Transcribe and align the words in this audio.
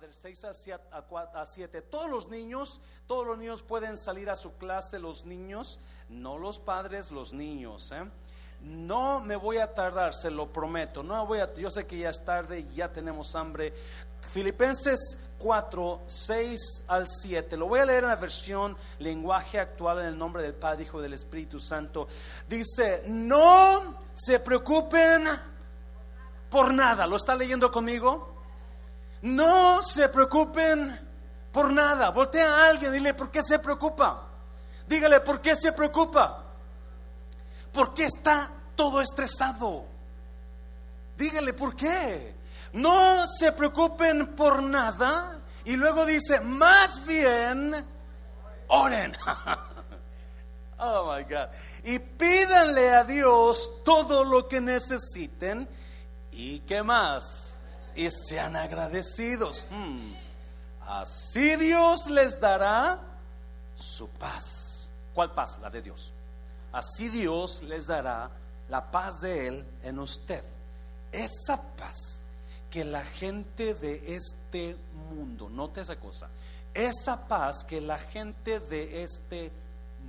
del 0.00 0.14
6 0.14 0.44
a 0.44 1.46
7. 1.46 1.82
Todos 1.82 2.10
los 2.10 2.28
niños, 2.28 2.80
todos 3.06 3.26
los 3.26 3.38
niños 3.38 3.62
pueden 3.62 3.96
salir 3.96 4.30
a 4.30 4.36
su 4.36 4.52
clase, 4.56 4.98
los 4.98 5.24
niños, 5.24 5.78
no 6.08 6.38
los 6.38 6.58
padres, 6.58 7.10
los 7.10 7.32
niños. 7.32 7.90
¿eh? 7.92 8.04
No 8.60 9.20
me 9.20 9.34
voy 9.34 9.58
a 9.58 9.72
tardar, 9.72 10.14
se 10.14 10.30
lo 10.30 10.52
prometo. 10.52 11.02
No 11.02 11.26
voy 11.26 11.40
a, 11.40 11.52
yo 11.54 11.70
sé 11.70 11.86
que 11.86 11.98
ya 11.98 12.10
es 12.10 12.24
tarde 12.24 12.60
y 12.60 12.74
ya 12.74 12.92
tenemos 12.92 13.34
hambre. 13.34 13.72
Filipenses 14.30 15.30
4, 15.38 16.02
6 16.06 16.84
al 16.88 17.08
7. 17.08 17.56
Lo 17.56 17.66
voy 17.66 17.80
a 17.80 17.86
leer 17.86 18.04
en 18.04 18.10
la 18.10 18.16
versión 18.16 18.76
lenguaje 18.98 19.58
actual 19.58 20.00
en 20.00 20.06
el 20.06 20.18
nombre 20.18 20.42
del 20.42 20.54
Padre, 20.54 20.84
Hijo 20.84 21.00
y 21.00 21.02
del 21.02 21.14
Espíritu 21.14 21.58
Santo. 21.58 22.06
Dice, 22.48 23.04
no 23.08 23.96
se 24.14 24.38
preocupen 24.40 25.24
por 26.48 26.72
nada. 26.72 27.06
¿Lo 27.06 27.16
está 27.16 27.34
leyendo 27.34 27.72
conmigo? 27.72 28.31
No 29.22 29.82
se 29.82 30.08
preocupen 30.08 31.00
por 31.52 31.72
nada. 31.72 32.10
Voltea 32.10 32.46
a 32.46 32.68
alguien 32.68 32.92
dile, 32.92 33.14
¿por 33.14 33.30
qué 33.30 33.42
se 33.42 33.58
preocupa? 33.58 34.22
Dígale, 34.86 35.20
¿por 35.20 35.40
qué 35.40 35.56
se 35.56 35.72
preocupa? 35.72 36.44
¿Por 37.72 37.94
qué 37.94 38.04
está 38.04 38.50
todo 38.74 39.00
estresado? 39.00 39.86
Dígale, 41.16 41.52
¿por 41.52 41.74
qué? 41.74 42.42
no 42.72 43.26
se 43.28 43.52
preocupen 43.52 44.34
por 44.34 44.62
nada. 44.62 45.38
Y 45.64 45.76
luego 45.76 46.04
dice, 46.04 46.40
más 46.40 47.06
bien, 47.06 47.84
oren. 48.68 49.16
oh 50.78 51.12
my 51.14 51.22
God. 51.22 51.48
Y 51.84 51.98
pídanle 51.98 52.90
a 52.90 53.04
Dios 53.04 53.82
todo 53.84 54.24
lo 54.24 54.48
que 54.48 54.60
necesiten. 54.60 55.68
¿Y 56.32 56.60
qué 56.60 56.82
más? 56.82 57.51
Y 57.94 58.08
sean 58.10 58.56
agradecidos. 58.56 59.66
Hmm. 59.70 60.14
Así 60.80 61.56
Dios 61.56 62.08
les 62.08 62.40
dará 62.40 63.00
su 63.74 64.08
paz. 64.08 64.90
¿Cuál 65.14 65.32
paz? 65.32 65.58
La 65.60 65.70
de 65.70 65.82
Dios. 65.82 66.12
Así 66.72 67.08
Dios 67.08 67.62
les 67.62 67.86
dará 67.86 68.30
la 68.68 68.90
paz 68.90 69.20
de 69.20 69.48
Él 69.48 69.66
en 69.82 69.98
usted. 69.98 70.42
Esa 71.12 71.60
paz 71.76 72.24
que 72.70 72.84
la 72.84 73.04
gente 73.04 73.74
de 73.74 74.16
este 74.16 74.76
mundo, 75.10 75.50
note 75.50 75.82
esa 75.82 75.96
cosa, 75.96 76.28
esa 76.72 77.28
paz 77.28 77.64
que 77.64 77.82
la 77.82 77.98
gente 77.98 78.60
de 78.60 79.02
este 79.02 79.52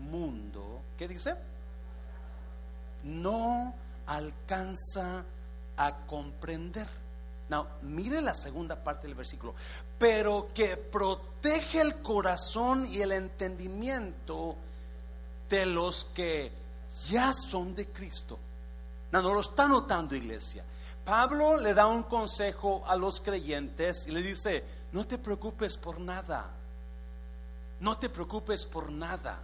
mundo, 0.09 0.81
¿qué 0.97 1.09
dice? 1.09 1.35
No 3.03 3.73
alcanza 4.07 5.25
a 5.75 5.97
comprender. 6.07 6.87
No, 7.53 7.67
mire 7.83 8.19
la 8.19 8.33
segunda 8.33 8.75
parte 8.75 9.05
del 9.05 9.13
versículo, 9.13 9.53
pero 9.99 10.47
que 10.55 10.75
protege 10.75 11.81
el 11.81 12.01
corazón 12.01 12.87
y 12.87 13.03
el 13.03 13.11
entendimiento 13.11 14.55
de 15.47 15.67
los 15.67 16.05
que 16.05 16.51
ya 17.11 17.31
son 17.31 17.75
de 17.75 17.89
Cristo. 17.89 18.39
No, 19.11 19.21
no 19.21 19.35
lo 19.35 19.41
está 19.41 19.67
notando 19.67 20.15
iglesia. 20.15 20.63
Pablo 21.05 21.57
le 21.57 21.75
da 21.75 21.85
un 21.85 22.01
consejo 22.01 22.83
a 22.87 22.95
los 22.95 23.21
creyentes 23.21 24.07
y 24.07 24.11
le 24.11 24.23
dice, 24.23 24.63
no 24.91 25.05
te 25.05 25.19
preocupes 25.19 25.77
por 25.77 25.99
nada, 25.99 26.47
no 27.81 27.99
te 27.99 28.09
preocupes 28.09 28.65
por 28.65 28.91
nada. 28.91 29.37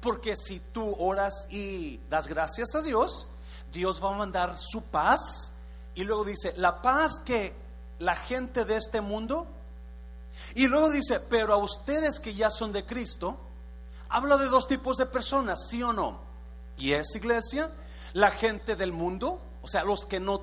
Porque 0.00 0.34
si 0.34 0.58
tú 0.58 0.96
oras 0.98 1.46
y 1.48 1.98
das 2.10 2.26
gracias 2.26 2.74
a 2.74 2.82
Dios, 2.82 3.28
Dios 3.72 4.02
va 4.02 4.12
a 4.12 4.18
mandar 4.18 4.58
su 4.58 4.82
paz. 4.82 5.51
Y 5.94 6.04
luego 6.04 6.24
dice, 6.24 6.54
la 6.56 6.82
paz 6.82 7.20
que 7.24 7.54
la 7.98 8.16
gente 8.16 8.64
de 8.64 8.76
este 8.76 9.00
mundo. 9.00 9.46
Y 10.54 10.66
luego 10.66 10.90
dice, 10.90 11.20
pero 11.20 11.54
a 11.54 11.58
ustedes 11.58 12.18
que 12.20 12.34
ya 12.34 12.50
son 12.50 12.72
de 12.72 12.86
Cristo, 12.86 13.38
habla 14.08 14.36
de 14.36 14.46
dos 14.46 14.66
tipos 14.66 14.96
de 14.96 15.06
personas, 15.06 15.68
sí 15.68 15.82
o 15.82 15.92
no. 15.92 16.20
Y 16.78 16.92
es 16.92 17.14
iglesia, 17.14 17.70
la 18.14 18.30
gente 18.30 18.76
del 18.76 18.92
mundo 18.92 19.40
o 19.62 19.68
sea, 19.68 19.84
los 19.84 20.04
que 20.04 20.20
no 20.20 20.42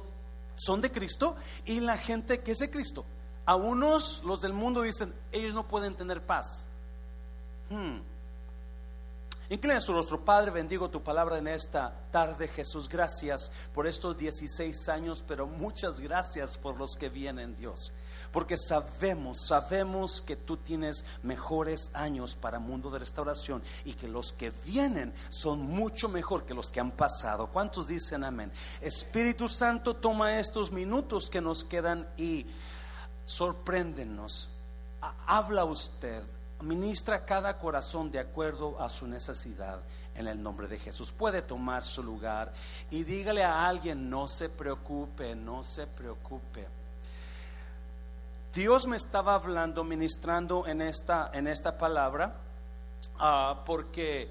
son 0.55 0.81
de 0.81 0.91
Cristo 0.91 1.35
y 1.65 1.81
la 1.81 1.97
gente 1.97 2.39
que 2.39 2.53
es 2.53 2.59
de 2.59 2.71
Cristo. 2.71 3.05
A 3.45 3.55
unos, 3.55 4.23
los 4.23 4.41
del 4.41 4.53
mundo 4.53 4.81
dicen, 4.81 5.13
ellos 5.31 5.53
no 5.53 5.67
pueden 5.67 5.95
tener 5.95 6.25
paz. 6.25 6.67
Hmm. 7.69 7.99
Inclina 9.49 9.81
su 9.81 10.19
Padre, 10.23 10.51
bendigo 10.51 10.89
tu 10.89 11.01
palabra 11.01 11.39
en 11.39 11.47
esta 11.47 11.91
tarde, 12.11 12.47
Jesús. 12.47 12.87
Gracias 12.87 13.51
por 13.73 13.87
estos 13.87 14.17
16 14.17 14.89
años, 14.89 15.23
pero 15.27 15.47
muchas 15.47 15.99
gracias 15.99 16.57
por 16.57 16.77
los 16.77 16.95
que 16.95 17.09
vienen, 17.09 17.55
Dios 17.55 17.91
porque 18.31 18.57
sabemos, 18.57 19.47
sabemos 19.47 20.21
que 20.21 20.35
tú 20.35 20.57
tienes 20.57 21.05
mejores 21.23 21.91
años 21.93 22.35
para 22.35 22.59
mundo 22.59 22.91
de 22.91 22.99
restauración 22.99 23.61
y 23.85 23.93
que 23.93 24.07
los 24.07 24.33
que 24.33 24.51
vienen 24.65 25.13
son 25.29 25.61
mucho 25.61 26.09
mejor 26.09 26.45
que 26.45 26.53
los 26.53 26.71
que 26.71 26.79
han 26.79 26.91
pasado. 26.91 27.47
¿Cuántos 27.47 27.87
dicen 27.87 28.23
amén? 28.23 28.51
Espíritu 28.81 29.49
Santo, 29.49 29.95
toma 29.95 30.39
estos 30.39 30.71
minutos 30.71 31.29
que 31.29 31.41
nos 31.41 31.63
quedan 31.63 32.07
y 32.17 32.45
sorpréndenos. 33.25 34.49
Habla 35.25 35.65
usted, 35.65 36.23
ministra 36.61 37.25
cada 37.25 37.57
corazón 37.57 38.11
de 38.11 38.19
acuerdo 38.19 38.81
a 38.81 38.89
su 38.89 39.07
necesidad 39.07 39.79
en 40.15 40.27
el 40.27 40.41
nombre 40.41 40.67
de 40.67 40.77
Jesús. 40.77 41.11
Puede 41.11 41.41
tomar 41.41 41.83
su 41.83 42.03
lugar 42.03 42.51
y 42.91 43.03
dígale 43.03 43.43
a 43.43 43.67
alguien, 43.67 44.09
no 44.09 44.27
se 44.27 44.49
preocupe, 44.49 45.35
no 45.35 45.63
se 45.63 45.87
preocupe. 45.87 46.67
Dios 48.53 48.87
me 48.87 48.97
estaba 48.97 49.35
hablando, 49.35 49.83
ministrando 49.83 50.67
en 50.67 50.81
esta, 50.81 51.29
en 51.33 51.47
esta 51.47 51.77
palabra, 51.77 52.35
ah, 53.19 53.61
porque 53.65 54.29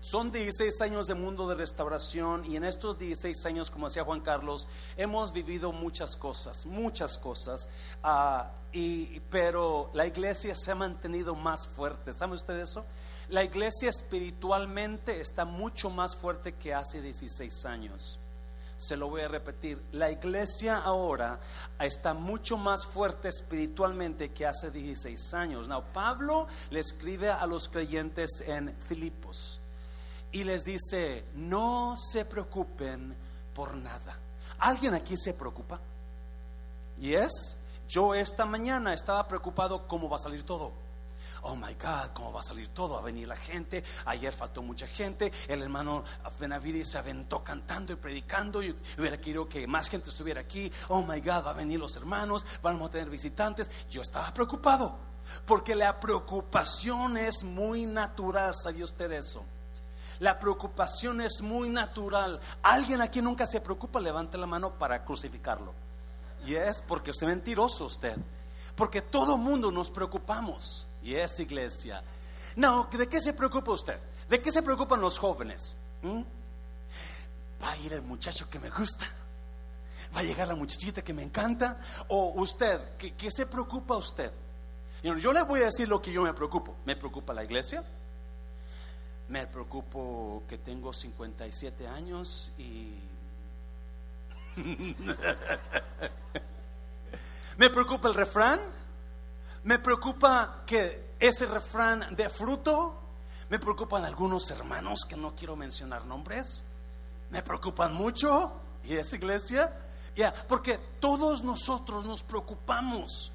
son 0.00 0.32
16 0.32 0.80
años 0.80 1.06
de 1.08 1.14
mundo 1.14 1.46
de 1.46 1.54
restauración 1.54 2.44
y 2.46 2.56
en 2.56 2.64
estos 2.64 2.98
16 2.98 3.44
años, 3.44 3.70
como 3.70 3.86
decía 3.86 4.02
Juan 4.02 4.20
Carlos, 4.20 4.66
hemos 4.96 5.32
vivido 5.32 5.72
muchas 5.72 6.16
cosas, 6.16 6.64
muchas 6.64 7.18
cosas, 7.18 7.68
ah, 8.02 8.50
pero 9.30 9.90
la 9.92 10.06
iglesia 10.06 10.54
se 10.56 10.70
ha 10.70 10.74
mantenido 10.74 11.34
más 11.34 11.66
fuerte. 11.68 12.14
¿Sabe 12.14 12.34
usted 12.34 12.58
eso? 12.58 12.84
La 13.28 13.44
iglesia 13.44 13.90
espiritualmente 13.90 15.20
está 15.20 15.44
mucho 15.44 15.90
más 15.90 16.16
fuerte 16.16 16.54
que 16.54 16.72
hace 16.74 17.02
16 17.02 17.64
años 17.66 18.18
se 18.78 18.96
lo 18.96 19.10
voy 19.10 19.20
a 19.20 19.28
repetir, 19.28 19.78
la 19.92 20.10
iglesia 20.10 20.78
ahora 20.78 21.38
está 21.78 22.14
mucho 22.14 22.56
más 22.56 22.86
fuerte 22.86 23.28
espiritualmente 23.28 24.30
que 24.30 24.46
hace 24.46 24.70
16 24.70 25.34
años. 25.34 25.68
Now, 25.68 25.84
Pablo 25.92 26.46
le 26.70 26.80
escribe 26.80 27.28
a 27.28 27.46
los 27.46 27.68
creyentes 27.68 28.42
en 28.46 28.74
Filipos 28.86 29.59
y 30.32 30.44
les 30.44 30.64
dice, 30.64 31.24
no 31.34 31.96
se 31.96 32.24
preocupen 32.24 33.14
por 33.54 33.74
nada. 33.74 34.18
¿Alguien 34.58 34.94
aquí 34.94 35.16
se 35.16 35.34
preocupa? 35.34 35.80
Y 36.98 37.14
es, 37.14 37.58
yo 37.88 38.14
esta 38.14 38.46
mañana 38.46 38.92
estaba 38.92 39.26
preocupado 39.26 39.86
cómo 39.88 40.08
va 40.08 40.16
a 40.16 40.20
salir 40.20 40.44
todo 40.44 40.72
oh 41.42 41.56
my 41.56 41.74
God, 41.74 42.10
¿cómo 42.14 42.32
va 42.32 42.40
a 42.40 42.44
salir 42.44 42.68
todo? 42.68 42.94
Va 42.94 43.00
a 43.00 43.04
venir 43.04 43.28
la 43.28 43.36
gente. 43.36 43.82
Ayer 44.06 44.32
faltó 44.32 44.62
mucha 44.62 44.86
gente. 44.86 45.32
El 45.48 45.62
hermano 45.62 46.04
Benavides 46.38 46.90
se 46.90 46.98
aventó 46.98 47.42
cantando 47.42 47.92
y 47.92 47.96
predicando. 47.96 48.62
Y 48.62 48.76
hubiera 48.98 49.18
querido 49.18 49.48
que 49.48 49.66
más 49.66 49.88
gente 49.88 50.10
estuviera 50.10 50.40
aquí. 50.40 50.70
Oh 50.88 51.02
my 51.02 51.20
God, 51.20 51.46
va 51.46 51.50
a 51.50 51.54
venir 51.54 51.78
los 51.78 51.96
hermanos. 51.96 52.44
Vamos 52.62 52.88
a 52.88 52.92
tener 52.92 53.10
visitantes. 53.10 53.70
Yo 53.90 54.02
estaba 54.02 54.32
preocupado. 54.34 54.96
Porque 55.46 55.74
la 55.74 56.00
preocupación 56.00 57.16
es 57.16 57.44
muy 57.44 57.86
natural. 57.86 58.54
¿Sabía 58.54 58.84
usted 58.84 59.10
eso? 59.12 59.44
La 60.20 60.38
preocupación 60.38 61.22
es 61.22 61.40
muy 61.40 61.70
natural. 61.70 62.38
Alguien 62.62 63.00
aquí 63.00 63.22
nunca 63.22 63.46
se 63.46 63.60
preocupa, 63.60 64.00
levante 64.00 64.38
la 64.38 64.46
mano 64.46 64.78
para 64.78 65.02
crucificarlo. 65.02 65.72
Y 66.46 66.54
es 66.54 66.82
porque 66.82 67.10
usted 67.10 67.26
es 67.26 67.34
mentiroso 67.34 67.86
usted. 67.86 68.16
Porque 68.76 69.02
todo 69.02 69.38
mundo 69.38 69.72
nos 69.72 69.90
preocupamos. 69.90 70.86
Y 71.02 71.14
es 71.14 71.40
iglesia. 71.40 72.02
No, 72.56 72.88
¿de 72.92 73.08
qué 73.08 73.20
se 73.20 73.32
preocupa 73.32 73.72
usted? 73.72 73.98
¿De 74.28 74.40
qué 74.40 74.52
se 74.52 74.62
preocupan 74.62 75.00
los 75.00 75.18
jóvenes? 75.18 75.76
¿Mm? 76.02 76.22
Va 77.62 77.70
a 77.70 77.76
ir 77.78 77.94
el 77.94 78.02
muchacho 78.02 78.48
que 78.48 78.58
me 78.58 78.68
gusta. 78.68 79.06
Va 80.14 80.20
a 80.20 80.22
llegar 80.22 80.48
la 80.48 80.54
muchachita 80.54 81.02
que 81.02 81.14
me 81.14 81.22
encanta. 81.22 81.78
O 82.08 82.32
usted, 82.36 82.96
¿qué, 82.96 83.30
se 83.30 83.46
preocupa 83.46 83.96
usted? 83.96 84.30
Yo 85.02 85.32
le 85.32 85.42
voy 85.42 85.60
a 85.60 85.66
decir 85.66 85.88
lo 85.88 86.02
que 86.02 86.12
yo 86.12 86.22
me 86.22 86.34
preocupo. 86.34 86.76
¿Me 86.84 86.94
preocupa 86.94 87.32
la 87.32 87.42
iglesia? 87.42 87.82
Me 89.30 89.46
preocupo 89.46 90.42
que 90.48 90.58
tengo 90.58 90.92
57 90.92 91.86
años 91.86 92.50
y... 92.58 92.98
me 97.56 97.70
preocupa 97.70 98.08
el 98.08 98.14
refrán. 98.14 98.58
Me 99.62 99.78
preocupa 99.78 100.64
que 100.66 101.14
ese 101.20 101.46
refrán 101.46 102.16
de 102.16 102.28
fruto. 102.28 102.96
Me 103.48 103.60
preocupan 103.60 104.04
algunos 104.04 104.50
hermanos 104.50 105.06
que 105.08 105.16
no 105.16 105.36
quiero 105.36 105.54
mencionar 105.54 106.06
nombres. 106.06 106.64
Me 107.30 107.40
preocupan 107.40 107.94
mucho. 107.94 108.50
¿Y 108.82 108.94
esa 108.94 109.14
iglesia? 109.14 109.72
Ya, 110.16 110.34
porque 110.48 110.76
todos 110.98 111.44
nosotros 111.44 112.04
nos 112.04 112.24
preocupamos. 112.24 113.30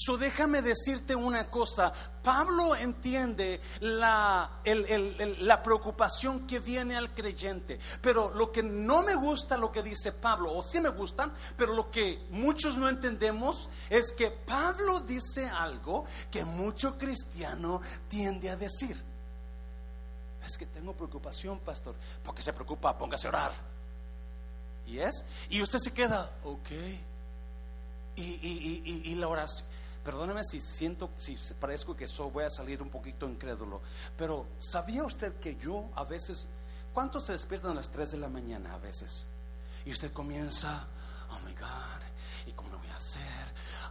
So 0.00 0.16
déjame 0.16 0.62
decirte 0.62 1.16
una 1.16 1.50
cosa, 1.50 1.92
Pablo 2.22 2.76
entiende 2.76 3.60
la, 3.80 4.60
la 5.40 5.62
preocupación 5.62 6.46
que 6.46 6.60
viene 6.60 6.96
al 6.96 7.12
creyente, 7.12 7.80
pero 8.00 8.32
lo 8.32 8.52
que 8.52 8.62
no 8.62 9.02
me 9.02 9.16
gusta 9.16 9.56
lo 9.56 9.72
que 9.72 9.82
dice 9.82 10.12
Pablo, 10.12 10.54
o 10.54 10.62
sí 10.62 10.80
me 10.80 10.90
gusta, 10.90 11.34
pero 11.56 11.74
lo 11.74 11.90
que 11.90 12.26
muchos 12.30 12.76
no 12.76 12.88
entendemos 12.88 13.68
es 13.90 14.12
que 14.12 14.30
Pablo 14.30 15.00
dice 15.00 15.48
algo 15.48 16.04
que 16.30 16.44
mucho 16.44 16.96
cristiano 16.96 17.80
tiende 18.08 18.50
a 18.50 18.56
decir. 18.56 18.96
Es 20.46 20.56
que 20.56 20.66
tengo 20.66 20.92
preocupación, 20.92 21.58
pastor, 21.58 21.96
porque 22.22 22.42
se 22.42 22.52
preocupa, 22.52 22.96
póngase 22.96 23.26
a 23.26 23.30
orar. 23.30 23.52
¿Y 24.86 25.00
es? 25.00 25.24
Y 25.50 25.60
usted 25.60 25.80
se 25.80 25.92
queda, 25.92 26.30
ok. 26.44 26.70
Y, 28.14 28.22
y, 28.22 28.82
y, 28.84 29.10
y 29.10 29.14
la 29.16 29.26
oración 29.26 29.66
Perdóneme 30.08 30.42
si 30.42 30.58
siento, 30.62 31.10
si 31.18 31.36
parezco 31.60 31.94
que 31.94 32.06
so, 32.06 32.30
voy 32.30 32.44
a 32.44 32.48
salir 32.48 32.80
un 32.80 32.88
poquito 32.88 33.28
incrédulo, 33.28 33.82
pero 34.16 34.46
¿sabía 34.58 35.04
usted 35.04 35.34
que 35.34 35.56
yo 35.56 35.90
a 35.94 36.04
veces, 36.04 36.48
¿cuántos 36.94 37.26
se 37.26 37.32
despiertan 37.32 37.72
a 37.72 37.74
las 37.74 37.90
3 37.90 38.12
de 38.12 38.16
la 38.16 38.30
mañana 38.30 38.72
a 38.72 38.78
veces? 38.78 39.26
Y 39.84 39.92
usted 39.92 40.10
comienza, 40.10 40.86
oh 41.30 41.38
my 41.46 41.52
God, 41.52 42.00
¿y 42.46 42.52
cómo 42.52 42.70
lo 42.70 42.78
voy 42.78 42.88
a 42.88 42.96
hacer? 42.96 43.20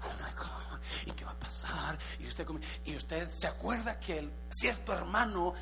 Oh 0.06 0.14
my 0.24 0.34
God, 0.34 0.80
¿y 1.06 1.12
qué 1.12 1.24
va 1.24 1.34
a 1.34 1.40
pasar? 1.40 2.00
Y 2.18 2.26
usted, 2.26 2.48
y 2.86 2.96
usted 2.96 3.30
se 3.32 3.46
acuerda 3.46 4.00
que 4.00 4.18
el 4.18 4.32
cierto 4.50 4.94
hermano 4.94 5.54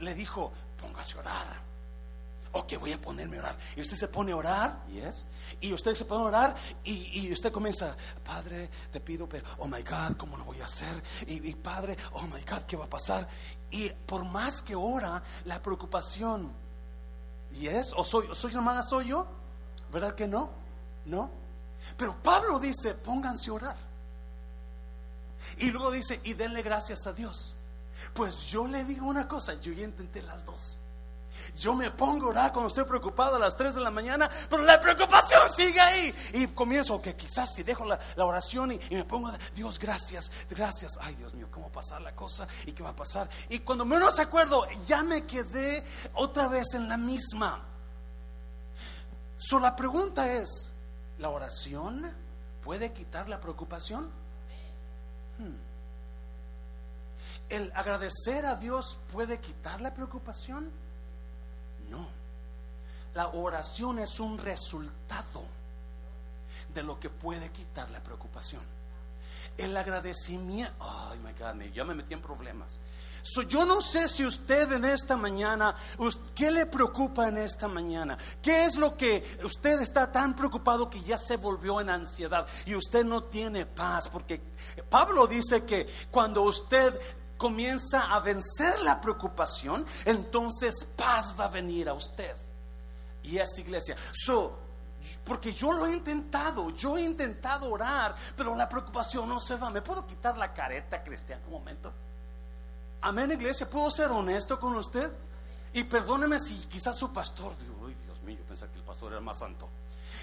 le 0.00 0.14
dijo, 0.14 0.52
póngase 0.82 1.16
a 1.16 1.20
orar 1.20 1.73
ok, 2.54 2.78
voy 2.78 2.92
a 2.92 3.00
ponerme 3.00 3.36
a 3.36 3.40
orar. 3.40 3.56
Y 3.76 3.80
usted 3.80 3.96
se 3.96 4.08
pone 4.08 4.32
a 4.32 4.36
orar, 4.36 4.86
yes, 4.88 5.26
y 5.60 5.72
usted 5.72 5.94
se 5.94 6.04
pone 6.04 6.24
a 6.24 6.26
orar 6.26 6.56
y, 6.84 7.30
usted 7.30 7.52
comienza, 7.52 7.96
Padre, 8.24 8.70
te 8.92 9.00
pido, 9.00 9.28
pero, 9.28 9.44
oh 9.58 9.66
my 9.66 9.82
God, 9.82 10.16
¿cómo 10.16 10.36
lo 10.36 10.44
voy 10.44 10.60
a 10.60 10.64
hacer? 10.64 11.02
Y, 11.26 11.54
Padre, 11.56 11.96
oh 12.12 12.22
my 12.22 12.40
God, 12.42 12.62
¿qué 12.66 12.76
va 12.76 12.84
a 12.84 12.90
pasar? 12.90 13.28
Y 13.70 13.90
por 13.90 14.24
más 14.24 14.62
que 14.62 14.76
ora, 14.76 15.22
la 15.44 15.60
preocupación, 15.60 16.52
yes, 17.58 17.92
o 17.96 18.04
soy, 18.04 18.28
soy 18.34 18.52
hermana, 18.54 18.82
soy 18.82 19.08
yo, 19.08 19.26
¿verdad 19.92 20.14
que 20.14 20.28
no? 20.28 20.50
No. 21.06 21.30
Pero 21.96 22.16
Pablo 22.22 22.60
dice, 22.60 22.94
pónganse 22.94 23.50
a 23.50 23.54
orar. 23.54 23.76
Y 25.58 25.70
luego 25.70 25.90
dice, 25.90 26.20
y 26.22 26.34
denle 26.34 26.62
gracias 26.62 27.06
a 27.08 27.12
Dios. 27.12 27.56
Pues 28.14 28.46
yo 28.46 28.68
le 28.68 28.84
digo 28.84 29.06
una 29.06 29.26
cosa, 29.26 29.54
yo 29.60 29.72
ya 29.72 29.84
intenté 29.84 30.22
las 30.22 30.44
dos. 30.44 30.78
Yo 31.56 31.74
me 31.74 31.90
pongo 31.90 32.26
a 32.26 32.30
orar 32.30 32.52
cuando 32.52 32.68
estoy 32.68 32.84
preocupado 32.84 33.36
a 33.36 33.38
las 33.38 33.56
3 33.56 33.74
de 33.74 33.80
la 33.80 33.90
mañana, 33.90 34.28
pero 34.48 34.62
la 34.62 34.80
preocupación 34.80 35.50
sigue 35.50 35.80
ahí. 35.80 36.14
Y 36.34 36.46
comienzo 36.48 37.00
que 37.00 37.14
quizás 37.14 37.52
si 37.54 37.62
dejo 37.62 37.84
la, 37.84 37.98
oración 38.16 38.72
y, 38.72 38.80
me 38.90 39.04
pongo 39.04 39.28
a 39.28 39.38
Dios, 39.54 39.78
gracias, 39.78 40.30
gracias. 40.48 40.98
Ay, 41.00 41.14
Dios 41.14 41.34
mío, 41.34 41.48
¿cómo 41.50 41.70
pasar 41.70 42.00
la 42.02 42.14
cosa? 42.14 42.46
¿Y 42.66 42.72
qué 42.72 42.82
va 42.82 42.90
a 42.90 42.96
pasar? 42.96 43.28
Y 43.48 43.60
cuando 43.60 43.84
menos 43.84 44.18
acuerdo, 44.18 44.66
ya 44.86 45.02
me 45.02 45.24
quedé 45.26 45.84
otra 46.14 46.48
vez 46.48 46.74
en 46.74 46.88
la 46.88 46.96
misma. 46.96 47.62
So, 49.36 49.58
la 49.58 49.76
pregunta 49.76 50.32
es, 50.32 50.70
¿la 51.18 51.28
oración 51.28 52.10
puede 52.62 52.92
quitar 52.92 53.28
la 53.28 53.40
preocupación? 53.40 54.10
Hmm. 55.38 55.56
¿El 57.48 57.70
agradecer 57.74 58.46
a 58.46 58.56
Dios 58.56 58.98
puede 59.12 59.38
quitar 59.38 59.80
la 59.80 59.92
preocupación? 59.94 60.70
La 63.14 63.28
oración 63.28 64.00
es 64.00 64.18
un 64.18 64.38
resultado 64.38 65.42
de 66.74 66.82
lo 66.82 66.98
que 66.98 67.08
puede 67.08 67.50
quitar 67.50 67.90
la 67.90 68.00
preocupación. 68.00 68.62
El 69.56 69.76
agradecimiento, 69.76 70.72
ay, 70.80 71.18
my 71.20 71.32
God, 71.32 71.72
ya 71.72 71.84
me 71.84 71.94
metí 71.94 72.12
en 72.12 72.20
problemas. 72.20 72.80
yo 73.48 73.64
no 73.64 73.80
sé 73.80 74.08
si 74.08 74.26
usted 74.26 74.72
en 74.72 74.84
esta 74.84 75.16
mañana, 75.16 75.76
¿qué 76.34 76.50
le 76.50 76.66
preocupa 76.66 77.28
en 77.28 77.38
esta 77.38 77.68
mañana? 77.68 78.18
¿Qué 78.42 78.64
es 78.64 78.76
lo 78.76 78.96
que 78.96 79.38
usted 79.44 79.80
está 79.80 80.10
tan 80.10 80.34
preocupado 80.34 80.90
que 80.90 81.00
ya 81.00 81.16
se 81.16 81.36
volvió 81.36 81.80
en 81.80 81.90
ansiedad 81.90 82.48
y 82.66 82.74
usted 82.74 83.04
no 83.04 83.22
tiene 83.22 83.64
paz? 83.64 84.08
Porque 84.08 84.40
Pablo 84.90 85.28
dice 85.28 85.64
que 85.64 85.88
cuando 86.10 86.42
usted 86.42 87.00
comienza 87.36 88.12
a 88.12 88.18
vencer 88.18 88.80
la 88.80 89.00
preocupación, 89.00 89.86
entonces 90.04 90.84
paz 90.96 91.32
va 91.38 91.44
a 91.44 91.48
venir 91.48 91.88
a 91.88 91.94
usted. 91.94 92.34
Y 93.24 93.38
es 93.38 93.58
iglesia. 93.58 93.96
So, 94.12 94.58
porque 95.24 95.52
yo 95.52 95.72
lo 95.72 95.86
he 95.86 95.92
intentado, 95.92 96.70
yo 96.70 96.96
he 96.96 97.02
intentado 97.02 97.70
orar, 97.70 98.14
pero 98.36 98.54
la 98.54 98.68
preocupación 98.68 99.28
no 99.28 99.40
se 99.40 99.56
va. 99.56 99.70
¿Me 99.70 99.82
puedo 99.82 100.06
quitar 100.06 100.38
la 100.38 100.52
careta 100.52 101.02
cristiana 101.02 101.42
un 101.46 101.52
momento? 101.52 101.92
Amén, 103.02 103.32
iglesia. 103.32 103.68
¿Puedo 103.68 103.90
ser 103.90 104.10
honesto 104.10 104.58
con 104.58 104.74
usted? 104.76 105.10
Y 105.74 105.84
perdóneme 105.84 106.38
si 106.38 106.54
quizás 106.66 106.96
su 106.96 107.12
pastor, 107.12 107.52
digo, 107.58 107.88
Dios 107.88 108.22
mío, 108.22 108.38
pensaba 108.48 108.72
que 108.72 108.78
el 108.78 108.84
pastor 108.84 109.12
era 109.12 109.20
más 109.20 109.38
santo. 109.38 109.68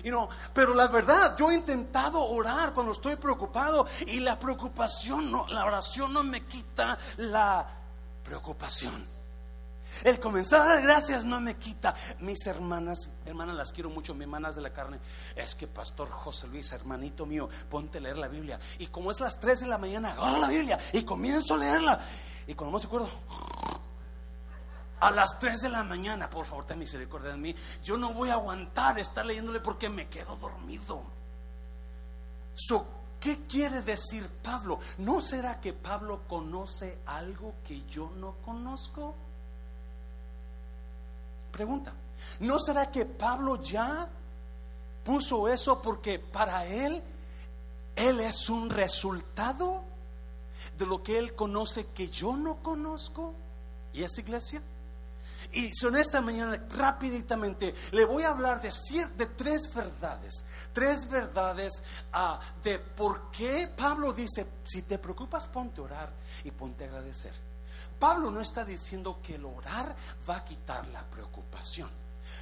Y 0.03 0.09
no, 0.09 0.29
pero 0.53 0.73
la 0.73 0.87
verdad, 0.87 1.35
yo 1.37 1.51
he 1.51 1.55
intentado 1.55 2.23
orar 2.23 2.73
cuando 2.73 2.93
estoy 2.93 3.17
preocupado 3.17 3.85
y 4.07 4.21
la 4.21 4.39
preocupación, 4.39 5.31
no, 5.31 5.45
la 5.47 5.65
oración 5.65 6.13
no 6.13 6.23
me 6.23 6.45
quita 6.45 6.97
la 7.17 7.67
preocupación. 8.23 9.20
El 10.03 10.19
comenzar 10.19 10.61
a 10.61 10.65
dar 10.65 10.81
gracias 10.81 11.25
no 11.25 11.39
me 11.41 11.55
quita. 11.55 11.93
Mis 12.19 12.45
hermanas, 12.47 13.09
hermanas 13.25 13.55
las 13.55 13.71
quiero 13.71 13.89
mucho, 13.89 14.13
mis 14.13 14.23
hermanas 14.23 14.55
de 14.55 14.61
la 14.61 14.71
carne. 14.71 14.99
Es 15.35 15.55
que 15.55 15.67
Pastor 15.67 16.09
José 16.09 16.47
Luis, 16.47 16.71
hermanito 16.71 17.25
mío, 17.25 17.49
ponte 17.69 17.97
a 17.97 18.01
leer 18.01 18.17
la 18.17 18.27
Biblia. 18.27 18.59
Y 18.79 18.87
como 18.87 19.11
es 19.11 19.19
las 19.19 19.39
3 19.39 19.61
de 19.61 19.67
la 19.67 19.77
mañana, 19.77 20.11
agarro 20.11 20.39
la 20.39 20.49
Biblia 20.49 20.79
y 20.93 21.03
comienzo 21.03 21.55
a 21.55 21.57
leerla. 21.57 21.99
Y 22.47 22.53
cuando 22.53 22.77
me 22.77 22.83
acuerdo, 22.83 23.09
a 24.99 25.11
las 25.11 25.39
3 25.39 25.61
de 25.61 25.69
la 25.69 25.83
mañana, 25.83 26.29
por 26.29 26.45
favor, 26.45 26.65
ten 26.65 26.79
misericordia 26.79 27.31
de 27.31 27.37
mí. 27.37 27.55
Yo 27.83 27.97
no 27.97 28.13
voy 28.13 28.29
a 28.29 28.33
aguantar 28.33 28.99
estar 28.99 29.25
leyéndole 29.25 29.59
porque 29.59 29.89
me 29.89 30.07
quedo 30.07 30.35
dormido. 30.35 31.03
¿Qué 33.19 33.37
quiere 33.47 33.83
decir 33.83 34.27
Pablo? 34.43 34.79
¿No 34.97 35.21
será 35.21 35.61
que 35.61 35.73
Pablo 35.73 36.23
conoce 36.27 36.99
algo 37.05 37.53
que 37.63 37.85
yo 37.87 38.11
no 38.17 38.33
conozco? 38.43 39.15
Pregunta. 41.51 41.93
¿No 42.39 42.59
será 42.59 42.89
que 42.91 43.05
Pablo 43.05 43.61
ya 43.61 44.09
puso 45.03 45.47
eso 45.47 45.81
porque 45.81 46.19
para 46.19 46.65
él, 46.65 47.01
él 47.95 48.19
es 48.19 48.49
un 48.49 48.69
resultado 48.69 49.83
de 50.77 50.85
lo 50.85 51.03
que 51.03 51.17
él 51.17 51.35
conoce 51.35 51.85
que 51.87 52.09
yo 52.09 52.35
no 52.35 52.57
conozco? 52.57 53.33
¿Y 53.93 54.03
es 54.03 54.17
iglesia? 54.17 54.61
Y 55.53 55.73
son 55.73 55.97
esta 55.97 56.21
mañana 56.21 56.63
rápidamente 56.69 57.73
le 57.91 58.05
voy 58.05 58.23
a 58.23 58.29
hablar 58.29 58.61
de, 58.61 58.71
de 59.17 59.25
tres 59.25 59.73
verdades, 59.73 60.45
tres 60.71 61.09
verdades 61.09 61.83
ah, 62.13 62.39
de 62.63 62.79
por 62.79 63.31
qué 63.31 63.67
Pablo 63.75 64.13
dice, 64.13 64.47
si 64.65 64.83
te 64.83 64.97
preocupas, 64.97 65.47
ponte 65.47 65.81
a 65.81 65.83
orar 65.83 66.09
y 66.43 66.51
ponte 66.51 66.85
a 66.85 66.87
agradecer. 66.87 67.50
Pablo 68.01 68.31
no 68.31 68.41
está 68.41 68.65
diciendo 68.65 69.19
que 69.21 69.35
el 69.35 69.45
orar 69.45 69.95
va 70.27 70.37
a 70.37 70.43
quitar 70.43 70.87
la 70.87 71.03
preocupación, 71.03 71.87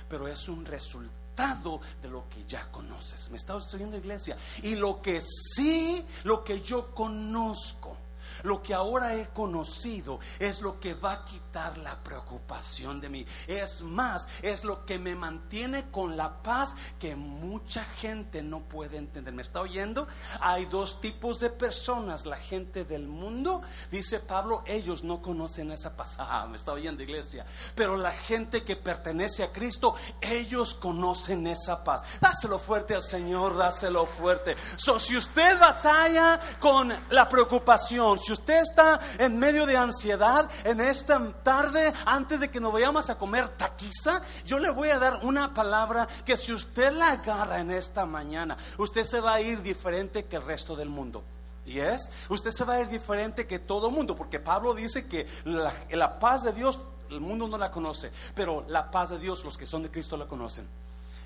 pero 0.08 0.26
es 0.30 0.48
un 0.48 0.64
resultado 0.64 1.82
de 2.02 2.10
lo 2.10 2.30
que 2.30 2.46
ya 2.46 2.72
conoces. 2.72 3.30
Me 3.30 3.36
está 3.36 3.60
sucediendo 3.60 3.98
iglesia. 3.98 4.38
Y 4.64 4.76
lo 4.76 5.02
que 5.02 5.22
sí, 5.22 6.02
lo 6.24 6.46
que 6.46 6.62
yo 6.62 6.96
conozco 6.96 7.98
lo 8.44 8.62
que 8.62 8.74
ahora 8.74 9.16
he 9.16 9.28
conocido 9.30 10.20
es 10.40 10.62
lo 10.62 10.80
que 10.80 10.94
va 10.94 11.14
a 11.14 11.26
quitar 11.26 11.78
la 11.78 11.98
preocupación 12.04 13.02
de 13.02 13.10
mí. 13.10 13.26
Es 13.48 13.82
más, 13.82 14.28
es 14.42 14.64
lo 14.64 14.86
que 14.86 15.00
me 15.00 15.16
mantiene 15.16 15.90
con 15.92 16.18
la 16.18 16.42
paz 16.42 16.76
que 17.00 17.16
mucha 17.16 17.84
gente 17.84 18.42
no 18.44 18.62
puede 18.62 18.98
entender. 18.98 19.34
¿Me 19.34 19.42
está 19.42 19.62
oyendo? 19.62 20.08
Hay 20.42 20.66
dos 20.66 21.02
tipos 21.02 21.40
de 21.40 21.50
personas. 21.50 22.26
La 22.26 22.38
gente 22.38 22.86
del 22.86 23.08
mundo, 23.08 23.62
dice 23.92 24.20
Pablo, 24.20 24.64
ellos 24.66 25.04
no 25.04 25.22
conocen 25.22 25.72
esa 25.72 25.96
paz. 25.96 26.18
Ah, 26.32 26.46
me 26.48 26.58
está 26.58 26.74
oyendo 26.74 27.02
iglesia. 27.02 27.44
Pero 27.74 27.98
la 27.98 28.12
gente 28.12 28.64
que 28.64 28.76
pertenece 28.76 29.44
a 29.44 29.52
Cristo, 29.52 29.96
ellos 30.22 30.76
conocen 30.76 31.48
esa 31.48 31.84
paz. 31.84 32.04
Dáselo 32.22 32.60
fuerte 32.60 32.94
al 32.94 33.02
Señor, 33.02 33.58
dáselo 33.58 34.06
fuerte. 34.06 34.56
So, 34.78 35.00
si 35.00 35.18
usted 35.18 35.60
batalla 35.60 36.40
con 36.60 36.94
la 37.10 37.28
preocupación, 37.28 38.20
si 38.30 38.34
usted 38.34 38.62
está 38.62 39.00
en 39.18 39.40
medio 39.40 39.66
de 39.66 39.76
ansiedad 39.76 40.48
en 40.64 40.82
esta 40.82 41.20
tarde, 41.42 41.92
antes 42.06 42.40
de 42.40 42.52
que 42.52 42.60
nos 42.60 42.72
vayamos 42.72 43.10
a 43.10 43.18
comer 43.18 43.48
taquiza, 43.50 44.22
yo 44.46 44.60
le 44.60 44.70
voy 44.70 44.90
a 44.90 45.00
dar 45.00 45.22
una 45.24 45.52
palabra 45.56 46.08
que 46.24 46.38
si 46.38 46.54
usted 46.54 46.94
la 46.94 47.14
agarra 47.14 47.60
en 47.60 47.72
esta 47.72 48.06
mañana, 48.06 48.56
usted 48.78 49.04
se 49.04 49.20
va 49.20 49.34
a 49.34 49.42
ir 49.42 49.64
diferente 49.64 50.26
que 50.26 50.36
el 50.36 50.44
resto 50.44 50.76
del 50.76 50.90
mundo. 50.90 51.24
¿Y 51.66 51.80
es? 51.80 52.12
Usted 52.30 52.52
se 52.52 52.66
va 52.66 52.74
a 52.74 52.82
ir 52.82 52.90
diferente 52.90 53.48
que 53.48 53.58
todo 53.58 53.90
el 53.90 53.96
mundo, 53.96 54.16
porque 54.16 54.40
Pablo 54.40 54.76
dice 54.76 55.08
que 55.08 55.26
la, 55.46 56.20
paz 56.20 56.44
de 56.44 56.54
Dios, 56.54 56.80
el 57.10 57.22
mundo 57.22 57.48
no 57.48 57.58
la 57.58 57.72
conoce, 57.72 58.12
pero 58.36 58.64
la 58.68 58.92
paz 58.92 59.10
de 59.10 59.18
Dios, 59.18 59.44
los 59.44 59.58
que 59.58 59.66
son 59.66 59.82
de 59.82 59.90
Cristo 59.90 60.18
la 60.18 60.28
conocen. 60.28 60.68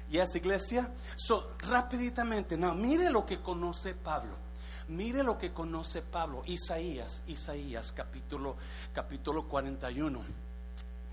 ¿Y 0.09 0.19
es 0.19 0.33
iglesia? 0.37 0.89
So, 1.17 1.51
rapiditamente, 1.67 2.55
no, 2.55 2.73
mire 2.73 3.09
lo 3.09 3.25
que 3.25 3.39
conoce 3.39 3.93
Pablo. 3.93 4.42
Mire 4.89 5.23
lo 5.23 5.37
que 5.37 5.53
conoce 5.53 6.01
Pablo, 6.01 6.43
Isaías, 6.45 7.23
Isaías 7.27 7.91
capítulo 7.91 8.57
capítulo 8.93 9.47
41. 9.47 10.21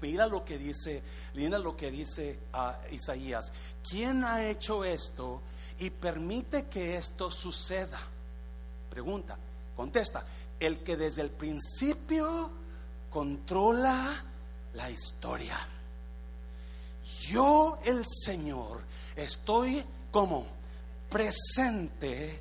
Mira 0.03 0.27
lo 0.27 0.45
que 0.45 0.59
dice, 0.59 1.03
mira 1.35 1.59
lo 1.59 1.77
que 1.77 1.91
dice 1.91 2.39
a 2.53 2.79
Isaías. 2.91 3.53
¿Quién 3.89 4.25
ha 4.25 4.45
hecho 4.49 4.85
esto 4.85 5.41
y 5.79 5.91
permite 5.91 6.67
que 6.67 6.97
esto 6.97 7.31
suceda? 7.31 8.01
Pregunta, 8.89 9.37
contesta. 9.77 10.25
El 10.59 10.81
que 10.81 10.97
desde 10.97 11.23
el 11.23 11.31
principio 11.31 12.51
controla 13.11 14.25
la 14.75 14.91
historia. 14.91 15.57
Yo, 17.29 17.79
el 17.85 18.05
Señor, 18.07 18.81
estoy 19.17 19.85
como 20.11 20.47
presente 21.09 22.41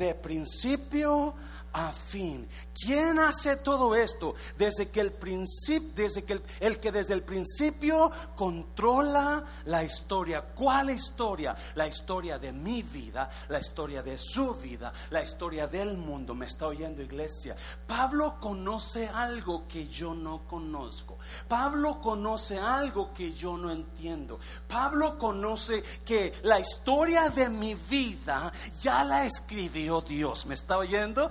de 0.00 0.14
principio 0.14 1.34
a 1.74 1.92
fin. 1.92 2.48
¿Quién 2.80 3.18
hace 3.18 3.56
todo 3.56 3.94
esto? 3.94 4.34
Desde 4.56 4.88
que 4.88 5.02
el 5.02 5.12
principio, 5.12 5.90
desde 5.94 6.24
que 6.24 6.40
el, 6.60 6.78
que 6.78 6.90
desde 6.90 7.12
el 7.12 7.22
principio 7.22 8.10
controla 8.34 9.44
la 9.66 9.84
historia. 9.84 10.40
¿Cuál 10.40 10.88
historia? 10.88 11.54
La 11.74 11.86
historia 11.86 12.38
de 12.38 12.52
mi 12.52 12.82
vida, 12.82 13.28
la 13.50 13.58
historia 13.58 14.02
de 14.02 14.16
su 14.16 14.54
vida, 14.54 14.94
la 15.10 15.22
historia 15.22 15.66
del 15.66 15.98
mundo. 15.98 16.34
¿Me 16.34 16.46
está 16.46 16.68
oyendo 16.68 17.02
iglesia? 17.02 17.54
Pablo 17.86 18.38
conoce 18.40 19.08
algo 19.08 19.68
que 19.68 19.86
yo 19.86 20.14
no 20.14 20.46
conozco. 20.48 21.18
Pablo 21.48 22.00
conoce 22.00 22.58
algo 22.58 23.12
que 23.12 23.34
yo 23.34 23.58
no 23.58 23.70
entiendo. 23.70 24.40
Pablo 24.66 25.18
conoce 25.18 25.82
que 26.06 26.32
la 26.44 26.58
historia 26.58 27.28
de 27.28 27.50
mi 27.50 27.74
vida 27.74 28.50
ya 28.80 29.04
la 29.04 29.26
escribió 29.26 30.00
Dios. 30.00 30.46
¿Me 30.46 30.54
está 30.54 30.78
oyendo? 30.78 31.28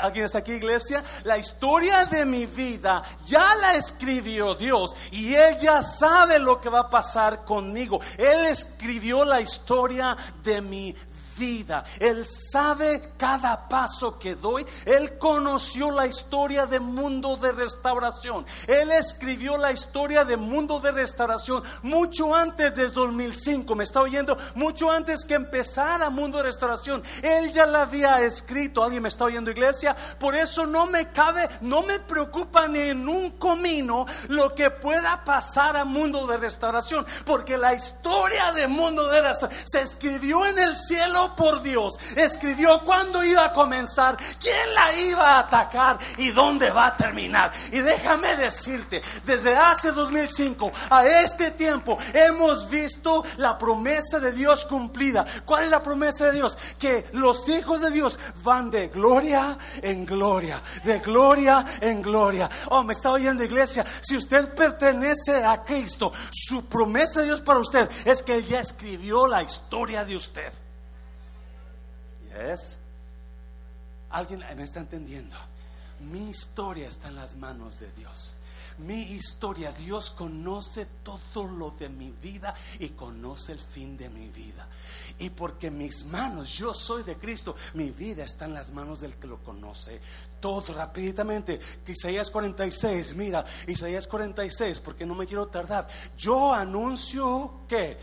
¿Alguien 0.00 0.26
está 0.26 0.38
aquí, 0.38 0.52
iglesia? 0.52 0.83
La 1.24 1.38
historia 1.38 2.06
de 2.06 2.24
mi 2.24 2.46
vida 2.46 3.02
ya 3.24 3.54
la 3.56 3.74
escribió 3.74 4.54
Dios 4.54 4.94
y 5.10 5.34
Él 5.34 5.58
ya 5.60 5.82
sabe 5.82 6.38
lo 6.38 6.60
que 6.60 6.68
va 6.68 6.80
a 6.80 6.90
pasar 6.90 7.44
conmigo. 7.44 8.00
Él 8.18 8.46
escribió 8.46 9.24
la 9.24 9.40
historia 9.40 10.16
de 10.42 10.60
mi 10.60 10.92
vida. 10.92 11.13
Él 11.98 12.24
sabe 12.26 13.02
cada 13.16 13.68
paso 13.68 14.18
que 14.18 14.34
doy. 14.34 14.64
Él 14.84 15.18
conoció 15.18 15.90
la 15.90 16.06
historia 16.06 16.66
de 16.66 16.80
mundo 16.80 17.36
de 17.36 17.52
restauración. 17.52 18.46
Él 18.66 18.90
escribió 18.92 19.56
la 19.56 19.72
historia 19.72 20.24
de 20.24 20.36
mundo 20.36 20.80
de 20.80 20.92
restauración 20.92 21.62
mucho 21.82 22.34
antes 22.34 22.74
de 22.76 22.88
2005. 22.88 23.74
¿Me 23.74 23.84
está 23.84 24.00
oyendo? 24.00 24.36
Mucho 24.54 24.90
antes 24.90 25.24
que 25.24 25.34
empezara 25.34 26.10
mundo 26.10 26.38
de 26.38 26.44
restauración. 26.44 27.02
Él 27.22 27.50
ya 27.50 27.66
la 27.66 27.82
había 27.82 28.20
escrito. 28.20 28.84
¿Alguien 28.84 29.02
me 29.02 29.08
está 29.08 29.24
oyendo, 29.24 29.50
iglesia? 29.50 29.96
Por 30.18 30.34
eso 30.34 30.66
no 30.66 30.86
me 30.86 31.08
cabe, 31.10 31.48
no 31.62 31.82
me 31.82 31.98
preocupa 31.98 32.68
ni 32.68 32.80
en 32.80 33.08
un 33.08 33.32
comino 33.32 34.06
lo 34.28 34.54
que 34.54 34.70
pueda 34.70 35.24
pasar 35.24 35.76
a 35.76 35.84
mundo 35.84 36.26
de 36.26 36.38
restauración. 36.38 37.04
Porque 37.24 37.58
la 37.58 37.74
historia 37.74 38.52
de 38.52 38.68
mundo 38.68 39.08
de 39.08 39.20
restauración 39.20 39.66
se 39.66 39.82
escribió 39.82 40.44
en 40.46 40.58
el 40.58 40.76
cielo 40.76 41.23
por 41.36 41.62
Dios. 41.62 41.94
Escribió 42.16 42.80
cuándo 42.80 43.22
iba 43.22 43.44
a 43.44 43.52
comenzar, 43.52 44.16
quién 44.40 44.74
la 44.74 44.92
iba 44.98 45.36
a 45.36 45.38
atacar 45.40 45.98
y 46.18 46.30
dónde 46.30 46.70
va 46.70 46.86
a 46.86 46.96
terminar. 46.96 47.52
Y 47.72 47.78
déjame 47.80 48.36
decirte, 48.36 49.02
desde 49.24 49.56
hace 49.56 49.92
2005 49.92 50.70
a 50.90 51.06
este 51.06 51.50
tiempo 51.52 51.98
hemos 52.12 52.68
visto 52.68 53.24
la 53.36 53.58
promesa 53.58 54.20
de 54.20 54.32
Dios 54.32 54.64
cumplida. 54.64 55.24
¿Cuál 55.44 55.64
es 55.64 55.70
la 55.70 55.82
promesa 55.82 56.26
de 56.26 56.32
Dios? 56.32 56.56
Que 56.78 57.06
los 57.12 57.48
hijos 57.48 57.80
de 57.80 57.90
Dios 57.90 58.18
van 58.42 58.70
de 58.70 58.88
gloria 58.88 59.56
en 59.82 60.04
gloria, 60.04 60.60
de 60.84 60.98
gloria 60.98 61.64
en 61.80 62.02
gloria. 62.02 62.48
Oh, 62.70 62.82
me 62.82 62.92
está 62.92 63.10
oyendo 63.10 63.44
iglesia, 63.44 63.84
si 64.00 64.16
usted 64.16 64.54
pertenece 64.54 65.44
a 65.44 65.64
Cristo, 65.64 66.12
su 66.30 66.66
promesa 66.66 67.20
de 67.20 67.26
Dios 67.26 67.40
para 67.40 67.60
usted 67.60 67.88
es 68.04 68.22
que 68.22 68.36
Él 68.36 68.46
ya 68.46 68.60
escribió 68.60 69.26
la 69.26 69.42
historia 69.42 70.04
de 70.04 70.16
usted. 70.16 70.63
¿Es? 72.34 72.78
¿Alguien 74.10 74.44
me 74.56 74.64
está 74.64 74.80
entendiendo? 74.80 75.36
Mi 76.00 76.30
historia 76.30 76.88
está 76.88 77.08
en 77.08 77.16
las 77.16 77.36
manos 77.36 77.80
de 77.80 77.90
Dios. 77.92 78.36
Mi 78.78 79.02
historia, 79.02 79.72
Dios 79.72 80.10
conoce 80.10 80.86
todo 81.04 81.46
lo 81.46 81.70
de 81.70 81.88
mi 81.88 82.10
vida 82.10 82.52
y 82.80 82.88
conoce 82.88 83.52
el 83.52 83.60
fin 83.60 83.96
de 83.96 84.10
mi 84.10 84.28
vida. 84.28 84.66
Y 85.20 85.30
porque 85.30 85.70
mis 85.70 86.06
manos, 86.06 86.48
yo 86.54 86.74
soy 86.74 87.04
de 87.04 87.16
Cristo, 87.16 87.54
mi 87.74 87.90
vida 87.90 88.24
está 88.24 88.46
en 88.46 88.54
las 88.54 88.72
manos 88.72 89.00
del 89.00 89.14
que 89.14 89.28
lo 89.28 89.38
conoce. 89.44 90.00
Todo 90.40 90.74
rápidamente. 90.74 91.60
Isaías 91.86 92.30
46, 92.30 93.14
mira, 93.14 93.44
Isaías 93.68 94.08
46, 94.08 94.80
porque 94.80 95.06
no 95.06 95.14
me 95.14 95.26
quiero 95.26 95.46
tardar. 95.46 95.86
Yo 96.16 96.52
anuncio 96.52 97.60
que 97.68 97.96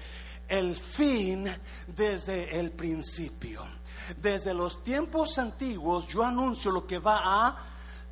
el 0.47 0.75
fin 0.75 1.49
desde 1.87 2.57
el 2.59 2.71
principio 2.71 3.80
desde 4.21 4.53
los 4.53 4.83
tiempos 4.83 5.37
antiguos 5.37 6.07
yo 6.07 6.23
anuncio 6.23 6.71
lo 6.71 6.85
que 6.85 6.99
va 6.99 7.47
a 7.47 7.67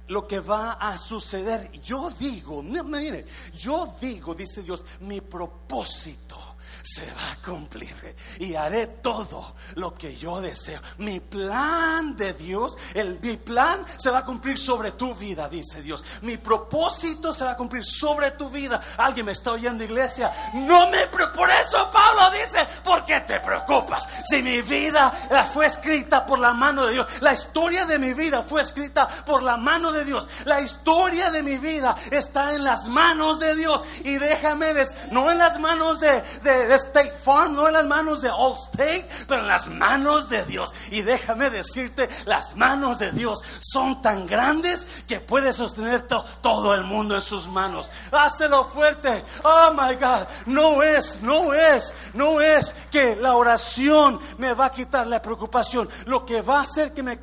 lo 0.09 0.27
que 0.27 0.39
va 0.39 0.73
a 0.73 0.97
suceder. 0.97 1.71
Yo 1.81 2.09
digo, 2.09 2.63
mire, 2.63 3.27
yo 3.55 3.93
digo, 4.01 4.33
dice 4.33 4.63
Dios, 4.63 4.83
mi 5.01 5.21
propósito 5.21 6.48
se 6.81 7.05
va 7.05 7.31
a 7.31 7.45
cumplir 7.45 8.15
y 8.39 8.55
haré 8.55 8.87
todo 8.87 9.55
lo 9.75 9.95
que 9.95 10.15
yo 10.15 10.41
deseo. 10.41 10.79
Mi 10.97 11.19
plan 11.19 12.15
de 12.15 12.33
Dios, 12.33 12.77
el, 12.93 13.19
mi 13.21 13.37
plan 13.37 13.85
se 13.97 14.09
va 14.09 14.19
a 14.19 14.25
cumplir 14.25 14.57
sobre 14.57 14.91
tu 14.91 15.15
vida, 15.15 15.49
dice 15.49 15.81
Dios. 15.81 16.03
Mi 16.21 16.37
propósito 16.37 17.33
se 17.33 17.45
va 17.45 17.51
a 17.51 17.57
cumplir 17.57 17.85
sobre 17.85 18.31
tu 18.31 18.49
vida. 18.49 18.81
Alguien 18.97 19.25
me 19.25 19.31
está 19.33 19.51
oyendo, 19.51 19.83
iglesia. 19.83 20.31
No 20.53 20.89
me, 20.89 21.07
por 21.07 21.49
eso 21.49 21.89
Pablo 21.91 22.31
dice, 22.31 22.65
¿por 22.83 23.05
qué 23.05 23.21
te 23.21 23.39
preocupas? 23.39 24.07
Si 24.29 24.41
mi 24.41 24.61
vida 24.61 25.11
fue 25.53 25.65
escrita 25.65 26.25
por 26.25 26.39
la 26.39 26.53
mano 26.53 26.85
de 26.85 26.93
Dios, 26.93 27.07
la 27.21 27.33
historia 27.33 27.85
de 27.85 27.99
mi 27.99 28.13
vida 28.13 28.43
fue 28.43 28.61
escrita 28.61 29.07
por 29.25 29.43
la 29.43 29.57
mano 29.57 29.91
de 29.91 30.05
Dios. 30.05 30.27
La 30.45 30.61
historia 30.61 31.31
de 31.31 31.43
mi 31.43 31.57
vida 31.57 31.95
está 32.11 32.53
en 32.53 32.63
las 32.63 32.87
manos 32.87 33.39
de 33.39 33.55
Dios. 33.55 33.83
Y 34.03 34.17
déjame, 34.17 34.73
no 35.11 35.29
en 35.31 35.37
las 35.37 35.59
manos 35.59 35.99
de 35.99 36.19
de 36.43 36.68
State 36.75 37.11
Farm, 37.11 37.55
no 37.55 37.67
en 37.67 37.73
las 37.73 37.85
manos 37.85 38.21
de 38.21 38.29
Allstate, 38.29 39.07
pero 39.27 39.41
en 39.41 39.47
las 39.47 39.67
manos 39.67 40.29
de 40.29 40.45
Dios. 40.45 40.73
Y 40.91 41.01
déjame 41.01 41.49
decirte, 41.49 42.09
las 42.25 42.55
manos 42.55 42.99
de 42.99 43.11
Dios 43.11 43.39
son 43.59 44.01
tan 44.01 44.25
grandes 44.25 45.03
que 45.07 45.19
puede 45.19 45.53
sostener 45.53 46.07
todo 46.07 46.73
el 46.73 46.83
mundo 46.83 47.15
en 47.15 47.21
sus 47.21 47.47
manos. 47.47 47.89
Hácelo 48.11 48.65
fuerte. 48.65 49.23
Oh 49.43 49.71
my 49.73 49.95
God, 49.95 50.27
no 50.45 50.83
es, 50.83 51.21
no 51.21 51.53
es, 51.53 51.93
no 52.13 52.41
es 52.41 52.73
que 52.91 53.15
la 53.15 53.35
oración 53.35 54.19
me 54.37 54.53
va 54.53 54.65
a 54.65 54.71
quitar 54.71 55.07
la 55.07 55.21
preocupación. 55.21 55.89
Lo 56.05 56.25
que 56.25 56.41
va 56.41 56.59
a 56.59 56.63
hacer 56.63 56.93
que 56.93 57.03
me 57.03 57.19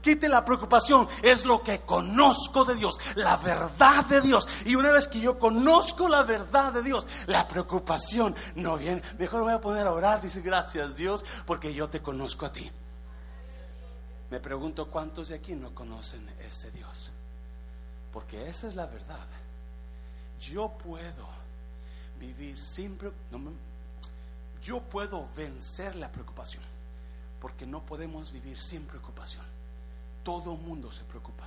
quite 0.00 0.28
la 0.28 0.44
preocupación 0.44 1.08
es 1.22 1.44
lo 1.44 1.62
que 1.62 1.80
conozco 1.80 2.64
de 2.64 2.74
Dios, 2.74 2.98
la 3.16 3.36
verdad 3.38 4.04
de 4.06 4.20
Dios. 4.20 4.48
Y 4.64 4.74
una 4.74 4.90
vez 4.92 5.08
que 5.08 5.20
yo 5.20 5.38
conozco 5.38 6.08
la 6.08 6.22
verdad 6.22 6.72
de 6.72 6.82
Dios, 6.82 7.06
la 7.26 7.46
preocupación 7.46 8.34
no 8.56 8.76
viene. 8.76 9.02
Mejor 9.18 9.40
me 9.40 9.46
voy 9.46 9.54
a 9.54 9.60
poner 9.60 9.86
a 9.86 9.92
orar, 9.92 10.20
dice 10.20 10.40
gracias 10.40 10.96
Dios, 10.96 11.24
porque 11.46 11.74
yo 11.74 11.88
te 11.88 12.00
conozco 12.02 12.46
a 12.46 12.52
ti. 12.52 12.70
Me 14.30 14.38
pregunto 14.38 14.86
cuántos 14.86 15.28
de 15.28 15.34
aquí 15.34 15.54
no 15.54 15.74
conocen 15.74 16.26
ese 16.48 16.70
Dios. 16.70 17.12
Porque 18.12 18.48
esa 18.48 18.68
es 18.68 18.76
la 18.76 18.86
verdad. 18.86 19.26
Yo 20.40 20.70
puedo 20.70 21.28
vivir 22.18 22.60
sin 22.60 22.96
preocupación. 22.96 23.58
yo 24.62 24.80
puedo 24.80 25.28
vencer 25.34 25.96
la 25.96 26.10
preocupación. 26.12 26.62
Porque 27.40 27.66
no 27.66 27.84
podemos 27.84 28.32
vivir 28.32 28.60
sin 28.60 28.86
preocupación. 28.86 29.44
Todo 30.22 30.56
mundo 30.56 30.92
se 30.92 31.04
preocupa. 31.04 31.44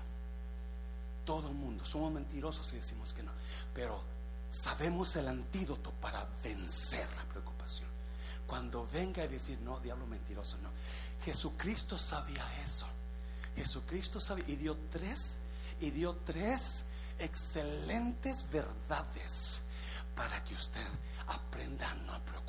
Todo 1.25 1.51
mundo. 1.53 1.85
Somos 1.85 2.11
mentirosos 2.11 2.65
si 2.67 2.77
decimos 2.77 3.13
que 3.13 3.23
no. 3.23 3.31
Pero 3.73 4.01
sabemos 4.49 5.15
el 5.15 5.27
antídoto 5.27 5.91
para 5.91 6.27
vencer 6.43 7.07
la 7.15 7.23
preocupación. 7.23 7.89
Cuando 8.47 8.87
venga 8.91 9.23
a 9.23 9.27
decir, 9.27 9.59
no, 9.61 9.79
diablo 9.79 10.05
mentiroso, 10.05 10.57
no. 10.61 10.69
Jesucristo 11.23 11.97
sabía 11.97 12.45
eso. 12.63 12.87
Jesucristo 13.55 14.19
sabía 14.19 14.45
y 14.47 14.55
dio 14.55 14.77
tres, 14.91 15.41
y 15.79 15.91
dio 15.91 16.15
tres 16.25 16.85
excelentes 17.19 18.49
verdades 18.51 19.63
para 20.15 20.43
que 20.43 20.55
usted 20.55 20.81
aprenda 21.27 21.89
a 21.89 21.95
no 21.95 22.19
preocuparse 22.25 22.43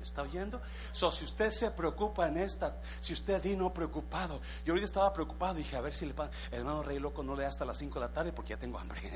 ¿Me 0.00 0.04
está 0.04 0.22
oyendo? 0.22 0.60
So, 0.92 1.12
si 1.12 1.24
usted 1.24 1.50
se 1.50 1.70
preocupa 1.70 2.26
en 2.26 2.38
esta, 2.38 2.76
si 3.00 3.12
usted 3.12 3.42
vino 3.42 3.72
preocupado, 3.72 4.40
yo 4.64 4.72
ahorita 4.72 4.86
estaba 4.86 5.12
preocupado, 5.12 5.54
dije, 5.54 5.76
a 5.76 5.80
ver 5.80 5.92
si 5.92 6.06
el, 6.06 6.14
hermano 6.50 6.82
Rey 6.82 6.98
Loco 6.98 7.22
no 7.22 7.36
le 7.36 7.44
hasta 7.44 7.64
las 7.64 7.76
5 7.78 8.00
de 8.00 8.06
la 8.06 8.12
tarde 8.12 8.32
porque 8.32 8.50
ya 8.50 8.56
tengo 8.56 8.78
hambre. 8.78 9.00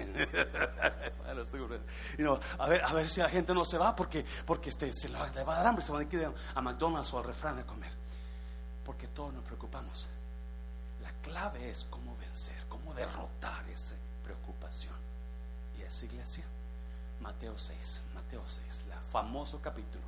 a, 2.58 2.68
ver, 2.68 2.84
a 2.84 2.92
ver 2.92 3.08
si 3.08 3.20
la 3.20 3.28
gente 3.28 3.54
no 3.54 3.64
se 3.64 3.78
va 3.78 3.96
porque, 3.96 4.25
porque 4.44 4.68
este, 4.68 4.92
se 4.92 5.08
le 5.08 5.18
va 5.18 5.25
a 5.26 5.56
dar 5.56 5.66
hambre, 5.66 5.84
se 5.84 5.92
van 5.92 6.02
a 6.02 6.14
ir 6.14 6.32
a 6.54 6.61
McDonald's 6.61 7.12
o 7.14 7.18
al 7.18 7.25
refrán 7.25 7.58
a 7.58 7.66
comer. 7.66 7.90
Porque 8.84 9.06
todos 9.08 9.32
nos 9.32 9.44
preocupamos. 9.44 10.08
clave 11.23 11.70
es 11.70 11.87
cómo 11.88 12.14
vencer, 12.18 12.56
cómo 12.68 12.92
derrotar 12.92 13.66
esa 13.70 13.94
preocupación. 14.23 14.94
Y 15.78 15.82
esa 15.82 16.04
iglesia, 16.04 16.44
Mateo 17.20 17.56
6, 17.56 18.02
Mateo 18.14 18.42
6, 18.46 18.82
el 18.87 18.92
famoso 19.14 19.61
capítulo, 19.62 20.02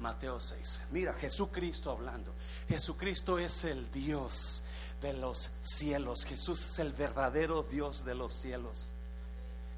Mateo 0.00 0.40
6. 0.40 0.80
Mira, 0.90 1.12
Jesucristo 1.12 1.92
hablando. 1.92 2.34
Jesucristo 2.68 3.38
es 3.38 3.62
el 3.62 3.88
Dios 3.92 4.64
de 5.00 5.12
los 5.12 5.52
cielos. 5.62 6.24
Jesús 6.24 6.72
es 6.72 6.78
el 6.80 6.92
verdadero 6.92 7.62
Dios 7.62 8.04
de 8.04 8.16
los 8.16 8.34
cielos. 8.34 8.94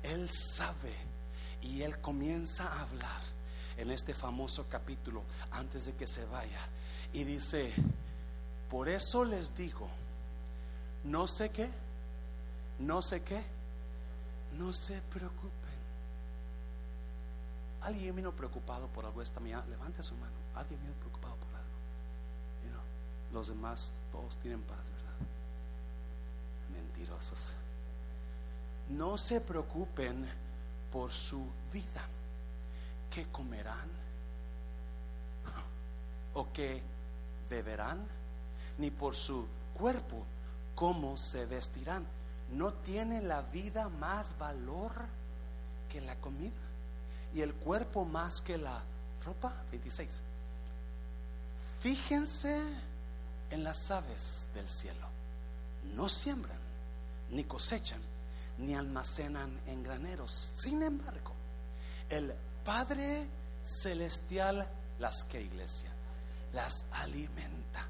Él 0.03 0.31
sabe 0.31 0.95
y 1.61 1.83
él 1.83 2.01
comienza 2.01 2.73
a 2.73 2.81
hablar 2.81 3.21
en 3.77 3.91
este 3.91 4.15
famoso 4.15 4.65
capítulo 4.67 5.25
antes 5.51 5.85
de 5.85 5.93
que 5.93 6.07
se 6.07 6.25
vaya. 6.25 6.61
Y 7.13 7.25
dice, 7.25 7.75
por 8.71 8.89
eso 8.89 9.27
les 9.27 9.55
digo, 9.55 9.91
no 11.05 11.29
sé 11.29 11.51
qué, 11.51 11.69
no 12.79 13.03
sé 13.03 13.21
qué, 13.21 13.45
no 14.57 14.73
se 14.73 15.03
preocupen. 15.03 15.60
¿Alguien 17.83 18.15
vino 18.15 18.33
preocupado 18.33 18.87
por 18.89 19.07
algo 19.07 19.23
esta 19.23 19.41
mañana? 19.41 19.65
Levante 19.67 20.03
su 20.03 20.15
mano. 20.17 20.33
¿Alguien 20.55 20.81
vino 20.81 20.93
preocupado 20.95 21.35
por 21.37 21.49
algo? 21.49 21.61
los 23.33 23.49
demás 23.49 23.93
todos 24.11 24.37
tienen 24.39 24.61
paz, 24.63 24.91
¿verdad? 24.91 25.15
Mentirosos. 26.73 27.55
No 28.89 29.17
se 29.17 29.41
preocupen 29.41 30.27
por 30.93 31.13
su 31.13 31.49
vida. 31.73 32.03
¿Qué 33.11 33.27
comerán? 33.31 33.89
¿O 36.35 36.53
qué 36.53 36.83
beberán? 37.49 38.05
Ni 38.79 38.91
por 38.91 39.15
su 39.15 39.47
cuerpo, 39.75 40.25
¿cómo 40.75 41.17
se 41.17 41.47
vestirán? 41.47 42.05
¿No 42.53 42.73
tiene 42.73 43.23
la 43.23 43.43
vida 43.43 43.89
más 43.89 44.37
valor 44.39 44.93
que 45.89 46.01
la 46.01 46.17
comida? 46.17 46.70
¿Y 47.35 47.43
el 47.43 47.55
cuerpo 47.55 48.05
más 48.05 48.41
que 48.41 48.59
la 48.59 48.83
ropa? 49.25 49.53
26. 49.71 50.21
Fíjense 51.81 52.61
en 53.51 53.65
las 53.65 53.91
aves 53.91 54.49
del 54.55 54.69
cielo. 54.69 55.09
No 55.95 56.09
siembran, 56.09 56.59
ni 57.31 57.45
cosechan, 57.45 58.01
ni 58.59 58.75
almacenan 58.75 59.59
en 59.67 59.83
graneros. 59.83 60.33
Sin 60.33 60.83
embargo, 60.83 61.33
el 62.09 62.35
Padre 62.65 63.27
Celestial 63.63 64.67
las 64.99 65.25
que 65.25 65.41
iglesia 65.41 65.91
las 66.53 66.87
alimenta. 66.93 67.87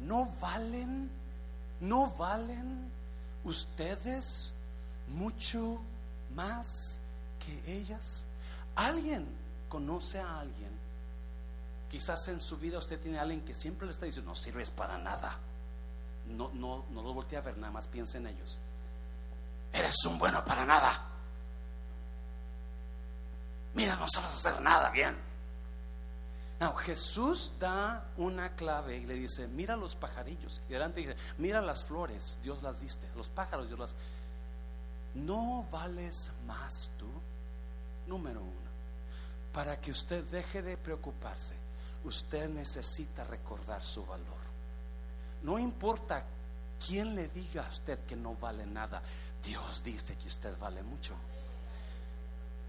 No 0.00 0.32
valen, 0.40 1.10
no 1.80 2.10
valen 2.12 2.90
ustedes 3.44 4.52
mucho 5.08 5.80
más 6.34 7.00
que 7.44 7.78
ellas. 7.78 8.23
Alguien 8.76 9.26
conoce 9.68 10.20
a 10.20 10.40
alguien. 10.40 10.70
Quizás 11.90 12.28
en 12.28 12.40
su 12.40 12.56
vida 12.58 12.78
usted 12.78 13.00
tiene 13.00 13.18
a 13.18 13.22
alguien 13.22 13.44
que 13.44 13.54
siempre 13.54 13.86
le 13.86 13.92
está 13.92 14.06
diciendo, 14.06 14.30
no 14.30 14.36
sirves 14.36 14.70
para 14.70 14.98
nada. 14.98 15.38
No, 16.28 16.50
no, 16.54 16.84
no 16.90 17.02
lo 17.02 17.12
voltee 17.12 17.38
a 17.38 17.42
ver, 17.42 17.56
nada 17.58 17.72
más 17.72 17.86
piensa 17.86 18.18
en 18.18 18.28
ellos 18.28 18.58
eres 19.74 20.04
un 20.06 20.18
bueno 20.18 20.44
para 20.44 20.64
nada. 20.64 21.02
Mira, 23.74 23.96
no 23.96 24.06
sabes 24.08 24.30
hacer 24.30 24.60
nada 24.62 24.90
bien. 24.90 25.16
No, 26.60 26.72
Jesús 26.74 27.52
da 27.58 28.04
una 28.16 28.54
clave 28.54 28.98
y 28.98 29.06
le 29.06 29.14
dice, 29.14 29.48
mira 29.48 29.76
los 29.76 29.96
pajarillos. 29.96 30.60
Y 30.68 30.74
adelante 30.74 31.00
dice, 31.00 31.16
mira 31.38 31.60
las 31.60 31.84
flores, 31.84 32.38
Dios 32.42 32.62
las 32.62 32.80
viste. 32.80 33.08
Los 33.16 33.28
pájaros, 33.28 33.66
Dios 33.66 33.78
las... 33.78 33.94
No 35.14 35.66
vales 35.70 36.30
más 36.46 36.90
tú, 36.96 37.08
número 38.06 38.40
uno. 38.40 38.63
Para 39.54 39.80
que 39.80 39.92
usted 39.92 40.24
deje 40.24 40.60
de 40.62 40.76
preocuparse, 40.76 41.54
usted 42.04 42.50
necesita 42.50 43.24
recordar 43.24 43.82
su 43.82 44.04
valor. 44.04 44.44
No 45.42 45.58
importa 45.58 46.24
quién 46.84 47.14
le 47.14 47.28
diga 47.28 47.64
a 47.64 47.68
usted 47.68 48.00
que 48.00 48.16
no 48.16 48.34
vale 48.34 48.66
nada, 48.66 49.00
Dios 49.42 49.84
dice 49.84 50.16
que 50.16 50.26
usted 50.26 50.58
vale 50.58 50.82
mucho. 50.82 51.14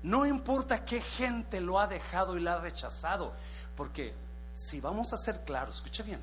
No 0.04 0.26
importa 0.26 0.86
qué 0.86 1.02
gente 1.02 1.60
lo 1.60 1.80
ha 1.80 1.88
dejado 1.88 2.38
y 2.38 2.41
lo 2.41 2.52
ha 2.52 2.60
rechazado, 2.60 3.34
porque 3.76 4.13
si 4.54 4.80
vamos 4.80 5.12
a 5.13 5.17
ser 5.17 5.43
claros, 5.43 5.78
escuche 5.78 6.04
bien, 6.04 6.21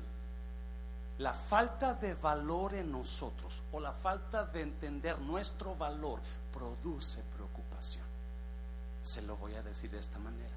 la 1.17 1.33
falta 1.33 1.93
de 1.93 2.15
valor 2.15 2.73
en 2.73 2.91
nosotros 2.91 3.61
o 3.71 3.79
la 3.79 3.91
falta 3.91 4.45
de 4.45 4.61
entender 4.61 5.19
nuestro 5.19 5.75
valor 5.75 6.19
produce 6.53 7.21
preocupación. 7.35 8.05
Se 9.01 9.21
lo 9.21 9.35
voy 9.35 9.53
a 9.55 9.61
decir 9.61 9.91
de 9.91 9.99
esta 9.99 10.17
manera. 10.17 10.52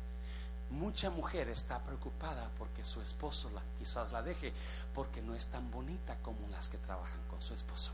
Mucha 0.71 1.11
mujer 1.11 1.49
está 1.49 1.83
preocupada 1.83 2.51
porque 2.59 2.85
su 2.85 3.01
esposo 3.01 3.51
la, 3.51 3.63
quizás 3.79 4.13
la 4.13 4.23
deje 4.23 4.53
porque 4.93 5.23
no 5.23 5.35
es 5.35 5.47
tan 5.47 5.71
bonita 5.71 6.17
como 6.23 6.49
las 6.49 6.69
que 6.69 6.79
trabajan 6.79 7.21
con 7.29 7.41
su 7.41 7.55
esposo. 7.55 7.93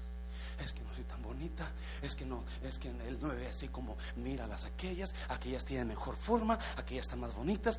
Es 0.59 0.73
que 0.73 0.83
no 0.83 0.95
soy 0.95 1.05
tan 1.05 1.23
bonita, 1.23 1.67
es 2.03 2.15
que 2.15 2.25
no, 2.25 2.45
es 2.63 2.79
que 2.79 2.89
él 2.89 3.19
no 3.21 3.29
me 3.29 3.35
ve 3.35 3.49
así 3.49 3.69
como 3.69 3.97
mira 4.17 4.47
las 4.47 4.65
aquellas, 4.65 5.15
aquellas 5.29 5.65
tienen 5.65 5.89
mejor 5.89 6.17
forma, 6.17 6.59
aquellas 6.77 7.07
están 7.07 7.21
más 7.21 7.35
bonitas, 7.35 7.79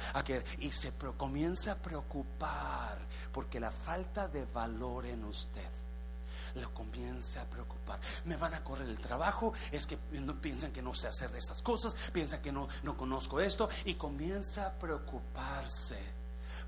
y 0.60 0.72
se 0.72 0.92
comienza 1.18 1.74
a 1.74 1.76
preocupar 1.76 2.98
porque 3.32 3.60
la 3.60 3.72
falta 3.72 4.28
de 4.28 4.46
valor 4.46 5.06
en 5.06 5.24
usted 5.24 5.83
lo 6.56 6.74
comienza 6.74 7.42
a 7.42 7.46
preocupar. 7.46 8.00
Me 8.26 8.38
van 8.38 8.54
a 8.54 8.63
correr 8.63 8.88
el 8.88 9.00
trabajo, 9.00 9.54
es 9.72 9.88
que 9.88 9.98
piensan 10.42 10.72
que 10.72 10.82
no 10.82 10.94
sé 10.94 11.08
hacer 11.08 11.36
estas 11.36 11.62
cosas, 11.62 11.96
piensan 12.12 12.42
que 12.42 12.52
no, 12.52 12.68
no 12.84 12.98
conozco 12.98 13.39
esto 13.39 13.70
y 13.86 13.96
comienza 13.96 14.68
a 14.68 14.72
preocuparse 14.72 16.00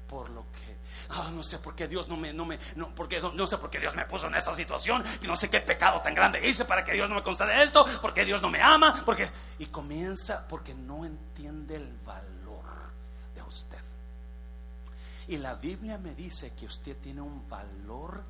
por 0.08 0.30
lo 0.30 0.44
que 0.52 0.76
Ah, 1.10 1.32
no 1.34 1.44
sé 1.44 1.60
por 1.60 1.76
qué 1.76 1.88
Dios 1.88 2.08
no 2.08 2.18
me, 2.18 2.34
no 2.34 2.46
me, 2.46 2.58
no, 2.76 2.94
porque, 2.96 3.22
no, 3.22 3.48
sé 3.48 3.58
por 3.58 3.70
qué 3.70 3.80
Dios 3.80 3.96
me 3.96 4.06
puso 4.06 4.28
en 4.28 4.36
esta 4.36 4.54
situación, 4.54 5.04
y 5.22 5.28
no 5.28 5.36
sé 5.36 5.50
qué 5.50 5.62
pecado 5.62 6.02
tan 6.02 6.16
grande 6.16 6.46
hice 6.48 6.66
para 6.66 6.84
que 6.84 6.94
Dios 6.94 7.10
no 7.10 7.16
me 7.16 7.24
conceda 7.24 7.64
esto, 7.64 7.86
porque 8.02 8.26
Dios 8.26 8.42
no 8.42 8.50
me 8.50 8.62
ama, 8.62 9.04
porque 9.06 9.30
y 9.60 9.68
comienza 9.68 10.48
porque 10.48 10.74
no 10.74 11.06
entiende 11.06 11.76
el 11.76 11.94
valor 12.06 12.66
de 13.36 13.42
usted. 13.44 13.78
Y 15.28 15.38
la 15.38 15.56
Biblia 15.56 15.98
me 15.98 16.14
dice 16.16 16.54
que 16.56 16.66
usted 16.66 16.98
tiene 16.98 17.22
un 17.22 17.48
valor 17.48 18.24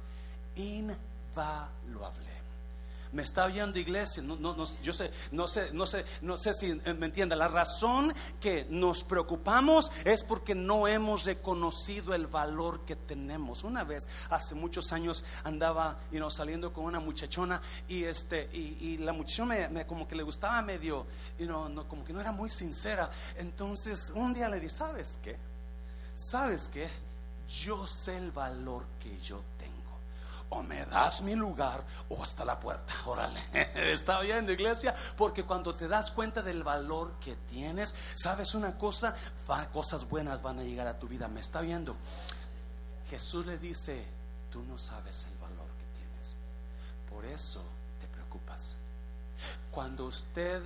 invaluable. 1.35 2.35
Me 3.11 3.21
está 3.21 3.45
oyendo 3.45 3.79
iglesia, 3.79 4.21
no, 4.23 4.35
no, 4.35 4.53
no, 4.57 4.65
yo 4.81 4.91
sé, 4.91 5.09
no 5.31 5.47
sé, 5.47 5.69
no 5.71 5.85
sé, 5.85 6.03
no 6.21 6.35
sé 6.35 6.53
si 6.53 6.73
me 6.73 7.05
entiende. 7.05 7.33
La 7.37 7.47
razón 7.47 8.13
que 8.41 8.67
nos 8.69 9.05
preocupamos 9.05 9.89
es 10.03 10.21
porque 10.21 10.53
no 10.53 10.85
hemos 10.85 11.23
reconocido 11.23 12.13
el 12.13 12.27
valor 12.27 12.81
que 12.81 12.97
tenemos. 12.97 13.63
Una 13.63 13.85
vez, 13.85 14.09
hace 14.29 14.53
muchos 14.53 14.91
años, 14.91 15.23
andaba 15.45 15.97
saliendo 16.29 16.73
con 16.73 16.83
una 16.83 16.99
muchachona 16.99 17.61
y 17.87 18.03
este 18.03 18.49
y, 18.51 18.97
la 18.97 19.13
muchachona 19.13 19.69
me, 19.69 19.85
como 19.85 20.05
que 20.05 20.15
le 20.15 20.23
gustaba 20.23 20.61
medio, 20.61 21.05
you 21.39 21.45
no, 21.45 21.87
como 21.87 22.03
que 22.03 22.11
no 22.11 22.19
era 22.19 22.33
muy 22.33 22.49
sincera. 22.49 23.09
Entonces 23.37 24.11
un 24.13 24.33
día 24.33 24.49
le 24.49 24.59
dije, 24.59 24.75
¿sabes 24.75 25.19
qué? 25.23 25.37
¿Sabes 26.13 26.67
qué? 26.67 26.89
Yo 27.63 27.87
sé 27.87 28.17
el 28.17 28.31
valor 28.31 28.83
que 29.01 29.17
yo 29.21 29.41
o 30.55 30.63
me 30.63 30.85
das 30.85 31.21
mi 31.21 31.35
lugar 31.35 31.83
o 32.09 32.23
hasta 32.23 32.45
la 32.45 32.59
puerta. 32.59 32.93
Órale, 33.05 33.39
está 33.91 34.21
bien, 34.21 34.49
iglesia, 34.49 34.95
porque 35.17 35.43
cuando 35.43 35.75
te 35.75 35.87
das 35.87 36.11
cuenta 36.11 36.41
del 36.41 36.63
valor 36.63 37.13
que 37.19 37.35
tienes, 37.49 37.93
sabes 38.15 38.55
una 38.55 38.77
cosa, 38.77 39.15
cosas 39.73 40.07
buenas 40.07 40.41
van 40.41 40.59
a 40.59 40.63
llegar 40.63 40.87
a 40.87 40.97
tu 40.97 41.07
vida. 41.07 41.27
¿Me 41.27 41.41
está 41.41 41.61
viendo? 41.61 41.95
Jesús 43.09 43.45
le 43.45 43.57
dice, 43.57 44.03
tú 44.49 44.63
no 44.63 44.77
sabes 44.77 45.27
el 45.31 45.37
valor 45.39 45.67
que 45.77 45.99
tienes. 45.99 46.37
Por 47.09 47.25
eso 47.25 47.61
te 47.99 48.07
preocupas. 48.07 48.77
Cuando 49.71 50.05
usted 50.05 50.61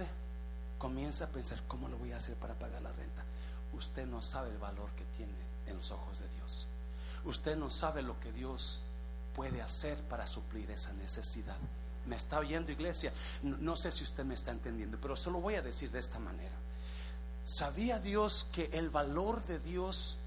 comienza 0.77 1.25
a 1.25 1.27
pensar, 1.27 1.59
¿cómo 1.67 1.89
lo 1.89 1.97
voy 1.97 2.11
a 2.11 2.17
hacer 2.17 2.35
para 2.35 2.53
pagar 2.53 2.81
la 2.83 2.91
renta? 2.91 3.23
Usted 3.73 4.05
no 4.05 4.21
sabe 4.21 4.49
el 4.49 4.57
valor 4.59 4.89
que 4.91 5.05
tiene 5.17 5.33
en 5.65 5.77
los 5.77 5.91
ojos 5.91 6.19
de 6.19 6.27
Dios. 6.29 6.67
Usted 7.25 7.57
no 7.57 7.69
sabe 7.69 8.01
lo 8.03 8.19
que 8.19 8.31
Dios 8.31 8.81
puede 9.39 9.61
hacer 9.61 9.97
para 10.09 10.27
suplir 10.27 10.69
esa 10.69 10.91
necesidad. 10.91 11.55
¿Me 12.07 12.17
está 12.17 12.39
oyendo 12.39 12.73
iglesia? 12.73 13.13
No, 13.41 13.77
sé 13.77 13.89
si 13.89 14.03
usted 14.03 14.25
me 14.25 14.33
está 14.33 14.51
entendiendo, 14.51 14.97
pero 15.01 15.15
se 15.15 15.31
lo 15.31 15.39
voy 15.39 15.55
a 15.55 15.61
decir 15.61 15.89
de 15.91 15.99
esta 15.99 16.19
manera. 16.19 16.57
¿Sabía 17.45 18.01
Dios 18.01 18.47
que 18.51 18.69
el 18.73 18.89
valor 18.89 19.41
de 19.45 19.59
Dios 19.59 20.17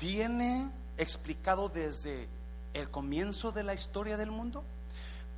viene 0.00 0.72
explicado 0.98 1.68
desde 1.68 2.26
el 2.74 2.90
comienzo 2.90 3.52
de 3.52 3.62
la 3.62 3.74
historia 3.74 4.16
del 4.16 4.32
mundo? 4.32 4.64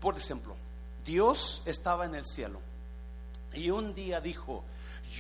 Por 0.01 0.17
ejemplo, 0.17 0.57
Dios 1.05 1.61
estaba 1.67 2.07
en 2.07 2.15
el 2.15 2.25
cielo 2.25 2.59
y 3.53 3.69
un 3.69 3.95
día 3.95 4.23
dijo, 4.23 4.65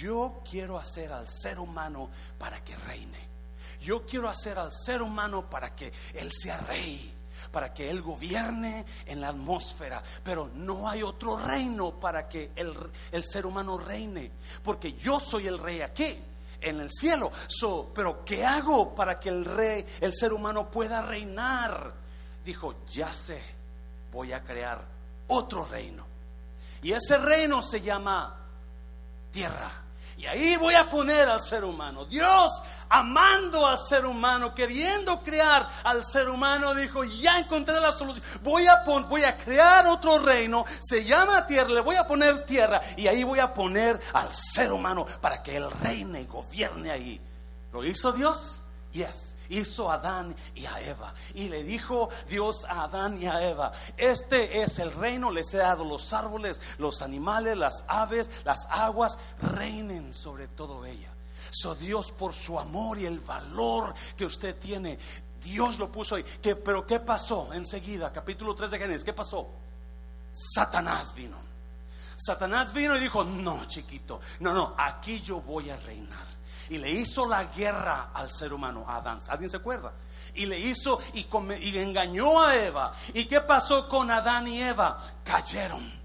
yo 0.00 0.40
quiero 0.50 0.78
hacer 0.78 1.12
al 1.12 1.28
ser 1.28 1.58
humano 1.58 2.08
para 2.38 2.64
que 2.64 2.74
reine. 2.76 3.33
Yo 3.84 4.06
quiero 4.06 4.30
hacer 4.30 4.58
al 4.58 4.72
ser 4.72 5.02
humano 5.02 5.48
para 5.50 5.76
que 5.76 5.92
Él 6.14 6.32
sea 6.32 6.56
rey, 6.58 7.14
para 7.52 7.74
que 7.74 7.90
Él 7.90 8.00
gobierne 8.00 8.86
en 9.04 9.20
la 9.20 9.28
atmósfera, 9.28 10.02
pero 10.22 10.50
no 10.54 10.88
hay 10.88 11.02
otro 11.02 11.36
reino 11.36 12.00
para 12.00 12.26
que 12.26 12.52
el, 12.56 12.74
el 13.12 13.22
ser 13.22 13.44
humano 13.44 13.76
reine, 13.76 14.30
porque 14.62 14.94
yo 14.94 15.20
soy 15.20 15.48
el 15.48 15.58
rey 15.58 15.82
aquí 15.82 16.16
en 16.62 16.80
el 16.80 16.90
cielo. 16.90 17.30
Pero 17.94 18.24
¿qué 18.24 18.44
hago 18.44 18.94
para 18.94 19.20
que 19.20 19.28
el 19.28 19.44
rey, 19.44 19.84
el 20.00 20.14
ser 20.14 20.32
humano 20.32 20.70
pueda 20.70 21.02
reinar? 21.02 21.92
Dijo, 22.42 22.76
ya 22.86 23.12
sé, 23.12 23.42
voy 24.10 24.32
a 24.32 24.42
crear 24.42 24.82
otro 25.28 25.66
reino. 25.66 26.06
Y 26.82 26.92
ese 26.92 27.18
reino 27.18 27.60
se 27.60 27.82
llama 27.82 28.34
tierra. 29.30 29.83
Y 30.16 30.26
ahí 30.26 30.56
voy 30.56 30.74
a 30.74 30.84
poner 30.84 31.28
al 31.28 31.42
ser 31.42 31.64
humano. 31.64 32.04
Dios 32.04 32.62
amando 32.88 33.66
al 33.66 33.78
ser 33.78 34.06
humano, 34.06 34.54
queriendo 34.54 35.18
crear 35.20 35.68
al 35.82 36.04
ser 36.04 36.28
humano, 36.28 36.74
dijo, 36.74 37.02
ya 37.04 37.38
encontré 37.38 37.80
la 37.80 37.90
solución. 37.90 38.24
Voy 38.42 38.66
a, 38.66 38.84
voy 38.84 39.24
a 39.24 39.36
crear 39.36 39.86
otro 39.86 40.18
reino, 40.18 40.64
se 40.80 41.04
llama 41.04 41.46
tierra, 41.46 41.70
le 41.70 41.80
voy 41.80 41.96
a 41.96 42.06
poner 42.06 42.44
tierra 42.44 42.80
y 42.96 43.08
ahí 43.08 43.24
voy 43.24 43.40
a 43.40 43.52
poner 43.52 44.00
al 44.12 44.32
ser 44.32 44.72
humano 44.72 45.06
para 45.20 45.42
que 45.42 45.56
él 45.56 45.70
reine 45.82 46.20
y 46.22 46.26
gobierne 46.26 46.90
ahí. 46.90 47.20
¿Lo 47.72 47.84
hizo 47.84 48.12
Dios? 48.12 48.60
Yes 48.94 49.34
hizo 49.48 49.90
Adán 49.90 50.34
y 50.54 50.66
a 50.66 50.80
Eva. 50.80 51.14
Y 51.34 51.48
le 51.48 51.64
dijo 51.64 52.08
Dios 52.28 52.64
a 52.64 52.84
Adán 52.84 53.20
y 53.20 53.26
a 53.26 53.48
Eva, 53.48 53.72
este 53.96 54.62
es 54.62 54.78
el 54.78 54.92
reino, 54.92 55.30
les 55.30 55.52
he 55.54 55.58
dado 55.58 55.84
los 55.84 56.12
árboles, 56.12 56.60
los 56.78 57.02
animales, 57.02 57.56
las 57.56 57.84
aves, 57.88 58.30
las 58.44 58.66
aguas, 58.70 59.18
reinen 59.40 60.12
sobre 60.12 60.48
todo 60.48 60.84
ella. 60.84 61.10
So 61.50 61.74
Dios 61.74 62.10
por 62.12 62.34
su 62.34 62.58
amor 62.58 62.98
y 62.98 63.06
el 63.06 63.20
valor 63.20 63.94
que 64.16 64.24
usted 64.24 64.56
tiene, 64.56 64.98
Dios 65.42 65.78
lo 65.78 65.90
puso 65.90 66.16
ahí. 66.16 66.22
Que, 66.22 66.56
pero 66.56 66.86
¿qué 66.86 67.00
pasó 67.00 67.52
enseguida? 67.52 68.12
Capítulo 68.12 68.54
3 68.54 68.72
de 68.72 68.78
Génesis, 68.78 69.04
¿qué 69.04 69.12
pasó? 69.12 69.48
Satanás 70.32 71.14
vino. 71.14 71.36
Satanás 72.16 72.72
vino 72.72 72.96
y 72.96 73.00
dijo, 73.00 73.24
no, 73.24 73.64
chiquito, 73.66 74.20
no, 74.40 74.54
no, 74.54 74.74
aquí 74.78 75.20
yo 75.20 75.40
voy 75.40 75.70
a 75.70 75.76
reinar 75.76 76.33
y 76.70 76.78
le 76.78 76.90
hizo 76.90 77.26
la 77.26 77.44
guerra 77.44 78.10
al 78.14 78.30
ser 78.30 78.52
humano, 78.52 78.84
a 78.86 78.96
Adán. 78.96 79.18
¿Alguien 79.28 79.50
se 79.50 79.56
acuerda? 79.56 79.92
Y 80.34 80.46
le 80.46 80.58
hizo 80.58 80.98
y, 81.14 81.26
y 81.60 81.78
engañó 81.78 82.42
a 82.42 82.54
Eva. 82.56 82.92
¿Y 83.12 83.26
qué 83.26 83.40
pasó 83.40 83.88
con 83.88 84.10
Adán 84.10 84.48
y 84.48 84.60
Eva? 84.60 85.00
Cayeron 85.24 86.04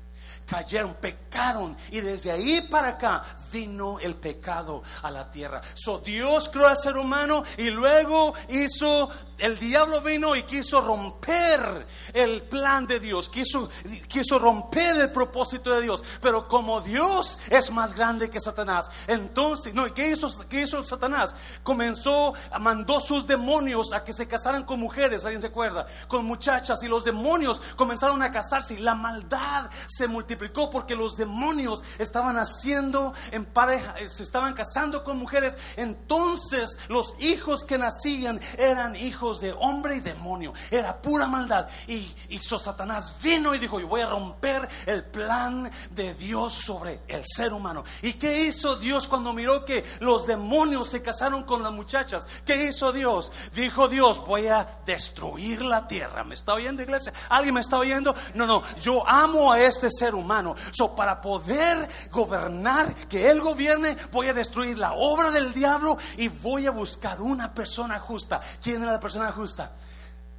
cayeron, 0.50 0.96
pecaron 0.96 1.78
y 1.92 2.02
desde 2.02 2.32
ahí 2.32 2.62
para 2.62 2.90
acá 2.90 3.24
vino 3.52 4.00
el 4.00 4.16
pecado 4.16 4.84
a 5.02 5.12
la 5.12 5.30
tierra. 5.30 5.62
So 5.76 6.00
Dios 6.00 6.50
creó 6.50 6.68
al 6.68 6.78
ser 6.78 6.98
humano 6.98 7.44
y 7.58 7.70
luego 7.70 8.34
hizo 8.50 9.10
el 9.40 9.58
diablo 9.58 10.02
vino 10.02 10.36
y 10.36 10.44
quiso 10.44 10.82
romper 10.82 11.88
el 12.14 12.44
plan 12.44 12.86
de 12.86 13.00
Dios, 13.00 13.30
quiso, 13.30 13.70
quiso 14.08 14.38
romper 14.38 14.98
el 14.98 15.12
propósito 15.12 15.74
de 15.74 15.82
Dios. 15.82 16.04
Pero 16.22 16.48
como 16.48 16.82
Dios 16.82 17.40
es 17.50 17.72
más 17.72 17.94
grande 17.94 18.30
que 18.30 18.40
Satanás, 18.40 18.90
entonces, 19.08 19.74
no, 19.74 19.92
¿qué 19.94 20.10
hizo, 20.10 20.30
qué 20.50 20.62
hizo 20.62 20.84
Satanás? 20.84 21.34
Comenzó, 21.64 22.34
mandó 22.60 23.00
sus 23.00 23.28
demonios 23.28 23.94
a 23.94 24.04
que 24.04 24.14
se 24.14 24.28
casaran 24.28 24.64
con 24.64 24.80
mujeres, 24.80 25.26
¿alguien 25.26 25.42
se 25.42 25.48
acuerda? 25.48 25.88
Con 26.08 26.26
muchachas 26.26 26.84
y 26.84 26.88
los 26.88 27.06
demonios 27.06 27.62
comenzaron 27.76 28.22
a 28.22 28.32
casarse 28.32 28.76
y 28.76 28.80
la 28.80 28.96
maldad 28.96 29.70
se 29.88 30.08
multiplicó 30.08 30.70
porque 30.70 30.96
los 30.96 31.18
demonios 31.18 31.84
estaban 31.98 32.38
haciendo 32.38 33.14
pareja, 33.46 33.96
eh, 34.00 34.10
se 34.10 34.24
estaban 34.24 34.54
casando 34.54 35.04
con 35.04 35.18
mujeres. 35.18 35.58
Entonces 35.78 36.80
los 36.88 37.16
hijos 37.20 37.64
que 37.66 37.78
nacían 37.78 38.40
eran 38.58 38.96
hijos 38.96 39.42
de 39.42 39.54
hombre 39.54 39.98
y 39.98 40.00
demonio. 40.00 40.54
Era 40.72 41.02
pura 41.02 41.28
maldad. 41.28 41.68
Y 41.88 42.14
hizo 42.30 42.60
Satanás 42.60 43.16
vino 43.22 43.54
y 43.56 43.60
dijo, 43.60 43.80
yo 43.80 43.88
voy 43.88 44.02
a 44.02 44.10
romper 44.10 44.68
el 44.86 45.04
plan 45.04 45.70
de 45.92 46.14
Dios 46.16 46.54
sobre 46.54 47.00
el 47.08 47.24
ser 47.26 47.54
humano. 47.54 47.84
¿Y 48.02 48.14
qué 48.14 48.46
hizo 48.46 48.76
Dios 48.76 49.08
cuando 49.08 49.34
miró 49.34 49.66
que 49.66 49.84
los 50.00 50.26
demonios 50.28 50.90
se 50.90 51.02
casaron 51.02 51.44
con 51.44 51.64
las 51.64 51.72
muchachas? 51.72 52.26
¿Qué 52.46 52.68
hizo 52.68 52.92
Dios? 52.92 53.32
Dijo 53.54 53.88
Dios, 53.88 54.26
voy 54.26 54.48
a 54.48 54.68
destruir 54.86 55.62
la 55.62 55.88
tierra. 55.88 56.24
¿Me 56.24 56.36
está 56.36 56.54
oyendo 56.54 56.84
iglesia? 56.84 57.14
¿Alguien 57.30 57.56
me 57.56 57.62
está 57.62 57.78
oyendo? 57.78 58.16
No, 58.34 58.46
no, 58.46 58.64
yo 58.78 59.08
amo 59.08 59.52
a 59.52 59.62
este 59.62 59.90
ser 59.90 60.16
humano. 60.16 60.56
So, 60.72 60.96
para 60.96 61.22
poder 61.22 61.88
gobernar, 62.12 62.94
que 63.08 63.29
Él 63.30 63.42
gobierne, 63.42 63.96
voy 64.12 64.28
a 64.28 64.34
destruir 64.34 64.78
la 64.78 64.94
obra 64.94 65.32
del 65.32 65.54
diablo 65.54 65.98
y 66.18 66.28
voy 66.28 66.66
a 66.66 66.72
buscar 66.72 67.22
una 67.22 67.54
persona 67.54 68.00
justa. 68.00 68.42
¿Quién 68.62 68.82
era 68.82 68.92
la 68.92 69.00
persona? 69.00 69.32
justa. 69.32 69.72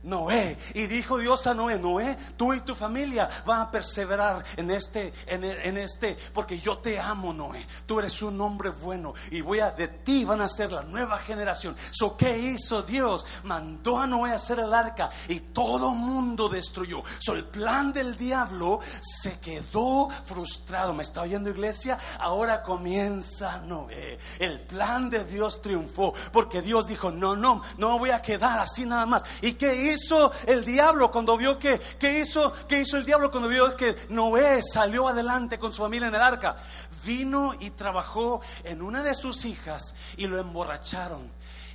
Noé. 0.03 0.57
Y 0.75 0.87
dijo 0.87 1.19
Dios 1.19 1.47
a 1.47 1.55
Noé, 1.55 1.79
Noé, 1.79 2.17
tú 2.37 2.55
y 2.55 2.61
tu 2.61 2.75
familia 2.75 3.29
van 3.45 3.61
a 3.61 3.71
perseverar 3.71 4.43
en 4.57 4.71
este, 4.71 5.13
en, 5.27 5.77
este, 5.77 6.17
porque 6.33 6.59
yo 6.59 6.79
te 6.79 6.99
amo, 6.99 7.33
Noé. 7.33 7.67
Tú 7.87 7.99
eres 7.99 8.23
un 8.23 8.41
hombre 8.41 8.71
bueno 8.71 9.15
y 9.31 9.41
voy 9.43 9.61
a, 9.61 9.71
de 9.73 9.89
ti 9.89 10.25
van 10.25 10.41
a 10.41 10.49
ser 10.49 10.73
la 10.73 10.83
nueva 10.83 11.19
generación. 11.19 11.77
So, 11.91 12.17
¿qué 12.17 12.39
hizo 12.39 12.83
Dios? 12.83 13.27
Mandó 13.45 13.99
a 13.99 14.07
Noé 14.07 14.33
a 14.33 14.37
hacer 14.37 14.59
el 14.59 14.73
arca 14.73 15.11
y 15.29 15.41
todo 15.41 15.95
mundo 15.95 16.49
destruyó. 16.49 17.03
So, 17.19 17.35
el 17.35 17.45
plan 17.45 17.93
del 17.93 18.17
diablo 18.17 18.81
se 19.01 19.39
quedó 19.41 20.09
frustrado. 20.25 20.95
¿Me 20.95 21.03
está 21.03 21.23
oyendo 21.23 21.51
iglesia? 21.51 21.99
Ahora 22.19 22.63
comienza 22.63 23.59
Noé. 23.59 24.19
El 24.39 24.61
plan 24.61 25.11
de 25.11 25.25
Dios 25.25 25.61
triunfó 25.61 26.15
porque 26.33 26.63
Dios 26.63 26.87
dijo, 26.87 27.11
no, 27.11 27.37
no, 27.37 27.63
no 27.77 27.99
voy 27.99 28.11
a 28.11 28.23
quedar 28.23 28.59
así 28.59 28.87
nada 28.87 29.05
más. 29.05 29.25
¿Y 29.43 29.53
qué 29.53 29.75
hizo? 29.75 29.90
Hizo 29.93 30.33
el 30.47 30.65
diablo 30.65 31.11
cuando 31.11 31.37
vio 31.37 31.59
que, 31.59 31.81
¿qué 31.99 32.21
hizo, 32.21 32.53
qué 32.69 32.81
hizo 32.81 32.97
el 32.97 33.05
diablo 33.05 33.31
cuando 33.31 33.49
vio 33.49 33.77
que 33.77 33.97
Noé 34.11 34.63
salió 34.63 35.09
adelante 35.09 35.59
con 35.59 35.73
su 35.73 35.83
familia 35.83 36.09
en 36.09 36.15
el 36.15 36.21
arca? 36.21 36.57
Vino 37.05 37.55
y 37.59 37.71
trabajó 37.71 38.41
en 38.65 38.83
una 38.83 39.03
de 39.03 39.15
sus 39.15 39.45
hijas 39.45 39.95
y 40.17 40.27
lo 40.27 40.39
emborracharon. 40.39 41.31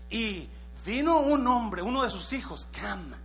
Y 0.09 0.47
vino 0.85 1.19
un 1.19 1.47
hombre, 1.47 1.81
uno 1.81 2.03
de 2.03 2.09
sus 2.09 2.33
hijos, 2.33 2.67
Cam 2.71 3.24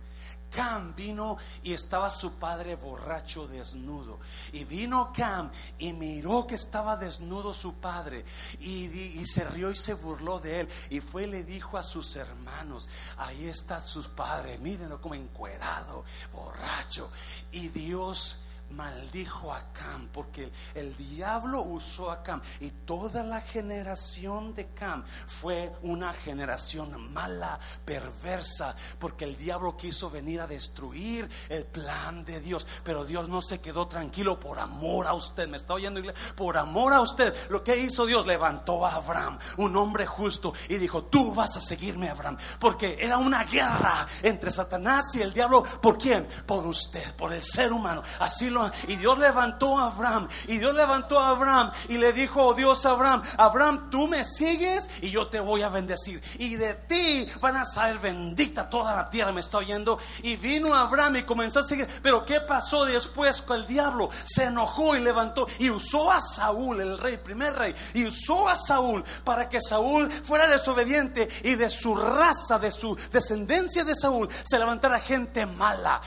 Cam 0.51 0.93
vino 0.93 1.37
y 1.63 1.73
estaba 1.73 2.09
su 2.09 2.33
padre 2.33 2.75
borracho 2.75 3.47
desnudo. 3.47 4.19
Y 4.51 4.65
vino 4.65 5.11
Cam 5.15 5.49
y 5.79 5.93
miró 5.93 6.45
que 6.45 6.55
estaba 6.55 6.97
desnudo 6.97 7.53
su 7.53 7.75
padre 7.75 8.25
y, 8.59 9.25
se 9.25 9.45
rió 9.45 9.71
y 9.71 9.75
se 9.75 9.93
burló 9.93 10.39
de 10.39 10.61
él. 10.61 10.67
Y 10.89 10.99
fue 10.99 11.23
y 11.23 11.27
le 11.27 11.43
dijo 11.43 11.77
a 11.77 11.83
sus 11.83 12.15
hermanos, 12.15 12.89
ahí 13.17 13.45
está 13.47 13.85
su 13.85 14.03
padre, 14.11 14.57
mírenlo 14.57 15.01
como 15.01 15.15
encuerado, 15.15 16.03
borracho. 16.33 17.09
Y 17.51 17.69
Dios 17.69 18.37
maldijo 18.71 19.53
a 19.53 19.71
Cam 19.73 20.09
porque 20.13 20.51
el 20.75 20.95
diablo 20.97 21.61
usó 21.61 22.11
a 22.11 22.23
Cam 22.23 22.41
y 22.59 22.69
toda 22.69 23.23
la 23.23 23.41
generación 23.41 24.53
de 24.53 24.67
Cam 24.67 25.03
fue 25.27 25.71
una 25.83 26.13
generación 26.13 27.11
mala, 27.13 27.59
perversa, 27.85 28.75
porque 28.99 29.25
el 29.25 29.37
diablo 29.37 29.77
quiso 29.77 30.09
venir 30.09 30.41
a 30.41 30.47
destruir 30.47 31.29
el 31.49 31.65
plan 31.65 32.23
de 32.25 32.39
Dios, 32.39 32.65
pero 32.83 33.05
Dios 33.05 33.29
no 33.29 33.41
se 33.41 33.59
quedó 33.59 33.87
tranquilo 33.87 34.39
por 34.39 34.59
amor 34.59 35.07
a 35.07 35.13
usted, 35.13 35.47
me 35.47 35.57
está 35.57 35.73
oyendo 35.73 36.01
por 36.35 36.57
amor 36.57 36.93
a 36.93 37.01
usted, 37.01 37.33
lo 37.49 37.63
que 37.63 37.77
hizo 37.77 38.05
Dios 38.05 38.25
levantó 38.25 38.85
a 38.85 38.95
Abraham, 38.95 39.37
un 39.57 39.75
hombre 39.75 40.05
justo 40.05 40.53
y 40.69 40.77
dijo, 40.77 41.03
tú 41.05 41.33
vas 41.33 41.55
a 41.57 41.61
seguirme 41.61 42.09
Abraham, 42.09 42.37
porque 42.59 42.97
era 42.99 43.17
una 43.17 43.43
guerra 43.43 44.07
entre 44.23 44.51
Satanás 44.51 45.15
y 45.15 45.21
el 45.21 45.33
diablo, 45.33 45.63
¿por 45.63 45.97
quién? 45.97 46.27
Por 46.45 46.65
usted, 46.65 47.15
por 47.15 47.33
el 47.33 47.43
ser 47.43 47.71
humano, 47.71 48.03
así 48.19 48.49
lo 48.49 48.60
y 48.87 48.95
Dios 48.97 49.17
levantó 49.17 49.77
a 49.77 49.87
Abraham. 49.87 50.27
Y 50.47 50.57
Dios 50.57 50.75
levantó 50.75 51.19
a 51.19 51.29
Abraham 51.29 51.71
y 51.89 51.97
le 51.97 52.13
dijo 52.13 52.45
oh 52.45 52.53
Dios 52.53 52.85
Abraham, 52.85 53.21
Abraham, 53.37 53.89
tú 53.89 54.07
me 54.07 54.23
sigues 54.23 54.89
y 55.01 55.09
yo 55.09 55.27
te 55.27 55.39
voy 55.39 55.61
a 55.61 55.69
bendecir. 55.69 56.21
Y 56.37 56.55
de 56.55 56.73
ti 56.73 57.27
van 57.39 57.57
a 57.57 57.65
salir 57.65 57.99
bendita 57.99 58.69
toda 58.69 58.95
la 58.95 59.09
tierra, 59.09 59.31
me 59.31 59.41
está 59.41 59.57
oyendo. 59.57 59.97
Y 60.23 60.35
vino 60.35 60.73
Abraham 60.73 61.17
y 61.17 61.23
comenzó 61.23 61.59
a 61.59 61.63
seguir. 61.63 61.87
Pero 62.01 62.25
¿qué 62.25 62.41
pasó 62.41 62.85
después 62.85 63.41
con 63.41 63.57
el 63.57 63.67
diablo? 63.67 64.09
Se 64.25 64.45
enojó 64.45 64.95
y 64.95 64.99
levantó 64.99 65.47
y 65.59 65.69
usó 65.69 66.11
a 66.11 66.21
Saúl, 66.21 66.81
el 66.81 66.97
rey, 66.97 67.17
primer 67.17 67.53
rey, 67.55 67.75
y 67.93 68.05
usó 68.05 68.47
a 68.47 68.57
Saúl 68.57 69.03
para 69.23 69.49
que 69.49 69.61
Saúl 69.61 70.11
fuera 70.11 70.47
desobediente 70.47 71.27
y 71.43 71.55
de 71.55 71.69
su 71.69 71.95
raza, 71.95 72.59
de 72.59 72.71
su 72.71 72.95
descendencia 73.11 73.83
de 73.83 73.95
Saúl, 73.95 74.29
se 74.43 74.57
levantara 74.57 74.99
gente 74.99 75.45
mala, 75.45 76.01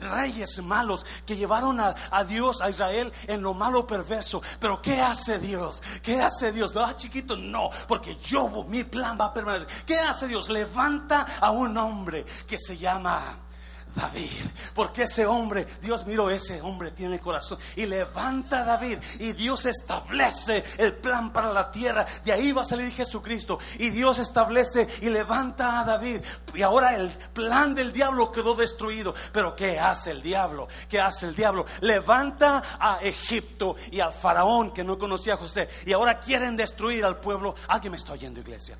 reyes 0.00 0.62
malos 0.62 1.04
que 1.26 1.36
llevaron 1.36 1.80
a, 1.80 1.94
a 2.10 2.24
Dios, 2.24 2.60
a 2.60 2.70
Israel 2.70 3.12
en 3.26 3.42
lo 3.42 3.54
malo 3.54 3.86
perverso. 3.86 4.42
Pero 4.60 4.80
¿qué 4.82 5.00
hace 5.00 5.38
Dios? 5.38 5.82
¿Qué 6.02 6.20
hace 6.20 6.52
Dios? 6.52 6.74
No, 6.74 6.82
ah, 6.82 6.96
chiquito, 6.96 7.36
no, 7.36 7.70
porque 7.86 8.16
yo, 8.16 8.64
mi 8.68 8.84
plan 8.84 9.18
va 9.20 9.26
a 9.26 9.34
permanecer. 9.34 9.68
¿Qué 9.86 9.98
hace 9.98 10.28
Dios? 10.28 10.48
Levanta 10.48 11.26
a 11.40 11.50
un 11.50 11.76
hombre 11.76 12.24
que 12.46 12.58
se 12.58 12.76
llama 12.76 13.47
David. 13.94 14.30
Porque 14.74 15.02
ese 15.02 15.26
hombre, 15.26 15.66
Dios 15.82 16.06
miró, 16.06 16.30
ese 16.30 16.60
hombre 16.60 16.90
tiene 16.90 17.18
corazón. 17.18 17.58
Y 17.76 17.86
levanta 17.86 18.60
a 18.60 18.64
David. 18.64 18.98
Y 19.18 19.32
Dios 19.32 19.66
establece 19.66 20.64
el 20.78 20.94
plan 20.94 21.32
para 21.32 21.52
la 21.52 21.70
tierra. 21.70 22.06
De 22.24 22.32
ahí 22.32 22.52
va 22.52 22.62
a 22.62 22.64
salir 22.64 22.92
Jesucristo. 22.92 23.58
Y 23.78 23.90
Dios 23.90 24.18
establece 24.18 24.86
y 25.00 25.10
levanta 25.10 25.80
a 25.80 25.84
David. 25.84 26.20
Y 26.54 26.62
ahora 26.62 26.94
el 26.94 27.08
plan 27.08 27.74
del 27.74 27.92
diablo 27.92 28.32
quedó 28.32 28.54
destruido. 28.54 29.14
Pero 29.32 29.56
¿qué 29.56 29.78
hace 29.78 30.10
el 30.10 30.22
diablo? 30.22 30.68
¿Qué 30.88 31.00
hace 31.00 31.26
el 31.26 31.34
diablo? 31.34 31.66
Levanta 31.80 32.62
a 32.78 32.98
Egipto 33.02 33.76
y 33.90 34.00
al 34.00 34.12
faraón 34.12 34.72
que 34.72 34.84
no 34.84 34.98
conocía 34.98 35.34
a 35.34 35.38
José. 35.38 35.68
Y 35.86 35.92
ahora 35.92 36.20
quieren 36.20 36.56
destruir 36.56 37.04
al 37.04 37.18
pueblo. 37.18 37.54
Alguien 37.68 37.92
me 37.92 37.96
está 37.96 38.12
oyendo, 38.12 38.40
iglesia. 38.40 38.76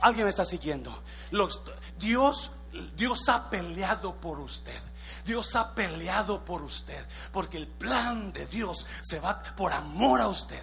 Alguien 0.00 0.24
me 0.24 0.30
está 0.30 0.44
siguiendo. 0.44 1.02
Dios 1.98 2.50
Dios 2.96 3.28
ha 3.28 3.50
peleado 3.50 4.14
por 4.14 4.40
usted. 4.40 4.80
Dios 5.24 5.54
ha 5.56 5.74
peleado 5.74 6.44
por 6.44 6.62
usted. 6.62 7.06
Porque 7.32 7.58
el 7.58 7.66
plan 7.66 8.32
de 8.32 8.46
Dios 8.46 8.86
se 9.02 9.20
va 9.20 9.42
por 9.56 9.72
amor 9.72 10.20
a 10.20 10.28
usted. 10.28 10.62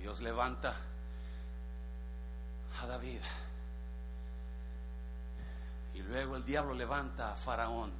Dios 0.00 0.20
levanta 0.20 0.74
a 2.82 2.86
David. 2.86 3.20
Y 5.94 6.02
luego 6.02 6.36
el 6.36 6.44
diablo 6.44 6.74
levanta 6.74 7.32
a 7.32 7.36
Faraón. 7.36 7.92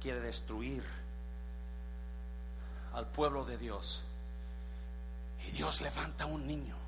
Quiere 0.00 0.20
destruir 0.20 0.84
al 2.92 3.06
pueblo 3.06 3.44
de 3.44 3.56
Dios. 3.56 4.02
Y 5.46 5.52
Dios 5.52 5.80
levanta 5.80 6.24
a 6.24 6.26
un 6.26 6.46
niño 6.46 6.79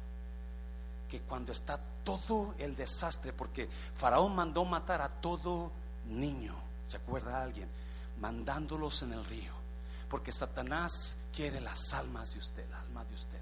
que 1.12 1.20
cuando 1.20 1.52
está 1.52 1.78
todo 2.04 2.54
el 2.56 2.74
desastre, 2.74 3.34
porque 3.34 3.68
Faraón 3.96 4.34
mandó 4.34 4.64
matar 4.64 5.02
a 5.02 5.10
todo 5.10 5.70
niño, 6.06 6.54
¿se 6.86 6.96
acuerda 6.96 7.42
alguien? 7.42 7.68
Mandándolos 8.18 9.02
en 9.02 9.12
el 9.12 9.22
río, 9.26 9.52
porque 10.08 10.32
Satanás 10.32 11.18
quiere 11.30 11.60
las 11.60 11.92
almas 11.92 12.32
de 12.32 12.38
usted, 12.38 12.66
la 12.70 12.80
alma 12.80 13.04
de 13.04 13.12
usted. 13.12 13.40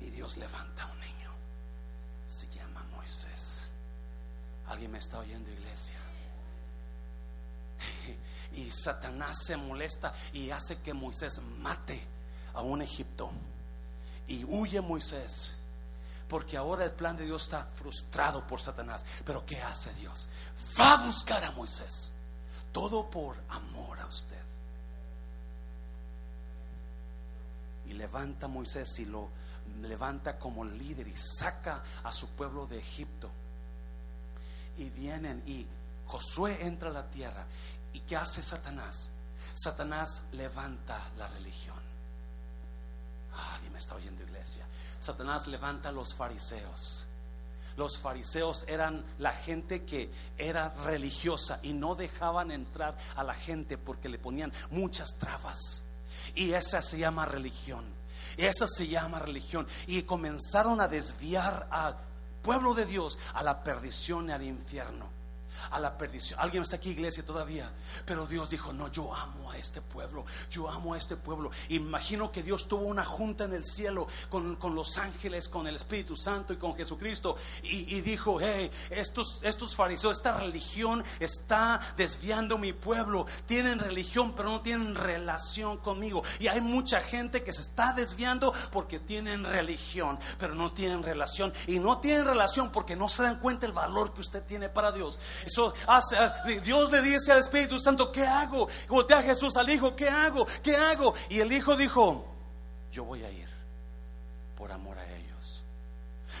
Y 0.00 0.10
Dios 0.10 0.36
levanta 0.36 0.82
a 0.82 0.92
un 0.92 1.00
niño, 1.00 1.30
se 2.26 2.46
llama 2.50 2.84
Moisés. 2.94 3.70
¿Alguien 4.66 4.92
me 4.92 4.98
está 4.98 5.20
oyendo, 5.20 5.50
iglesia? 5.50 5.96
Y 8.52 8.68
Satanás 8.72 9.44
se 9.46 9.56
molesta 9.56 10.12
y 10.32 10.50
hace 10.50 10.82
que 10.82 10.92
Moisés 10.92 11.40
mate 11.60 12.02
a 12.52 12.62
un 12.62 12.82
egipto 12.82 13.30
y 14.30 14.44
huye 14.44 14.80
Moisés. 14.80 15.56
Porque 16.28 16.56
ahora 16.56 16.84
el 16.84 16.92
plan 16.92 17.16
de 17.16 17.26
Dios 17.26 17.42
está 17.42 17.68
frustrado 17.74 18.46
por 18.46 18.60
Satanás. 18.60 19.04
Pero 19.26 19.44
¿qué 19.44 19.60
hace 19.60 19.92
Dios? 19.94 20.28
Va 20.78 20.92
a 20.92 21.06
buscar 21.06 21.44
a 21.44 21.50
Moisés. 21.50 22.12
Todo 22.72 23.10
por 23.10 23.36
amor 23.48 23.98
a 23.98 24.06
usted. 24.06 24.40
Y 27.88 27.94
levanta 27.94 28.46
Moisés 28.46 29.00
y 29.00 29.06
lo 29.06 29.28
levanta 29.82 30.38
como 30.38 30.64
líder 30.64 31.08
y 31.08 31.16
saca 31.16 31.82
a 32.04 32.12
su 32.12 32.28
pueblo 32.28 32.68
de 32.68 32.78
Egipto. 32.78 33.28
Y 34.78 34.88
vienen 34.90 35.42
y 35.44 35.66
Josué 36.06 36.64
entra 36.64 36.90
a 36.90 36.92
la 36.92 37.10
tierra. 37.10 37.44
¿Y 37.92 38.00
qué 38.00 38.16
hace 38.16 38.44
Satanás? 38.44 39.10
Satanás 39.54 40.22
levanta 40.30 41.10
la 41.18 41.26
religión. 41.26 41.89
Alguien 43.54 43.72
me 43.72 43.78
está 43.78 43.94
oyendo, 43.94 44.22
iglesia. 44.22 44.66
Satanás 44.98 45.46
levanta 45.46 45.88
a 45.88 45.92
los 45.92 46.14
fariseos. 46.14 47.06
Los 47.76 47.98
fariseos 47.98 48.64
eran 48.68 49.04
la 49.18 49.32
gente 49.32 49.84
que 49.84 50.10
era 50.36 50.74
religiosa 50.84 51.60
y 51.62 51.72
no 51.72 51.94
dejaban 51.94 52.50
entrar 52.50 52.96
a 53.16 53.24
la 53.24 53.34
gente 53.34 53.78
porque 53.78 54.08
le 54.08 54.18
ponían 54.18 54.52
muchas 54.70 55.18
trabas. 55.18 55.84
Y 56.34 56.52
esa 56.52 56.82
se 56.82 56.98
llama 56.98 57.24
religión. 57.24 57.84
Esa 58.36 58.66
se 58.66 58.88
llama 58.88 59.18
religión. 59.18 59.66
Y 59.86 60.02
comenzaron 60.02 60.80
a 60.80 60.88
desviar 60.88 61.68
al 61.70 61.96
pueblo 62.42 62.74
de 62.74 62.86
Dios 62.86 63.18
a 63.34 63.42
la 63.42 63.62
perdición 63.62 64.28
y 64.28 64.32
al 64.32 64.42
infierno 64.42 65.19
a 65.70 65.78
la 65.78 65.96
perdición. 65.96 66.40
Alguien 66.40 66.62
está 66.62 66.76
aquí, 66.76 66.90
iglesia, 66.90 67.24
todavía. 67.24 67.70
Pero 68.06 68.26
Dios 68.26 68.50
dijo, 68.50 68.72
no, 68.72 68.90
yo 68.90 69.14
amo 69.14 69.50
a 69.50 69.58
este 69.58 69.80
pueblo. 69.80 70.24
Yo 70.50 70.68
amo 70.68 70.94
a 70.94 70.98
este 70.98 71.16
pueblo. 71.16 71.50
Imagino 71.68 72.32
que 72.32 72.42
Dios 72.42 72.68
tuvo 72.68 72.82
una 72.82 73.04
junta 73.04 73.44
en 73.44 73.54
el 73.54 73.64
cielo 73.64 74.08
con, 74.28 74.58
los 74.74 74.98
ángeles, 74.98 75.48
con 75.48 75.66
el 75.66 75.76
Espíritu 75.76 76.16
Santo 76.16 76.52
y 76.52 76.56
con 76.56 76.74
Jesucristo. 76.74 77.36
Y, 77.62 78.00
dijo, 78.00 78.38
hey, 78.40 78.70
estos, 78.90 79.40
estos 79.42 79.74
fariseos, 79.74 80.16
esta 80.16 80.38
religión 80.38 81.04
está 81.18 81.80
desviando 81.96 82.58
mi 82.58 82.72
pueblo. 82.72 83.26
Tienen 83.46 83.78
religión, 83.78 84.34
pero 84.34 84.50
no 84.50 84.60
tienen 84.60 84.94
relación 84.94 85.78
conmigo. 85.78 86.22
Y 86.38 86.48
hay 86.48 86.60
mucha 86.60 87.00
gente 87.00 87.42
que 87.42 87.52
se 87.52 87.62
está 87.62 87.92
desviando 87.92 88.52
porque 88.72 88.98
tienen 88.98 89.44
religión, 89.44 90.18
pero 90.38 90.54
no 90.54 90.72
tienen 90.72 91.02
relación. 91.02 91.52
Y 91.66 91.78
no 91.78 91.98
tienen 91.98 92.24
relación 92.24 92.70
porque 92.70 92.96
no 92.96 93.08
se 93.08 93.22
dan 93.22 93.38
cuenta 93.38 93.66
el 93.66 93.72
valor 93.72 94.12
que 94.14 94.20
usted 94.20 94.42
tiene 94.44 94.68
para 94.68 94.92
Dios. 94.92 95.18
Hace, 95.86 96.16
Dios 96.62 96.90
le 96.90 97.02
dice 97.02 97.32
al 97.32 97.38
Espíritu 97.38 97.78
Santo, 97.78 98.10
¿qué 98.10 98.26
hago? 98.26 98.68
Voltea 98.88 99.22
Jesús 99.22 99.56
al 99.56 99.68
Hijo, 99.70 99.94
¿qué 99.94 100.08
hago? 100.08 100.46
¿Qué 100.62 100.76
hago? 100.76 101.14
Y 101.28 101.40
el 101.40 101.52
Hijo 101.52 101.76
dijo, 101.76 102.26
yo 102.92 103.04
voy 103.04 103.24
a 103.24 103.30
ir 103.30 103.48
por 104.56 104.70
amor 104.72 104.98
a 104.98 105.04
ellos. 105.06 105.64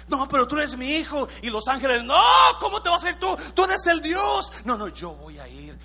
No, 0.08 0.28
pero 0.28 0.46
tú 0.46 0.56
eres 0.56 0.76
mi 0.76 0.96
hijo. 0.96 1.28
Y 1.42 1.50
los 1.50 1.66
ángeles, 1.68 2.02
no, 2.04 2.20
¿cómo 2.60 2.82
te 2.82 2.90
vas 2.90 3.04
a 3.04 3.10
ir 3.10 3.18
tú? 3.18 3.36
Tú 3.54 3.64
eres 3.64 3.86
el 3.86 4.02
Dios. 4.02 4.52
No, 4.64 4.76
no, 4.76 4.88
yo 4.88 5.12
voy 5.12 5.38
a 5.38 5.48
ir 5.48 5.78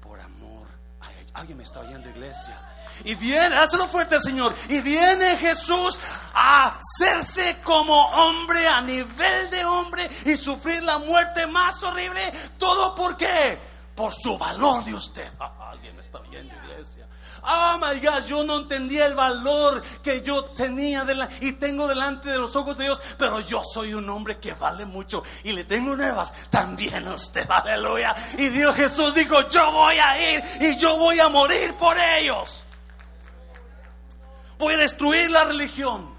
por 0.00 0.20
amor 0.20 0.68
a 1.00 1.12
ellos. 1.12 1.30
Alguien 1.34 1.58
me 1.58 1.64
está 1.64 1.80
oyendo, 1.80 2.08
iglesia. 2.08 2.56
Y 3.04 3.14
viene, 3.14 3.56
hazlo 3.56 3.86
fuerte, 3.88 4.20
Señor. 4.20 4.54
Y 4.68 4.80
viene 4.80 5.36
Jesús 5.36 5.98
a 6.34 6.76
hacerse 6.78 7.58
como 7.62 7.94
hombre, 7.94 8.66
a 8.68 8.80
nivel 8.80 9.50
de 9.50 9.64
hombre, 9.64 10.08
y 10.24 10.36
sufrir 10.36 10.82
la 10.82 10.98
muerte 10.98 11.46
más 11.46 11.82
horrible. 11.82 12.32
¿Todo 12.58 12.94
por 12.94 13.16
qué? 13.16 13.58
Por 13.94 14.14
su 14.14 14.38
valor 14.38 14.84
de 14.84 14.94
usted. 14.94 15.30
Alguien 15.70 15.96
me 15.96 16.02
está 16.02 16.18
oyendo, 16.18 16.54
iglesia. 16.64 17.06
Oh 17.44 17.78
my 17.78 17.98
God, 17.98 18.24
yo 18.26 18.44
no 18.44 18.58
entendía 18.58 19.06
el 19.06 19.14
valor 19.14 19.82
que 20.02 20.22
yo 20.22 20.44
tenía 20.44 21.04
y 21.40 21.52
tengo 21.52 21.88
delante 21.88 22.30
de 22.30 22.38
los 22.38 22.54
ojos 22.54 22.78
de 22.78 22.84
Dios, 22.84 23.00
pero 23.18 23.40
yo 23.40 23.64
soy 23.64 23.94
un 23.94 24.08
hombre 24.10 24.38
que 24.38 24.54
vale 24.54 24.84
mucho 24.84 25.24
y 25.42 25.50
le 25.50 25.64
tengo 25.64 25.96
nuevas 25.96 26.32
también 26.50 27.06
a 27.08 27.14
usted, 27.14 27.44
aleluya. 27.50 28.14
Y 28.38 28.48
Dios 28.48 28.76
Jesús 28.76 29.12
dijo: 29.14 29.48
Yo 29.48 29.72
voy 29.72 29.98
a 29.98 30.34
ir 30.34 30.42
y 30.60 30.76
yo 30.76 30.96
voy 30.98 31.18
a 31.18 31.28
morir 31.28 31.74
por 31.74 31.98
ellos 31.98 32.61
a 34.68 34.76
destruir 34.76 35.30
la 35.30 35.44
religión. 35.44 36.14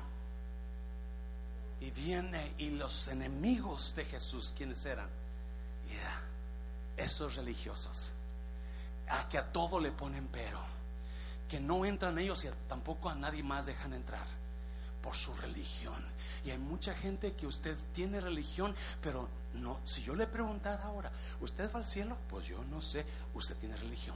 Y 1.81 1.91
viene 1.91 2.53
y 2.57 2.71
los 2.71 3.07
enemigos 3.09 3.93
de 3.95 4.05
Jesús, 4.05 4.53
¿quiénes 4.55 4.85
eran? 4.85 5.09
esos 6.97 7.35
religiosos, 7.35 8.11
a 9.09 9.27
que 9.29 9.37
a 9.37 9.51
todo 9.51 9.79
le 9.79 9.91
ponen 9.91 10.27
pero, 10.31 10.59
que 11.49 11.59
no 11.59 11.85
entran 11.85 12.17
ellos 12.19 12.45
y 12.45 12.49
tampoco 12.67 13.09
a 13.09 13.15
nadie 13.15 13.43
más 13.43 13.65
dejan 13.65 13.93
entrar 13.93 14.25
por 15.01 15.15
su 15.15 15.33
religión. 15.35 16.01
Y 16.45 16.51
hay 16.51 16.57
mucha 16.57 16.93
gente 16.93 17.33
que 17.33 17.47
usted 17.47 17.75
tiene 17.93 18.19
religión, 18.21 18.75
pero 19.01 19.27
no, 19.53 19.79
si 19.85 20.03
yo 20.03 20.15
le 20.15 20.27
preguntara 20.27 20.83
ahora, 20.83 21.11
¿usted 21.41 21.71
va 21.73 21.79
al 21.79 21.85
cielo? 21.85 22.17
Pues 22.29 22.45
yo 22.47 22.63
no 22.65 22.81
sé, 22.81 23.05
usted 23.33 23.55
tiene 23.57 23.75
religión. 23.77 24.15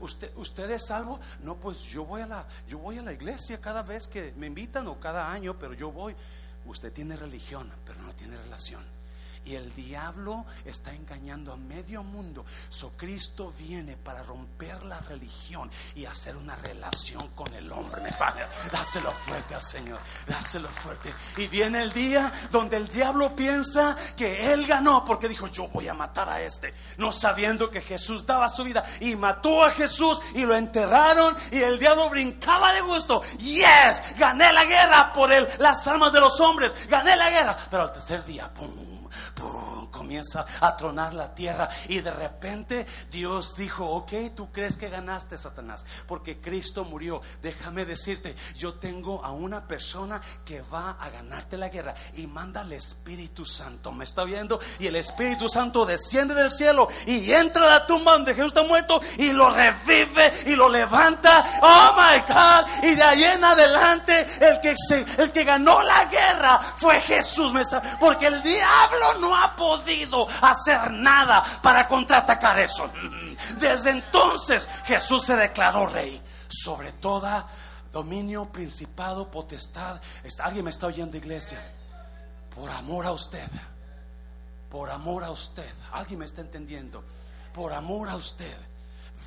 ¿Usted, 0.00 0.36
¿Usted 0.36 0.70
es 0.70 0.86
salvo? 0.86 1.18
No, 1.42 1.56
pues 1.56 1.82
yo 1.82 2.04
voy, 2.04 2.22
a 2.22 2.26
la, 2.26 2.46
yo 2.68 2.78
voy 2.78 2.98
a 2.98 3.02
la 3.02 3.12
iglesia 3.12 3.60
cada 3.60 3.82
vez 3.82 4.06
que 4.06 4.32
me 4.36 4.46
invitan 4.46 4.86
o 4.88 5.00
cada 5.00 5.30
año, 5.30 5.58
pero 5.58 5.74
yo 5.74 5.90
voy. 5.90 6.14
Usted 6.66 6.92
tiene 6.92 7.16
religión, 7.16 7.70
pero 7.84 8.00
no 8.02 8.14
tiene 8.14 8.36
relación. 8.36 8.97
Y 9.44 9.54
el 9.54 9.74
diablo 9.74 10.44
está 10.64 10.92
engañando 10.92 11.52
a 11.52 11.56
medio 11.56 12.02
mundo. 12.02 12.44
So 12.68 12.90
Cristo 12.96 13.52
viene 13.58 13.96
para 13.96 14.22
romper 14.22 14.84
la 14.84 14.98
religión 15.00 15.70
y 15.94 16.04
hacer 16.04 16.36
una 16.36 16.56
relación 16.56 17.28
con 17.28 17.52
el 17.54 17.70
hombre. 17.72 18.02
Dáselo 18.70 19.10
fuerte 19.12 19.54
al 19.54 19.62
Señor. 19.62 19.98
Dáselo 20.26 20.68
fuerte. 20.68 21.12
Y 21.36 21.46
viene 21.48 21.82
el 21.82 21.92
día 21.92 22.32
donde 22.50 22.76
el 22.76 22.88
diablo 22.88 23.34
piensa 23.34 23.96
que 24.16 24.52
él 24.52 24.66
ganó 24.66 25.04
porque 25.04 25.28
dijo, 25.28 25.46
yo 25.48 25.68
voy 25.68 25.88
a 25.88 25.94
matar 25.94 26.28
a 26.28 26.40
este. 26.42 26.74
No 26.98 27.12
sabiendo 27.12 27.70
que 27.70 27.80
Jesús 27.80 28.26
daba 28.26 28.48
su 28.48 28.64
vida. 28.64 28.84
Y 29.00 29.16
mató 29.16 29.64
a 29.64 29.70
Jesús 29.70 30.20
y 30.34 30.44
lo 30.44 30.54
enterraron. 30.54 31.36
Y 31.50 31.60
el 31.60 31.78
diablo 31.78 32.10
brincaba 32.10 32.72
de 32.72 32.82
gusto. 32.82 33.22
Yes, 33.38 34.02
gané 34.18 34.52
la 34.52 34.64
guerra 34.64 35.12
por 35.12 35.32
él, 35.32 35.46
las 35.58 35.86
almas 35.86 36.12
de 36.12 36.20
los 36.20 36.38
hombres. 36.40 36.74
Gané 36.88 37.16
la 37.16 37.30
guerra. 37.30 37.56
Pero 37.70 37.84
al 37.84 37.92
tercer 37.92 38.24
día, 38.24 38.52
¡pum! 38.52 38.97
Comienza 39.90 40.46
a 40.60 40.76
tronar 40.76 41.14
la 41.14 41.34
tierra 41.34 41.68
y 41.88 42.00
de 42.00 42.10
repente 42.10 42.86
Dios 43.10 43.56
dijo, 43.56 43.86
ok, 43.86 44.12
tú 44.34 44.50
crees 44.52 44.76
que 44.76 44.88
ganaste 44.88 45.36
Satanás 45.36 45.86
porque 46.06 46.40
Cristo 46.40 46.84
murió. 46.84 47.20
Déjame 47.42 47.84
decirte, 47.84 48.34
yo 48.56 48.74
tengo 48.74 49.24
a 49.24 49.32
una 49.32 49.66
persona 49.66 50.20
que 50.44 50.62
va 50.62 50.96
a 51.00 51.10
ganarte 51.10 51.56
la 51.56 51.68
guerra 51.68 51.94
y 52.16 52.26
manda 52.26 52.62
al 52.62 52.72
Espíritu 52.72 53.44
Santo. 53.44 53.92
¿Me 53.92 54.04
está 54.04 54.24
viendo? 54.24 54.60
Y 54.78 54.86
el 54.86 54.96
Espíritu 54.96 55.48
Santo 55.48 55.86
desciende 55.86 56.34
del 56.34 56.50
cielo 56.50 56.88
y 57.06 57.32
entra 57.32 57.64
a 57.64 57.78
la 57.78 57.86
tumba 57.86 58.12
donde 58.12 58.34
Jesús 58.34 58.48
está 58.48 58.62
muerto 58.62 59.00
y 59.16 59.32
lo 59.32 59.50
revive 59.50 60.32
y 60.46 60.56
lo 60.56 60.68
levanta. 60.68 61.44
Oh 61.62 61.94
my 61.96 62.20
God. 62.20 62.84
Y 62.84 62.94
de 62.94 63.02
ahí 63.02 63.24
en 63.24 63.44
adelante 63.44 64.26
el 64.40 64.60
que, 64.60 64.74
el 65.18 65.32
que 65.32 65.44
ganó 65.44 65.82
la 65.82 66.04
guerra 66.06 66.60
fue 66.76 67.00
Jesús. 67.00 67.52
¿Me 67.52 67.60
está? 67.60 67.82
Porque 67.98 68.26
el 68.26 68.42
diablo 68.42 68.97
no 69.20 69.34
ha 69.36 69.54
podido 69.56 70.26
hacer 70.42 70.90
nada 70.90 71.44
para 71.62 71.86
contraatacar 71.88 72.58
eso. 72.58 72.90
Desde 73.58 73.90
entonces 73.90 74.68
Jesús 74.84 75.24
se 75.24 75.36
declaró 75.36 75.86
rey 75.86 76.20
sobre 76.48 76.92
toda 76.92 77.46
dominio, 77.92 78.46
principado, 78.50 79.30
potestad. 79.30 80.00
¿Alguien 80.40 80.64
me 80.64 80.70
está 80.70 80.86
oyendo, 80.86 81.16
iglesia? 81.16 81.60
Por 82.54 82.70
amor 82.70 83.06
a 83.06 83.12
usted. 83.12 83.48
Por 84.70 84.90
amor 84.90 85.24
a 85.24 85.30
usted. 85.30 85.70
¿Alguien 85.92 86.20
me 86.20 86.26
está 86.26 86.40
entendiendo? 86.40 87.04
Por 87.54 87.72
amor 87.72 88.08
a 88.08 88.16
usted 88.16 88.56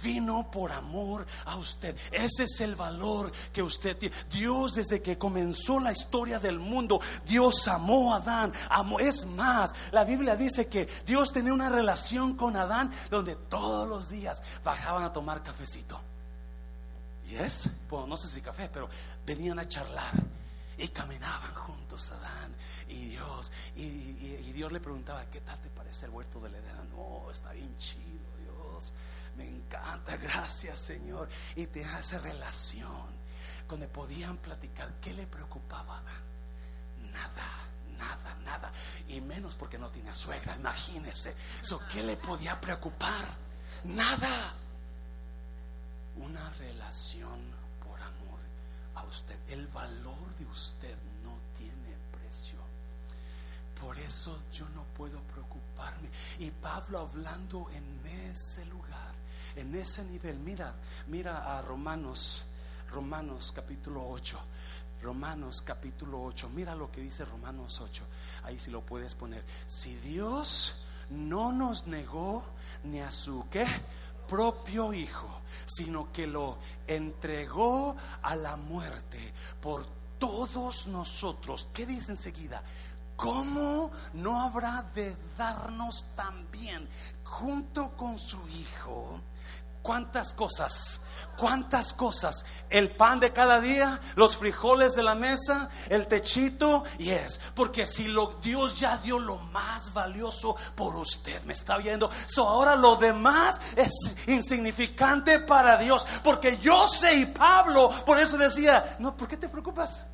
vino 0.02 0.50
por 0.50 0.72
amor 0.72 1.26
a 1.46 1.56
usted. 1.56 1.98
Ese 2.12 2.44
es 2.44 2.62
el 2.62 2.76
valor 2.76 3.32
que 3.54 3.64
usted 3.64 3.98
tiene. 3.98 4.16
Dios 4.32 4.76
desde 4.76 5.02
que 5.02 5.18
comenzó 5.18 5.80
la 5.80 5.92
historia 5.92 6.40
del 6.40 6.60
mundo, 6.60 7.00
Dios 7.26 7.68
amó 7.68 8.14
a 8.14 8.18
Adán. 8.18 8.52
Amó. 8.70 9.00
Es 9.00 9.26
más, 9.26 9.74
la 9.92 10.04
Biblia 10.04 10.36
dice 10.36 10.68
que 10.68 10.88
Dios 11.06 11.32
tenía 11.32 11.54
una 11.54 11.70
relación 11.70 12.36
con 12.36 12.56
Adán 12.56 12.92
donde 13.10 13.36
todos 13.36 13.88
los 13.88 14.10
días 14.10 14.42
bajaban 14.64 15.04
a 15.04 15.14
tomar 15.14 15.44
cafecito. 15.44 16.00
Y 17.30 17.36
es, 17.36 17.70
bueno, 17.90 18.08
no 18.08 18.18
sé 18.18 18.28
si 18.28 18.42
café, 18.42 18.70
pero 18.72 18.90
venían 19.26 19.60
a 19.60 19.68
charlar 19.68 20.12
y 20.78 20.88
caminaban 20.90 21.54
juntos 21.54 22.12
Adán 22.12 22.54
y 22.90 23.06
Dios. 23.06 23.52
Y, 23.76 24.52
Dios 24.52 24.72
le 24.72 24.80
preguntaba, 24.80 25.26
¿qué 25.32 25.42
tal 25.42 25.58
te 25.60 25.70
parece 25.70 26.06
el 26.06 26.12
huerto 26.12 26.40
del 26.42 26.54
Edén? 26.54 26.76
No, 26.96 27.32
está 27.32 27.52
bien 27.54 27.76
chido 27.78 28.22
me 29.36 29.48
encanta, 29.48 30.18
gracias 30.18 30.80
Señor. 30.80 31.30
Y 31.56 31.68
te 31.68 31.84
hace 31.86 32.20
relación. 32.20 33.22
Donde 33.68 33.88
podían 33.88 34.38
platicar, 34.38 34.92
¿qué 35.02 35.14
le 35.14 35.26
preocupaba 35.28 36.02
Nada, 37.12 37.48
nada, 37.98 38.36
nada. 38.44 38.72
Y 39.08 39.22
menos 39.22 39.56
porque 39.56 39.78
no 39.78 39.90
tenía 39.90 40.14
suegra, 40.14 40.56
imagínese. 40.56 41.36
Eso, 41.62 41.82
¿Qué 41.92 42.04
le 42.04 42.18
podía 42.18 42.60
preocupar? 42.60 43.26
Nada. 43.86 44.54
Una 46.18 46.50
relación 46.52 47.40
por 47.84 48.00
amor 48.02 48.40
a 48.96 49.04
usted. 49.04 49.38
El 49.50 49.68
valor 49.68 50.36
de 50.38 50.46
usted 50.46 50.98
no 51.24 51.38
tiene 51.58 51.98
precio. 52.12 52.60
Por 53.80 53.98
eso 54.00 54.38
yo 54.52 54.68
no 54.70 54.84
puedo 54.96 55.20
preocuparme. 55.22 56.10
Y 56.40 56.52
Pablo 56.52 57.00
hablando 57.00 57.70
en 57.72 58.06
ese 58.30 58.66
lugar 58.66 59.11
en 59.56 59.76
ese 59.76 60.04
nivel. 60.06 60.38
Mira, 60.40 60.74
mira 61.08 61.58
a 61.58 61.62
Romanos, 61.62 62.46
Romanos 62.90 63.52
capítulo 63.56 64.08
8. 64.08 64.40
Romanos 65.02 65.62
capítulo 65.62 66.22
8. 66.24 66.50
Mira 66.50 66.76
lo 66.76 66.92
que 66.92 67.02
dice 67.02 67.26
Romanos 67.26 67.82
8. 67.82 68.04
Ahí 68.44 68.60
si 68.60 68.72
lo 68.72 68.82
puedes 68.82 69.16
poner. 69.16 69.44
Si 69.66 69.96
Dios 69.96 70.84
no 71.10 71.52
nos 71.52 71.88
negó 71.88 72.44
ni 72.84 73.00
a 73.00 73.12
su 73.12 73.46
propio 74.28 74.94
hijo, 74.94 75.42
sino 75.66 76.12
que 76.12 76.28
lo 76.28 76.58
entregó 76.88 77.96
a 78.22 78.36
la 78.36 78.56
muerte 78.56 79.34
por 79.60 79.86
todos 80.18 80.88
nosotros. 80.88 81.68
¿Qué 81.74 81.86
dice 81.86 82.12
enseguida? 82.12 82.64
¿Cómo 83.16 83.92
no 84.14 84.42
habrá 84.42 84.84
de 84.96 85.16
darnos 85.38 86.06
también 86.16 86.88
junto 87.24 87.92
con 87.98 88.18
su 88.18 88.48
hijo? 88.48 89.20
¿Cuántas 89.82 90.34
cosas? 90.34 91.02
¿Cuántas 91.38 91.94
cosas? 91.94 92.46
El 92.70 92.92
pan 92.92 93.20
de 93.20 93.34
cada 93.34 93.60
día, 93.60 94.00
los 94.16 94.38
frijoles 94.38 94.94
de 94.94 95.02
la 95.02 95.16
mesa, 95.16 95.72
el 95.90 96.08
techito, 96.08 96.84
y 97.00 97.10
es. 97.10 97.40
Porque 97.56 97.88
si 97.88 98.08
lo, 98.08 98.36
Dios 98.44 98.80
ya 98.80 98.98
dio 98.98 99.18
lo 99.18 99.40
más 99.40 99.92
valioso 99.92 100.56
por 100.76 100.96
usted, 100.96 101.44
me 101.46 101.54
está 101.54 101.78
viendo. 101.78 102.12
So 102.28 102.48
ahora 102.48 102.76
lo 102.76 102.96
demás 102.96 103.60
es 103.76 104.28
insignificante 104.28 105.40
para 105.40 105.78
Dios. 105.78 106.06
Porque 106.24 106.60
yo 106.60 106.88
sé 106.88 107.16
y 107.16 107.26
Pablo, 107.26 107.90
por 108.06 108.20
eso 108.20 108.38
decía, 108.38 108.98
no, 109.00 109.18
¿por 109.18 109.28
qué 109.28 109.38
te 109.38 109.50
preocupas? 109.50 110.08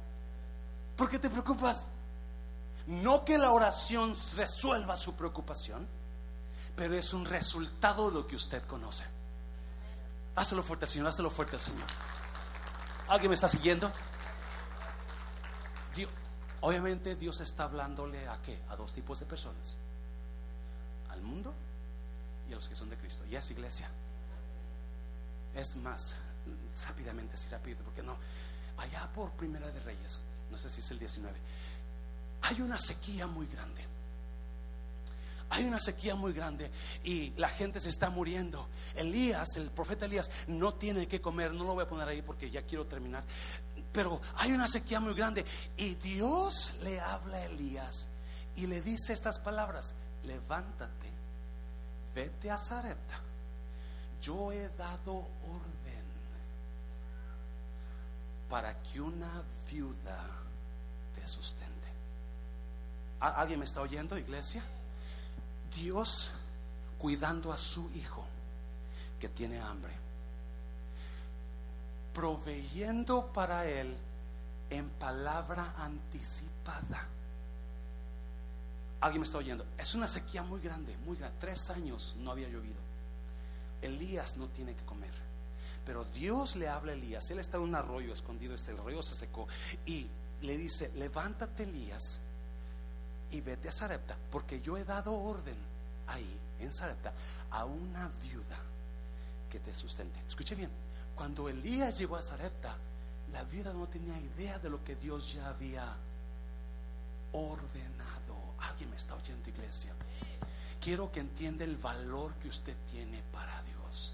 ¿Por 0.96 1.10
qué 1.10 1.20
te 1.20 1.30
preocupas? 1.30 1.90
No 2.88 3.26
que 3.26 3.38
la 3.38 3.52
oración 3.52 4.16
resuelva 4.38 4.96
su 4.96 5.14
preocupación, 5.16 5.86
pero 6.78 6.96
es 6.96 7.14
un 7.14 7.26
resultado 7.26 8.08
de 8.08 8.14
lo 8.14 8.28
que 8.28 8.38
usted 8.38 8.64
conoce. 8.64 9.17
Hazlo 10.38 10.62
fuerte 10.62 10.86
al 10.86 10.92
Señor, 10.92 11.08
hazlo 11.08 11.32
fuerte 11.32 11.56
al 11.56 11.60
Señor. 11.60 11.88
¿Alguien 13.08 13.30
me 13.30 13.36
está 13.36 13.50
siguiendo? 13.50 13.92
obviamente 16.62 17.16
Dios 17.16 17.40
está 17.40 17.64
hablándole 17.64 18.28
a 18.28 18.42
qué? 18.42 18.60
A 18.70 18.76
dos 18.76 18.94
tipos 18.94 19.20
de 19.20 19.26
personas. 19.26 19.78
Al 21.10 21.22
mundo 21.22 21.54
y 22.50 22.54
a 22.54 22.56
los 22.56 22.68
que 22.68 22.76
son 22.76 22.90
de 22.90 22.98
Cristo. 22.98 23.26
Y 23.30 23.36
es 23.36 23.50
iglesia. 23.52 23.88
Es 25.56 25.78
más, 25.78 26.18
rápidamente, 26.88 27.36
así 27.36 27.50
rápido, 27.50 27.84
porque 27.84 28.04
no. 28.04 28.16
Allá 28.78 29.08
por 29.14 29.32
Primera 29.32 29.72
de 29.72 29.80
Reyes, 29.80 30.22
no 30.52 30.58
sé 30.58 30.70
si 30.70 30.82
es 30.82 30.92
el 30.92 31.00
19, 31.00 31.36
hay 32.44 32.62
una 32.62 32.78
sequía 32.78 33.26
muy 33.26 33.48
grande. 33.48 33.87
Hay 35.50 35.64
una 35.64 35.80
sequía 35.80 36.16
muy 36.16 36.34
grande 36.34 36.70
y 37.04 37.32
la 37.38 37.48
gente 37.48 37.80
se 37.80 37.90
está 37.90 38.10
muriendo. 38.10 38.68
Elías, 38.96 39.56
el 39.56 39.70
profeta 39.72 40.06
Elías, 40.06 40.30
no 40.48 40.74
tiene 40.74 41.08
que 41.08 41.22
comer. 41.22 41.54
No 41.54 41.64
lo 41.64 41.74
voy 41.74 41.84
a 41.84 41.88
poner 41.88 42.08
ahí 42.08 42.22
porque 42.22 42.50
ya 42.50 42.64
quiero 42.64 42.86
terminar. 42.86 43.24
Pero 43.94 44.22
hay 44.36 44.52
una 44.52 44.68
sequía 44.68 45.00
muy 45.00 45.14
grande 45.14 45.46
y 45.78 45.96
Dios 45.96 46.76
le 46.84 47.00
habla 47.00 47.38
a 47.38 47.46
Elías 47.46 48.10
y 48.56 48.68
le 48.68 48.82
dice 48.82 49.14
estas 49.14 49.40
palabras: 49.40 49.96
Levántate, 50.26 51.10
vete 52.14 52.52
a 52.52 52.58
Zarepta. 52.58 53.22
Yo 54.22 54.52
he 54.52 54.68
dado 54.70 55.14
orden 55.14 55.78
para 58.50 58.82
que 58.82 59.00
una 59.00 59.44
viuda 59.72 60.26
te 61.16 61.26
sustente. 61.28 61.68
¿Alguien 63.20 63.60
me 63.60 63.66
está 63.66 63.82
oyendo, 63.82 64.18
iglesia? 64.18 64.62
Dios 65.82 66.32
cuidando 66.98 67.54
a 67.54 67.58
su 67.58 67.90
hijo 67.92 68.26
que 69.20 69.30
tiene 69.30 69.60
hambre, 69.60 69.94
proveyendo 72.14 73.28
para 73.28 73.68
él 73.68 73.96
en 74.70 74.90
palabra 74.90 75.74
anticipada. 75.78 77.08
Alguien 79.00 79.22
me 79.22 79.26
está 79.26 79.38
oyendo. 79.38 79.66
Es 79.78 79.94
una 79.94 80.08
sequía 80.08 80.42
muy 80.44 80.60
grande, 80.60 80.96
muy 81.06 81.18
grande. 81.18 81.38
Tres 81.40 81.70
años 81.70 82.16
no 82.20 82.32
había 82.32 82.50
llovido. 82.50 82.76
Elías 83.82 84.38
no 84.38 84.48
tiene 84.48 84.74
que 84.74 84.84
comer. 84.84 85.14
Pero 85.86 86.04
Dios 86.06 86.56
le 86.56 86.68
habla 86.68 86.94
a 86.94 86.96
Elías. 86.96 87.30
Él 87.30 87.40
está 87.40 87.58
en 87.58 87.64
un 87.64 87.76
arroyo 87.76 88.12
escondido. 88.12 88.56
El 88.56 88.80
arroyo 88.80 89.04
se 89.04 89.16
secó. 89.16 89.48
Y 89.86 90.08
le 90.42 90.58
dice: 90.58 90.92
Levántate, 90.96 91.64
Elías, 91.64 92.20
y 93.32 93.42
vete 93.42 93.70
a 93.70 93.72
Sarepta, 93.72 94.16
porque 94.32 94.62
yo 94.62 94.78
he 94.78 94.84
dado 94.84 95.14
orden 95.14 95.58
ahí 96.08 96.40
en 96.60 96.72
Sarepta 96.74 97.14
a 97.52 97.66
una 97.66 98.10
viuda 98.24 98.58
que 99.50 99.60
te 99.60 99.74
sustente. 99.74 100.20
Escuche 100.28 100.56
bien, 100.56 100.70
cuando 101.16 101.50
Elías 101.50 101.98
llegó 101.98 102.16
a 102.16 102.22
Sarepta, 102.22 102.76
la 103.32 103.44
viuda 103.44 103.74
no 103.74 103.88
tenía 103.88 104.18
idea 104.20 104.60
de 104.60 104.70
lo 104.70 104.84
que 104.84 104.96
Dios 104.96 105.34
ya 105.34 105.48
había 105.50 105.86
ordenado. 107.32 108.38
Alguien 108.60 108.90
me 108.90 108.96
está 108.96 109.16
oyendo, 109.16 109.50
iglesia. 109.50 109.94
Quiero 110.82 111.12
que 111.12 111.20
entienda 111.20 111.66
el 111.66 111.78
valor 111.78 112.34
que 112.36 112.48
usted 112.48 112.76
tiene 112.90 113.22
para 113.34 113.62
Dios. 113.64 114.14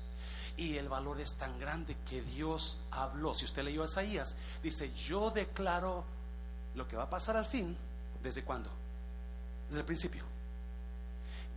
Y 0.58 0.78
el 0.78 0.90
valor 0.90 1.20
es 1.20 1.36
tan 1.36 1.60
grande 1.60 1.96
que 2.10 2.22
Dios 2.22 2.80
habló. 2.92 3.34
Si 3.34 3.46
usted 3.46 3.64
leyó 3.64 3.84
a 3.84 3.86
Isaías, 3.86 4.38
dice, 4.62 4.92
yo 4.94 5.30
declaro 5.32 6.04
lo 6.76 6.88
que 6.88 6.96
va 6.96 7.04
a 7.04 7.10
pasar 7.10 7.38
al 7.38 7.46
fin. 7.46 7.76
¿Desde 8.22 8.44
cuándo? 8.44 8.70
Desde 9.74 9.82
el 9.82 9.86
principio. 9.86 10.24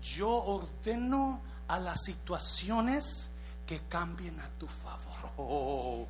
Yo 0.03 0.29
ordeno 0.29 1.43
a 1.69 1.79
las 1.79 2.03
situaciones 2.03 3.29
que 3.67 3.81
cambien 3.89 4.41
a 4.41 4.49
tu 4.59 4.67
favor. 4.67 4.97
Oh, 5.39 6.07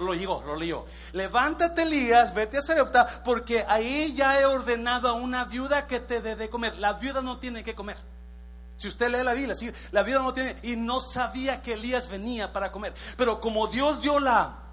lo, 0.00 0.12
digo, 0.12 0.42
lo 0.44 0.56
leo. 0.56 0.84
Levántate, 1.12 1.82
Elías, 1.82 2.34
vete 2.34 2.58
a 2.58 2.60
Serepta, 2.60 3.22
porque 3.24 3.64
ahí 3.66 4.14
ya 4.14 4.38
he 4.38 4.44
ordenado 4.44 5.08
a 5.08 5.12
una 5.12 5.44
viuda 5.44 5.86
que 5.86 6.00
te 6.00 6.20
dé 6.20 6.36
de 6.36 6.50
comer. 6.50 6.76
La 6.76 6.94
viuda 6.94 7.22
no 7.22 7.38
tiene 7.38 7.64
que 7.64 7.74
comer. 7.74 7.96
Si 8.76 8.88
usted 8.88 9.10
lee 9.10 9.22
la 9.22 9.32
Biblia, 9.32 9.54
la 9.92 10.02
viuda 10.02 10.18
no 10.18 10.34
tiene, 10.34 10.56
y 10.64 10.76
no 10.76 11.00
sabía 11.00 11.62
que 11.62 11.74
Elías 11.74 12.08
venía 12.08 12.52
para 12.52 12.72
comer. 12.72 12.94
Pero 13.16 13.40
como 13.40 13.68
Dios 13.68 14.02
dio 14.02 14.18
la 14.18 14.65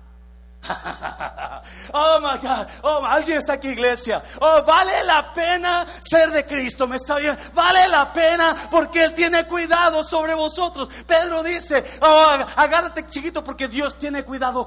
oh 1.93 2.20
my 2.22 2.38
God, 2.38 2.68
oh, 2.84 3.05
alguien 3.05 3.38
está 3.38 3.53
aquí, 3.53 3.70
iglesia. 3.70 4.22
Oh, 4.39 4.64
vale 4.64 5.03
la 5.05 5.34
pena 5.34 5.86
ser 6.01 6.32
de 6.32 6.45
Cristo, 6.45 6.88
me 6.88 6.95
está 6.95 7.18
bien. 7.18 7.38
Vale 7.53 7.88
la 7.89 8.11
pena 8.11 8.55
porque 8.72 9.03
Él 9.03 9.14
tiene 9.14 9.45
cuidado 9.45 10.03
sobre 10.03 10.34
vosotros. 10.34 10.89
Pedro 11.05 11.43
dice, 11.43 11.84
oh, 12.01 12.38
agárrate 12.55 13.05
chiquito 13.07 13.43
porque 13.43 13.68
Dios 13.68 13.97
tiene 13.97 14.24
cuidado 14.24 14.66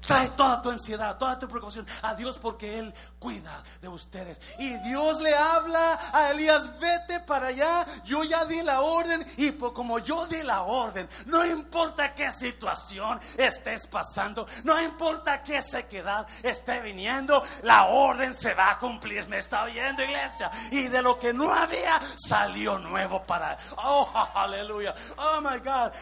Trae 0.00 0.28
toda 0.30 0.62
tu 0.62 0.70
ansiedad, 0.70 1.18
toda 1.18 1.38
tu 1.38 1.46
preocupación 1.46 1.86
a 2.02 2.14
Dios 2.14 2.38
porque 2.40 2.78
Él 2.78 2.92
cuida 3.20 3.62
de 3.82 3.88
ustedes. 3.88 4.40
Y 4.58 4.76
Dios 4.78 5.20
le 5.20 5.34
habla 5.34 6.10
a 6.12 6.30
Elías, 6.30 6.80
vete 6.80 7.20
para 7.20 7.48
allá, 7.48 7.86
yo 8.04 8.24
ya 8.24 8.46
di 8.46 8.62
la 8.62 8.80
orden 8.80 9.24
y 9.36 9.52
como 9.52 9.98
yo 9.98 10.26
di 10.26 10.42
la 10.42 10.62
orden, 10.62 11.08
no 11.26 11.44
importa 11.44 12.14
qué 12.14 12.32
situación 12.32 13.20
estés 13.36 13.86
pasando, 13.86 14.46
no 14.64 14.80
importa 14.80 15.42
qué 15.42 15.60
sequedad 15.60 16.26
esté 16.42 16.80
viniendo, 16.80 17.44
la 17.62 17.86
orden 17.86 18.32
se 18.32 18.54
va 18.54 18.70
a 18.72 18.78
cumplir, 18.78 19.28
me 19.28 19.38
está 19.38 19.64
oyendo 19.64 20.02
iglesia. 20.02 20.50
Y 20.70 20.88
de 20.88 21.02
lo 21.02 21.18
que 21.18 21.34
no 21.34 21.52
había, 21.52 22.00
salió 22.16 22.78
nuevo 22.78 23.22
para... 23.22 23.56
Oh, 23.76 24.10
aleluya. 24.34 24.94
Oh, 25.18 25.42
my 25.42 25.58
God. 25.58 25.92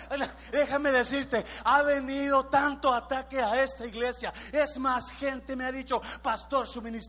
Déjame 0.53 0.93
decirte, 0.93 1.45
ha 1.65 1.83
venido 1.83 2.47
tanto 2.47 2.95
ataque 2.95 3.41
a 3.41 3.61
este 3.61 3.89
iglesia. 3.89 4.33
Es 4.53 4.79
más, 4.79 5.11
gente 5.11 5.57
me 5.57 5.65
ha 5.65 5.73
dicho, 5.73 6.01
pastor, 6.23 6.69
su 6.69 6.81
ministerio 6.81 7.08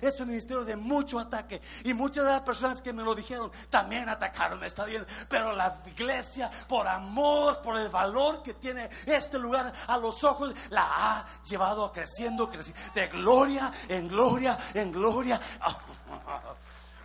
es 0.00 0.20
un 0.20 0.28
ministerio 0.28 0.64
de 0.64 0.76
mucho 0.76 1.18
ataque. 1.18 1.60
Y 1.84 1.94
muchas 1.94 2.24
de 2.24 2.30
las 2.30 2.40
personas 2.42 2.80
que 2.80 2.92
me 2.92 3.02
lo 3.02 3.14
dijeron 3.14 3.50
también 3.70 4.08
atacaron, 4.08 4.62
está 4.64 4.84
bien. 4.84 5.06
Pero 5.28 5.52
la 5.54 5.80
iglesia, 5.86 6.50
por 6.68 6.86
amor, 6.86 7.60
por 7.62 7.76
el 7.76 7.88
valor 7.88 8.42
que 8.42 8.54
tiene 8.54 8.88
este 9.06 9.38
lugar 9.38 9.72
a 9.86 9.98
los 9.98 10.22
ojos, 10.24 10.54
la 10.70 10.84
ha 10.86 11.26
llevado 11.44 11.92
creciendo, 11.92 12.48
creciendo, 12.50 12.80
de 12.94 13.08
gloria 13.08 13.72
en 13.88 14.08
gloria 14.08 14.58
en 14.74 14.92
gloria. 14.92 15.40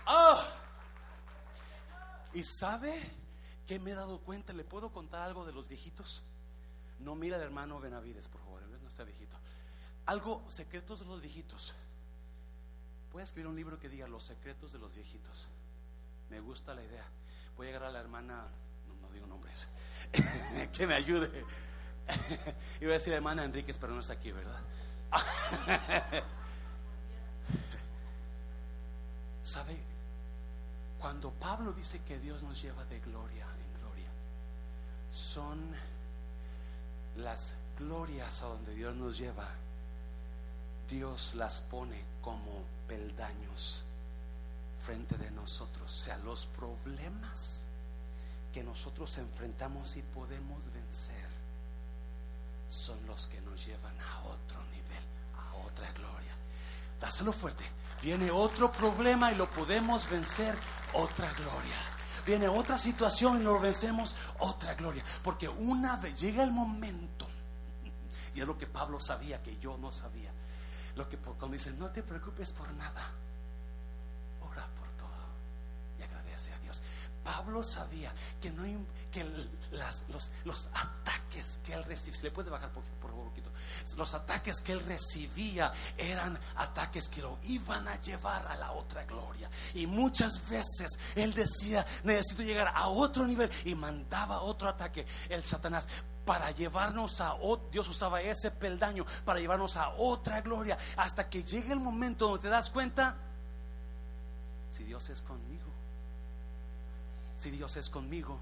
Ah. 0.06 0.48
¿Y 2.34 2.44
sabe 2.44 2.94
que 3.68 3.80
me 3.80 3.92
he 3.92 3.96
dado 3.96 4.20
cuenta? 4.20 4.54
¿Le 4.54 4.64
puedo 4.64 4.92
contar 4.92 5.22
algo 5.22 5.46
de 5.46 5.52
los 5.52 5.68
viejitos? 5.68 6.24
No 7.00 7.16
mira 7.16 7.38
al 7.38 7.44
hermano 7.44 7.80
Benavides, 7.80 8.28
por 8.28 8.42
favor 8.42 8.62
viejito. 9.06 9.38
Algo, 10.06 10.44
secretos 10.50 11.00
de 11.00 11.06
los 11.06 11.22
viejitos. 11.22 11.74
Voy 13.12 13.22
a 13.22 13.24
escribir 13.24 13.48
un 13.48 13.56
libro 13.56 13.80
que 13.80 13.90
diga 13.90 14.08
los 14.08 14.24
secretos 14.24 14.72
de 14.72 14.80
los 14.80 14.96
viejitos. 14.96 15.48
Me 16.30 16.40
gusta 16.40 16.74
la 16.74 16.84
idea. 16.84 17.04
Voy 17.58 17.68
a 17.68 17.72
llegar 17.72 17.84
a 17.84 17.92
la 17.92 18.00
hermana, 18.00 18.46
no, 19.02 19.10
digo 19.14 19.28
nombres, 19.28 19.68
que 20.74 20.88
me 20.88 20.94
ayude. 20.94 21.46
Iba 22.82 22.92
a 22.92 22.94
decir 22.94 23.12
hermana 23.14 23.44
Enríquez, 23.44 23.78
pero 23.78 23.94
no 23.94 24.00
está 24.00 24.14
aquí, 24.14 24.32
¿verdad? 24.32 24.60
¿Sabe? 29.42 29.76
Cuando 31.00 31.32
Pablo 31.32 31.74
dice 31.74 32.02
que 32.04 32.18
Dios 32.20 32.44
nos 32.44 32.62
lleva 32.62 32.86
de 32.86 33.00
gloria 33.02 33.46
en 33.46 33.82
gloria, 33.82 34.08
son 35.12 35.60
las 37.18 37.56
glorias 37.78 38.42
a 38.44 38.46
donde 38.46 38.74
Dios 38.74 38.96
nos 38.96 39.18
lleva, 39.18 39.50
Dios 40.90 41.34
las 41.36 41.60
pone 41.62 42.02
como 42.22 42.64
peldaños 42.92 43.84
frente 44.86 45.18
de 45.18 45.32
nosotros. 45.32 45.84
O 45.86 46.04
sea, 46.06 46.18
los 46.18 46.46
problemas 46.48 47.68
que 48.54 48.64
nosotros 48.64 49.18
enfrentamos 49.18 49.96
y 49.96 50.02
podemos 50.02 50.72
vencer 50.74 51.30
son 52.68 52.98
los 53.08 53.28
que 53.28 53.40
nos 53.42 53.66
llevan 53.66 53.96
a 53.98 54.20
otro 54.24 54.62
nivel, 54.66 55.04
a 55.38 55.54
otra 55.66 55.90
gloria. 55.94 56.34
Dáselo 57.00 57.32
fuerte. 57.32 57.64
Viene 58.02 58.30
otro 58.30 58.72
problema 58.72 59.32
y 59.32 59.36
lo 59.36 59.50
podemos 59.50 60.10
vencer, 60.10 60.54
otra 60.94 61.32
gloria. 61.34 61.78
Viene 62.26 62.50
otra 62.50 62.78
situación 62.78 63.40
y 63.40 63.44
lo 63.44 63.58
vencemos, 63.60 64.16
otra 64.40 64.74
gloria. 64.76 65.04
Porque 65.24 65.48
una 65.48 65.96
vez 65.98 66.20
llega 66.20 66.44
el 66.44 66.52
momento 66.52 67.28
y 68.36 68.42
es 68.42 68.48
lo 68.48 68.58
que 68.58 68.68
Pablo 68.68 69.00
sabía 69.00 69.42
que 69.42 69.58
yo 69.60 69.78
no 69.78 69.94
sabía. 69.94 70.31
Lo 70.96 71.08
que 71.08 71.18
cuando 71.18 71.50
dice, 71.50 71.72
no 71.72 71.90
te 71.90 72.04
preocupes 72.04 72.52
por 72.52 72.72
nada, 72.74 73.10
ora 74.42 74.68
por 74.78 74.90
todo 74.92 75.10
y 76.00 76.04
agradece 76.04 76.54
a 76.54 76.60
Dios. 76.60 76.82
Pablo 77.24 77.64
sabía 77.64 78.12
que, 78.42 78.50
no, 78.50 78.64
que 79.12 79.24
las, 79.72 80.10
los, 80.10 80.32
los, 80.44 80.70
ataques 80.74 81.60
que 81.64 81.74
él 81.74 81.84
recibía, 81.84 82.18
se 82.18 82.24
le 82.26 82.32
puede 82.32 82.50
bajar 82.50 82.72
por, 82.72 82.84
por 82.84 83.12
favor 83.12 83.30
poquito, 83.30 83.52
los 83.98 84.14
ataques 84.14 84.62
que 84.62 84.74
él 84.74 84.80
recibía 84.86 85.72
eran 85.98 86.38
ataques 86.56 87.08
que 87.08 87.22
lo 87.22 87.38
iban 87.44 87.88
a 87.88 88.00
llevar 88.02 88.46
a 88.48 88.58
la 88.58 88.72
otra 88.72 89.06
gloria. 89.06 89.50
Y 89.76 89.88
muchas 89.88 90.48
veces 90.50 91.00
él 91.16 91.34
decía, 91.34 91.86
necesito 92.04 92.44
llegar 92.44 92.72
a 92.76 92.88
otro 92.88 93.26
nivel 93.26 93.50
y 93.66 93.76
mandaba 93.76 94.42
otro 94.42 94.68
ataque, 94.68 95.06
el 95.30 95.44
Satanás 95.44 95.88
para 96.26 96.52
llevarnos 96.52 97.20
a 97.22 97.36
Dios 97.72 97.88
usaba 97.88 98.22
ese 98.22 98.52
peldaño 98.52 99.06
para 99.26 99.40
llevarnos 99.40 99.78
a 99.78 99.90
otra 99.90 100.42
gloria 100.42 100.78
hasta 100.98 101.30
que 101.30 101.44
llegue 101.44 101.74
el 101.74 101.80
momento 101.80 102.28
donde 102.28 102.44
te 102.44 102.50
das 102.50 102.70
cuenta 102.70 103.16
si 104.70 104.84
Dios 104.84 105.10
es 105.10 105.22
conmigo 105.22 105.72
si 107.36 107.50
Dios 107.50 107.76
es 107.78 107.90
conmigo. 107.90 108.38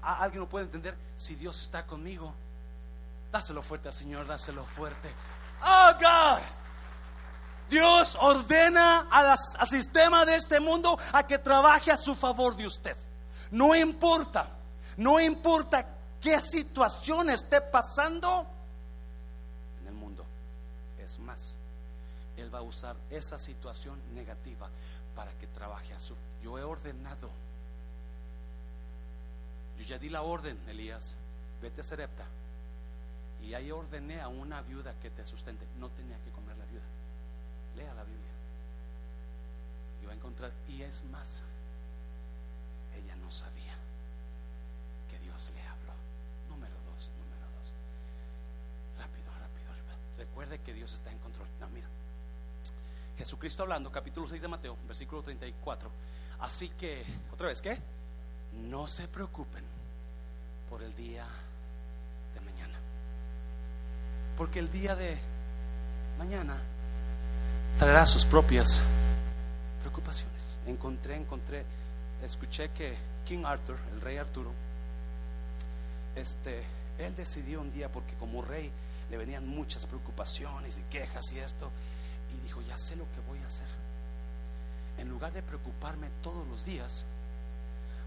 Alguien 0.00 0.40
lo 0.40 0.48
puede 0.48 0.64
entender 0.64 0.96
si 1.16 1.34
Dios 1.34 1.60
está 1.60 1.86
conmigo 1.86 2.32
dáselo 3.30 3.62
fuerte 3.62 3.88
al 3.88 3.94
Señor 3.94 4.26
dáselo 4.26 4.64
fuerte. 4.64 5.12
Oh 5.62 5.92
God 6.00 6.40
Dios 7.68 8.16
ordena 8.20 9.06
al 9.10 9.68
sistema 9.68 10.24
de 10.24 10.36
este 10.36 10.58
mundo 10.58 10.98
a 11.12 11.24
que 11.24 11.38
trabaje 11.38 11.92
a 11.92 11.96
su 11.96 12.14
favor 12.14 12.56
de 12.56 12.66
usted. 12.66 12.96
No 13.50 13.76
importa 13.76 14.48
no 14.96 15.20
importa 15.20 15.86
qué 16.20 16.40
situación 16.40 17.30
esté 17.30 17.60
pasando 17.60 18.46
en 19.80 19.88
el 19.88 19.94
mundo. 19.94 20.24
Es 21.02 21.18
más, 21.18 21.54
Él 22.36 22.54
va 22.54 22.58
a 22.58 22.62
usar 22.62 22.96
esa 23.10 23.38
situación 23.38 23.98
negativa 24.14 24.68
para 25.14 25.32
que 25.32 25.46
trabaje 25.48 25.92
a 25.94 26.00
su... 26.00 26.14
Yo 26.42 26.58
he 26.58 26.62
ordenado, 26.62 27.30
yo 29.78 29.84
ya 29.84 29.98
di 29.98 30.10
la 30.10 30.22
orden, 30.22 30.58
Elías, 30.68 31.16
vete 31.62 31.80
a 31.80 31.84
Serepta. 31.84 32.24
Y 33.42 33.54
ahí 33.54 33.70
ordené 33.70 34.20
a 34.20 34.28
una 34.28 34.60
viuda 34.60 34.94
que 35.00 35.08
te 35.08 35.24
sustente. 35.24 35.64
No 35.78 35.88
tenía 35.88 36.18
que 36.18 36.30
comer 36.30 36.56
la 36.58 36.64
viuda. 36.66 36.84
Lea 37.76 37.94
la 37.94 38.04
Biblia. 38.04 38.30
Y 40.02 40.06
va 40.06 40.12
a 40.12 40.14
encontrar, 40.14 40.52
y 40.68 40.82
es 40.82 41.04
más, 41.04 41.40
ella 42.94 43.16
no 43.16 43.30
sabía 43.30 43.74
que 45.10 45.18
Dios 45.20 45.52
le 45.54 45.62
recuerde 50.40 50.64
que 50.64 50.72
Dios 50.72 50.94
está 50.94 51.10
en 51.10 51.18
control. 51.18 51.46
No, 51.60 51.68
mira. 51.68 51.86
Jesucristo 53.18 53.62
hablando, 53.62 53.92
capítulo 53.92 54.26
6 54.26 54.40
de 54.40 54.48
Mateo, 54.48 54.76
versículo 54.86 55.22
34. 55.22 55.90
Así 56.38 56.70
que, 56.70 57.04
otra 57.30 57.48
vez, 57.48 57.60
¿qué? 57.60 57.76
No 58.70 58.88
se 58.88 59.06
preocupen 59.06 59.62
por 60.70 60.82
el 60.82 60.96
día 60.96 61.26
de 62.32 62.40
mañana. 62.40 62.78
Porque 64.38 64.60
el 64.60 64.70
día 64.70 64.96
de 64.96 65.18
mañana 66.18 66.56
traerá 67.78 68.06
sus 68.06 68.24
propias 68.24 68.80
preocupaciones. 69.80 70.58
Encontré, 70.66 71.16
encontré, 71.16 71.66
escuché 72.24 72.70
que 72.70 72.96
King 73.26 73.44
Arthur, 73.44 73.76
el 73.92 74.00
rey 74.00 74.16
Arturo, 74.16 74.52
este, 76.16 76.62
él 76.96 77.14
decidió 77.14 77.60
un 77.60 77.70
día, 77.70 77.92
porque 77.92 78.14
como 78.14 78.40
rey, 78.40 78.72
le 79.10 79.16
venían 79.16 79.46
muchas 79.46 79.86
preocupaciones 79.86 80.78
y 80.78 80.82
quejas 80.82 81.32
y 81.32 81.40
esto. 81.40 81.70
Y 82.34 82.40
dijo, 82.42 82.62
ya 82.62 82.78
sé 82.78 82.96
lo 82.96 83.04
que 83.12 83.20
voy 83.28 83.38
a 83.42 83.46
hacer. 83.46 83.66
En 84.98 85.08
lugar 85.08 85.32
de 85.32 85.42
preocuparme 85.42 86.08
todos 86.22 86.46
los 86.46 86.64
días, 86.64 87.04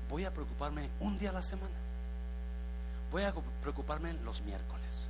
voy 0.10 0.26
a 0.26 0.34
preocuparme 0.34 0.89
un 0.99 1.20
día 1.20 1.32
a 1.32 1.34
la 1.34 1.41
semana. 1.41 1.76
Voy 3.12 3.24
a 3.24 3.34
preocuparme 3.62 4.14
los 4.26 4.41
miércoles. 4.41 5.08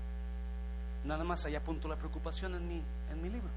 Nada 1.05 1.23
más 1.23 1.45
allá 1.45 1.59
apunto 1.59 1.87
la 1.87 1.95
preocupación 1.95 2.55
en 2.55 2.67
mi, 2.67 2.81
en 3.11 3.21
mi 3.21 3.29
libro. 3.29 3.49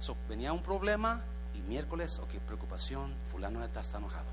So, 0.00 0.16
venía 0.28 0.52
un 0.52 0.62
problema 0.62 1.22
y 1.54 1.60
miércoles, 1.68 2.18
ok, 2.18 2.34
preocupación, 2.46 3.12
fulano 3.30 3.64
está 3.64 3.80
enojado. 3.96 4.26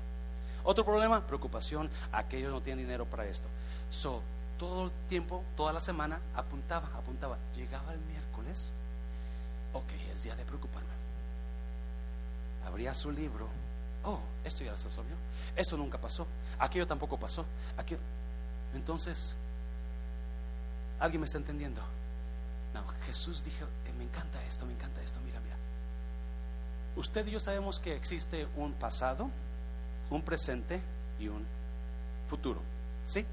Otro 0.64 0.84
problema, 0.84 1.26
preocupación, 1.26 1.88
aquellos 2.12 2.52
no 2.52 2.60
tienen 2.60 2.84
dinero 2.86 3.04
para 3.04 3.26
esto. 3.26 3.48
So, 3.90 4.22
todo 4.58 4.86
el 4.86 4.90
tiempo, 5.08 5.44
toda 5.56 5.72
la 5.72 5.80
semana, 5.80 6.20
apuntaba, 6.34 6.88
apuntaba. 6.96 7.38
Llegaba 7.54 7.92
el 7.92 8.00
miércoles, 8.00 8.72
ok, 9.72 9.90
es 10.12 10.22
día 10.22 10.36
de 10.36 10.44
preocuparme. 10.44 10.88
Abría 12.66 12.94
su 12.94 13.10
libro, 13.10 13.48
oh, 14.04 14.20
esto 14.44 14.64
ya 14.64 14.76
se 14.76 14.88
resolvió, 14.88 15.14
esto 15.54 15.76
nunca 15.76 15.98
pasó, 15.98 16.26
aquello 16.58 16.86
tampoco 16.86 17.18
pasó. 17.18 17.44
Entonces, 18.74 19.36
¿alguien 20.98 21.20
me 21.20 21.26
está 21.26 21.38
entendiendo? 21.38 21.80
No, 22.74 22.86
Jesús 23.06 23.44
dijo, 23.44 23.64
eh, 23.64 23.92
me 23.96 24.04
encanta 24.04 24.42
esto, 24.44 24.66
me 24.66 24.72
encanta 24.72 25.00
esto, 25.02 25.20
mira, 25.24 25.40
mira. 25.40 25.56
Usted 26.96 27.26
y 27.26 27.30
yo 27.30 27.40
sabemos 27.40 27.78
que 27.78 27.94
existe 27.94 28.46
un 28.56 28.72
pasado, 28.74 29.30
un 30.10 30.22
presente 30.22 30.80
y 31.18 31.28
un 31.28 31.44
futuro, 32.28 32.60
¿sí? 33.06 33.24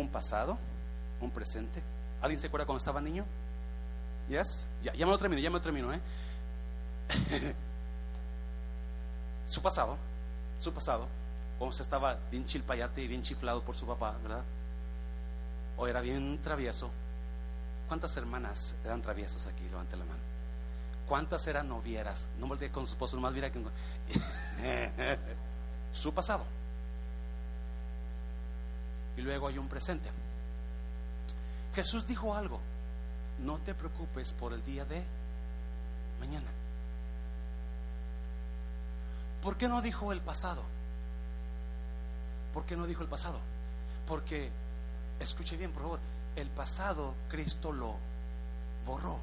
Un 0.00 0.08
pasado, 0.08 0.58
un 1.20 1.30
presente. 1.30 1.82
¿Alguien 2.20 2.40
se 2.40 2.46
acuerda 2.46 2.66
cuando 2.66 2.78
estaba 2.78 3.00
niño? 3.00 3.24
¿Yes? 4.28 4.68
Ya, 4.82 4.92
me 4.92 5.12
lo 5.12 5.18
termino, 5.18 5.40
ya 5.40 5.50
me 5.50 5.56
lo 5.56 5.62
termino, 5.62 5.92
¿eh? 5.92 6.00
su 9.46 9.62
pasado, 9.62 9.96
su 10.60 10.72
pasado, 10.72 11.06
cuando 11.58 11.74
se 11.74 11.82
estaba 11.82 12.18
bien 12.30 12.44
chilpayate 12.44 13.02
y 13.02 13.08
bien 13.08 13.22
chiflado 13.22 13.62
por 13.62 13.76
su 13.76 13.86
papá, 13.86 14.16
¿verdad? 14.22 14.42
O 15.76 15.86
era 15.86 16.00
bien 16.00 16.40
travieso. 16.42 16.90
¿Cuántas 17.88 18.16
hermanas 18.16 18.74
eran 18.84 19.00
traviesas 19.00 19.46
aquí? 19.46 19.68
Levante 19.68 19.96
la 19.96 20.04
mano. 20.04 20.20
¿Cuántas 21.06 21.46
eran 21.46 21.68
novieras? 21.68 22.28
No 22.38 22.48
me 22.48 22.70
con 22.70 22.84
su 22.84 22.92
esposo, 22.92 23.20
más 23.20 23.32
mira 23.32 23.50
que 23.50 23.60
su 25.92 26.12
pasado 26.12 26.44
y 29.16 29.22
luego 29.22 29.48
hay 29.48 29.58
un 29.58 29.68
presente. 29.68 30.10
Jesús 31.74 32.06
dijo 32.06 32.34
algo, 32.34 32.60
no 33.44 33.58
te 33.58 33.74
preocupes 33.74 34.32
por 34.32 34.52
el 34.52 34.64
día 34.64 34.84
de 34.84 35.02
mañana. 36.20 36.48
¿Por 39.42 39.56
qué 39.56 39.68
no 39.68 39.82
dijo 39.82 40.12
el 40.12 40.20
pasado? 40.20 40.62
¿Por 42.52 42.64
qué 42.64 42.76
no 42.76 42.86
dijo 42.86 43.02
el 43.02 43.08
pasado? 43.08 43.38
Porque, 44.06 44.50
escuche 45.20 45.56
bien, 45.56 45.70
por 45.72 45.82
favor, 45.82 46.00
el 46.34 46.48
pasado 46.48 47.14
Cristo 47.28 47.72
lo 47.72 47.96
borró. 48.86 49.18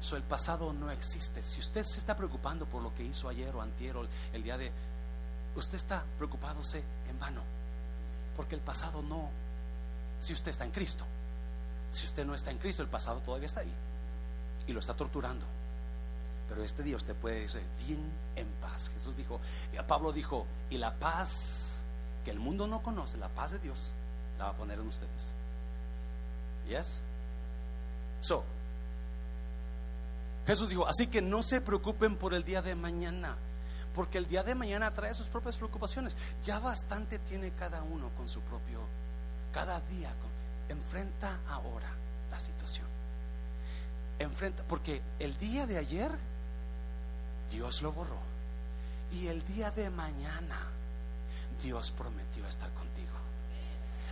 So, 0.00 0.16
el 0.16 0.22
pasado 0.22 0.72
no 0.72 0.90
existe. 0.90 1.42
Si 1.42 1.60
usted 1.60 1.84
se 1.84 1.98
está 1.98 2.16
preocupando 2.16 2.66
por 2.66 2.82
lo 2.82 2.94
que 2.94 3.04
hizo 3.04 3.28
ayer 3.28 3.54
o 3.54 3.62
antier 3.62 3.96
o 3.96 4.06
el 4.32 4.42
día 4.42 4.58
de... 4.58 4.70
Usted 5.56 5.76
está 5.76 6.02
preocupándose 6.18 6.82
en 7.08 7.18
vano. 7.18 7.42
Porque 8.36 8.54
el 8.54 8.60
pasado 8.60 9.02
no, 9.02 9.30
si 10.20 10.32
usted 10.32 10.50
está 10.50 10.64
en 10.64 10.70
Cristo. 10.70 11.04
Si 11.92 12.04
usted 12.04 12.24
no 12.24 12.34
está 12.34 12.50
en 12.50 12.58
Cristo, 12.58 12.82
el 12.82 12.88
pasado 12.88 13.20
todavía 13.20 13.46
está 13.46 13.60
ahí. 13.60 13.72
Y 14.66 14.72
lo 14.72 14.80
está 14.80 14.94
torturando. 14.94 15.46
Pero 16.48 16.62
este 16.62 16.82
día 16.82 16.96
usted 16.96 17.14
puede 17.14 17.44
irse 17.44 17.62
bien 17.86 18.00
en 18.36 18.46
paz. 18.60 18.90
Jesús 18.90 19.16
dijo, 19.16 19.40
Pablo 19.86 20.12
dijo, 20.12 20.46
y 20.70 20.78
la 20.78 20.94
paz 20.94 21.84
que 22.24 22.30
el 22.30 22.38
mundo 22.38 22.66
no 22.66 22.82
conoce, 22.82 23.18
la 23.18 23.28
paz 23.28 23.52
de 23.52 23.58
Dios, 23.58 23.92
la 24.38 24.46
va 24.46 24.50
a 24.50 24.54
poner 24.54 24.78
en 24.78 24.88
ustedes. 24.88 25.32
Yes? 26.68 27.00
So, 28.20 28.44
Jesús 30.46 30.68
dijo, 30.68 30.86
así 30.86 31.06
que 31.06 31.22
no 31.22 31.42
se 31.42 31.60
preocupen 31.60 32.16
por 32.16 32.34
el 32.34 32.44
día 32.44 32.62
de 32.62 32.74
mañana 32.74 33.36
porque 33.94 34.18
el 34.18 34.26
día 34.26 34.42
de 34.42 34.54
mañana 34.54 34.92
trae 34.92 35.14
sus 35.14 35.28
propias 35.28 35.56
preocupaciones. 35.56 36.16
Ya 36.44 36.58
bastante 36.58 37.18
tiene 37.20 37.52
cada 37.52 37.82
uno 37.82 38.10
con 38.16 38.28
su 38.28 38.40
propio, 38.40 38.80
cada 39.52 39.80
día, 39.80 40.10
enfrenta 40.68 41.38
ahora 41.48 41.90
la 42.30 42.40
situación. 42.40 42.86
Enfrenta, 44.18 44.62
porque 44.64 45.00
el 45.18 45.36
día 45.38 45.66
de 45.66 45.78
ayer 45.78 46.10
Dios 47.50 47.82
lo 47.82 47.92
borró 47.92 48.18
y 49.12 49.28
el 49.28 49.44
día 49.44 49.70
de 49.70 49.90
mañana 49.90 50.58
Dios 51.62 51.90
prometió 51.92 52.46
estar 52.48 52.70
contigo. 52.72 53.13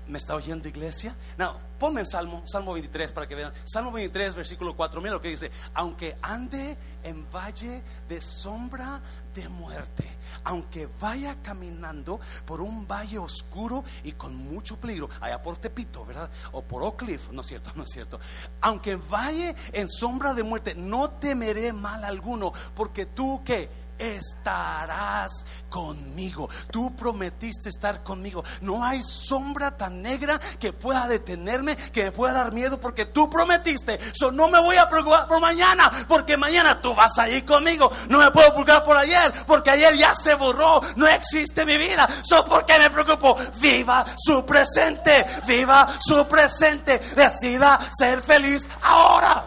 ¿Me 0.09 0.19
está 0.19 0.35
oyendo 0.35 0.67
iglesia? 0.67 1.15
No, 1.39 1.57
ponme 1.79 2.01
en 2.01 2.07
Salmo, 2.07 2.43
Salmo 2.45 2.73
23 2.73 3.13
para 3.13 3.29
que 3.29 3.35
vean. 3.35 3.53
Salmo 3.65 3.93
23, 3.93 4.35
versículo 4.35 4.75
4, 4.75 5.01
mira 5.01 5.15
lo 5.15 5.21
que 5.21 5.29
dice. 5.29 5.51
Aunque 5.75 6.17
ande 6.23 6.77
en 7.05 7.31
valle 7.31 7.83
de 8.09 8.21
sombra 8.21 9.01
de 9.33 9.49
muerte, 9.49 10.05
aunque 10.45 10.89
vaya 11.01 11.37
caminando 11.43 12.21
por 12.45 12.61
un 12.61 12.87
valle 12.87 13.19
oscuro 13.19 13.85
y 14.03 14.13
con 14.13 14.35
mucho 14.35 14.77
peligro, 14.77 15.09
allá 15.21 15.41
por 15.41 15.57
Tepito, 15.57 16.05
¿verdad? 16.05 16.31
O 16.51 16.63
por 16.63 16.83
Oak 16.83 17.05
Cliff, 17.05 17.31
no 17.31 17.43
es 17.43 17.47
cierto, 17.47 17.71
no 17.77 17.85
es 17.85 17.91
cierto. 17.91 18.19
Aunque 18.61 18.97
vaya 18.97 19.55
en 19.73 19.89
sombra 19.89 20.35
de 20.35 20.43
muerte, 20.43 20.75
no 20.75 21.11
temeré 21.11 21.73
mal 21.73 22.05
alguno, 22.05 22.53
porque 22.75 23.07
tú 23.07 23.43
que 23.45 23.82
estarás 24.03 25.47
conmigo. 25.69 26.49
Tú 26.71 26.95
prometiste 26.95 27.69
estar 27.69 28.03
conmigo. 28.03 28.45
No 28.61 28.85
hay 28.85 29.03
sombra 29.03 29.77
tan 29.77 30.03
negra 30.03 30.41
que 30.59 30.73
pueda 30.73 31.07
detenerme, 31.07 31.77
que 31.77 32.05
me 32.05 32.13
pueda 32.13 32.33
dar 32.33 32.53
miedo, 32.53 32.81
porque 32.81 33.07
tú 33.07 33.31
prometiste. 33.31 33.99
So, 34.15 34.31
no 34.33 34.49
me 34.49 34.61
voy 34.61 34.77
a 34.77 34.89
preocupar 34.89 35.29
por 35.29 35.41
mañana, 35.41 35.91
porque 36.09 36.37
mañana 36.37 36.81
tú 36.81 36.95
vas 36.95 37.19
a 37.19 37.29
ir 37.29 37.45
conmigo. 37.45 37.91
No 38.09 38.19
me 38.19 38.31
puedo 38.31 38.53
preocupar 38.53 38.85
por 38.85 38.97
ayer, 38.97 39.33
porque 39.47 39.71
ayer 39.71 39.97
ya 39.97 40.15
se 40.15 40.35
borró. 40.35 40.81
No 40.97 41.07
existe 41.07 41.65
mi 41.65 41.79
vida. 41.79 42.09
So, 42.23 42.45
¿por 42.45 42.67
qué 42.67 42.79
me 42.79 42.91
preocupo? 42.91 43.37
Viva 43.61 44.05
su 44.19 44.45
presente, 44.45 45.25
viva 45.47 45.89
su 46.01 46.27
presente. 46.27 46.99
Decida 47.15 47.79
ser 47.97 48.21
feliz 48.21 48.69
ahora. 48.83 49.45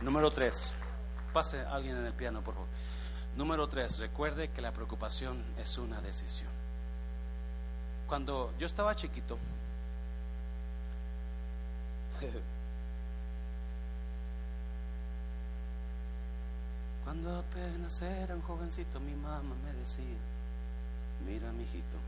Número 0.00 0.30
3. 0.30 0.83
Pase 1.34 1.66
alguien 1.66 1.96
en 1.96 2.06
el 2.06 2.12
piano, 2.12 2.42
por 2.42 2.54
favor. 2.54 2.68
Número 3.36 3.68
tres, 3.68 3.98
recuerde 3.98 4.50
que 4.50 4.62
la 4.62 4.70
preocupación 4.70 5.42
es 5.58 5.76
una 5.78 6.00
decisión. 6.00 6.52
Cuando 8.06 8.54
yo 8.56 8.66
estaba 8.66 8.94
chiquito, 8.94 9.36
cuando 17.02 17.36
apenas 17.36 18.00
era 18.00 18.36
un 18.36 18.42
jovencito, 18.42 19.00
mi 19.00 19.16
mamá 19.16 19.42
me 19.64 19.72
decía, 19.72 20.04
mira, 21.26 21.50
mijito. 21.50 21.98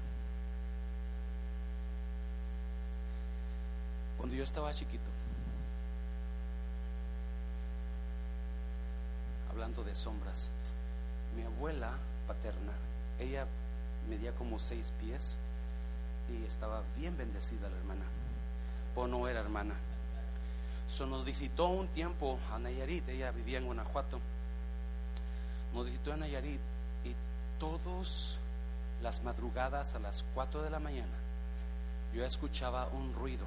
Cuando 4.17 4.37
yo 4.37 4.45
estaba 4.45 4.73
chiquito, 4.73 5.11
hablando 9.57 9.83
de 9.85 9.95
sombras, 9.95 10.51
mi 11.35 11.43
abuela 11.43 11.93
paterna, 12.27 12.73
ella 13.19 13.47
medía 14.07 14.33
como 14.33 14.59
seis 14.59 14.93
pies 15.01 15.39
y 16.29 16.45
estaba 16.45 16.83
bien 16.95 17.17
bendecida 17.17 17.71
la 17.71 17.77
hermana, 17.79 18.05
o 18.95 19.07
no 19.07 19.27
era 19.29 19.41
hermana. 19.41 19.73
So, 20.89 21.07
nos 21.07 21.25
visitó 21.25 21.69
un 21.69 21.89
tiempo 21.89 22.39
a 22.53 22.59
Nayarit, 22.59 23.09
ella 23.09 23.31
vivía 23.31 23.57
en 23.57 23.65
Guanajuato, 23.65 24.21
nos 25.73 25.87
visitó 25.87 26.13
a 26.13 26.19
Nayarit 26.19 26.61
y 27.05 27.15
todas 27.59 28.39
las 29.03 29.23
madrugadas 29.25 29.95
a 29.95 30.01
las 30.01 30.23
4 30.35 30.63
de 30.63 30.71
la 30.71 30.81
mañana 30.81 31.17
yo 32.15 32.27
escuchaba 32.27 32.89
un 32.93 33.15
ruido. 33.15 33.47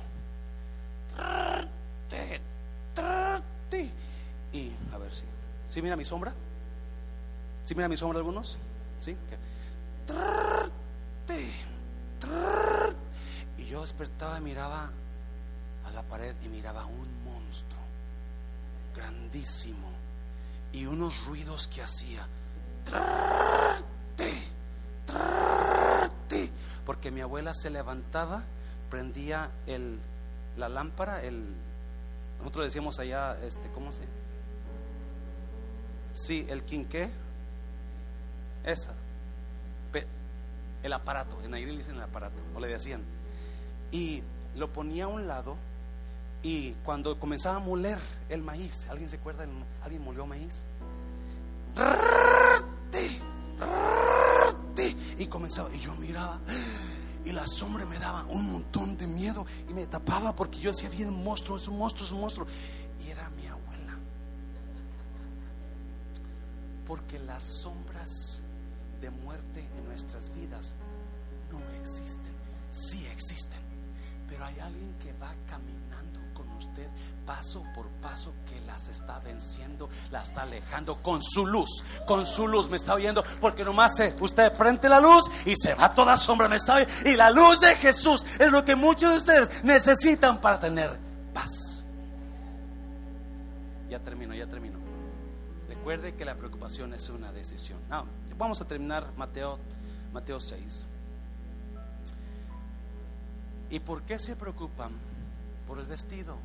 Y 4.52 4.72
a 4.92 4.98
ver 4.98 5.12
si 5.12 5.26
¿Sí 5.70 5.84
mira 5.84 5.96
mi 5.96 6.04
sombra? 6.04 6.34
¿Sí 7.66 7.76
mira 7.76 7.88
mi 7.88 7.96
sombra 7.96 8.18
algunos? 8.18 8.58
¿Sí? 9.00 9.16
Y 13.58 13.66
yo 13.66 13.82
despertaba 13.84 14.40
y 14.40 14.42
miraba 14.42 14.90
a 15.86 15.92
la 15.92 16.02
pared 16.02 16.36
y 16.44 16.50
miraba 16.50 16.86
un 16.86 17.24
monstruo 17.24 17.80
grandísimo 18.96 19.90
y 20.74 20.88
unos 20.88 21.26
ruidos 21.28 21.68
que 21.68 21.84
hacía. 21.84 22.26
Porque 26.84 27.12
mi 27.12 27.22
abuela 27.22 27.54
se 27.54 27.70
levantaba, 27.70 28.44
prendía 28.90 29.52
el, 29.68 30.00
la 30.58 30.68
lámpara, 30.68 31.22
el, 31.22 31.46
nosotros 32.40 32.66
decíamos 32.66 32.98
allá, 32.98 33.38
este, 33.44 33.70
¿cómo 33.70 33.92
se? 33.92 34.04
Sí, 36.20 36.46
el 36.50 36.64
quinqué. 36.64 37.10
Esa. 38.66 38.94
El 40.84 40.94
aparato. 40.94 41.42
En 41.44 41.52
Nayarit 41.52 41.74
le 41.74 41.78
dicen 41.80 41.96
el 41.96 42.02
aparato. 42.02 42.42
O 42.56 42.60
le 42.60 42.68
decían. 42.68 43.02
Y 43.92 44.22
lo 44.56 44.72
ponía 44.74 45.06
a 45.06 45.08
un 45.08 45.28
lado. 45.28 45.56
Y 46.44 46.72
cuando 46.84 47.18
comenzaba 47.20 47.58
a 47.58 47.60
moler 47.60 47.98
el 48.28 48.44
maíz, 48.44 48.90
¿alguien 48.90 49.10
se 49.10 49.16
acuerda? 49.16 49.46
¿Alguien 49.82 50.04
molió 50.04 50.26
maíz? 50.26 50.66
Y 55.18 55.28
comenzaba, 55.28 55.74
y 55.74 55.80
yo 55.80 55.94
miraba, 55.96 56.40
y 57.26 57.34
la 57.34 57.46
sombra 57.46 57.86
me 57.86 58.00
daba 58.00 58.24
un 58.30 58.50
montón 58.54 58.98
de 58.98 59.06
miedo 59.06 59.46
y 59.70 59.74
me 59.74 59.86
tapaba 59.86 60.34
porque 60.34 60.60
yo 60.60 60.72
decía, 60.72 60.90
un 61.08 61.24
monstruo, 61.24 61.58
es 61.58 61.68
un 61.68 61.78
monstruo, 61.78 62.06
es 62.06 62.12
un 62.14 62.22
monstruo. 62.22 62.48
Y 63.06 63.10
era 63.10 63.30
mi 63.32 63.46
abuela. 63.48 63.98
Porque 66.90 67.20
las 67.20 67.44
sombras 67.44 68.42
de 69.00 69.12
muerte 69.12 69.64
en 69.78 69.88
nuestras 69.88 70.34
vidas 70.34 70.74
no 71.52 71.60
existen. 71.80 72.34
Sí 72.72 73.06
existen. 73.14 73.60
Pero 74.28 74.44
hay 74.44 74.60
alguien 74.60 74.96
que 74.96 75.14
va 75.14 75.32
caminando 75.48 76.20
con 76.34 76.50
usted 76.58 76.88
paso 77.28 77.64
por 77.76 77.86
paso 78.02 78.34
que 78.50 78.60
las 78.62 78.90
está 78.90 79.20
venciendo, 79.20 79.88
la 80.10 80.24
está 80.24 80.42
alejando 80.42 80.96
con 81.04 81.22
su 81.22 81.46
luz, 81.46 81.84
con 82.08 82.26
su 82.26 82.48
luz. 82.48 82.72
Me 82.72 82.78
está 82.78 82.96
oyendo 82.96 83.24
porque 83.40 83.64
nomás 83.64 83.96
se, 83.96 84.16
usted 84.20 84.52
prende 84.54 84.90
la 84.90 85.00
luz 85.00 85.26
y 85.46 85.54
se 85.56 85.76
va 85.76 85.94
toda 85.94 86.18
sombra. 86.18 86.48
Me 86.48 86.56
está 86.56 86.82
Y 87.06 87.16
la 87.16 87.30
luz 87.30 87.60
de 87.60 87.76
Jesús 87.76 88.26
es 88.40 88.52
lo 88.52 88.66
que 88.66 88.76
muchos 88.76 89.12
de 89.12 89.18
ustedes 89.20 89.64
necesitan 89.64 90.42
para 90.42 90.60
tener 90.60 90.98
paz. 91.36 91.84
Ya 93.92 94.00
termino, 94.00 94.34
ya 94.34 94.48
termino. 94.48 94.79
Recuerde 95.90 96.14
que 96.14 96.24
la 96.24 96.36
preocupación 96.36 96.94
es 96.94 97.10
una 97.10 97.32
decisión. 97.32 97.80
vamos 98.38 98.62
a 98.62 98.68
terminar 98.68 99.12
Mateo, 99.18 99.58
Mateo 100.14 100.40
6. 100.40 100.86
¿Y 103.72 103.80
por 103.80 104.04
qué 104.04 104.20
se 104.20 104.36
preocupan 104.36 104.92
por 105.66 105.80
el 105.80 105.88
vestido? 105.88 106.38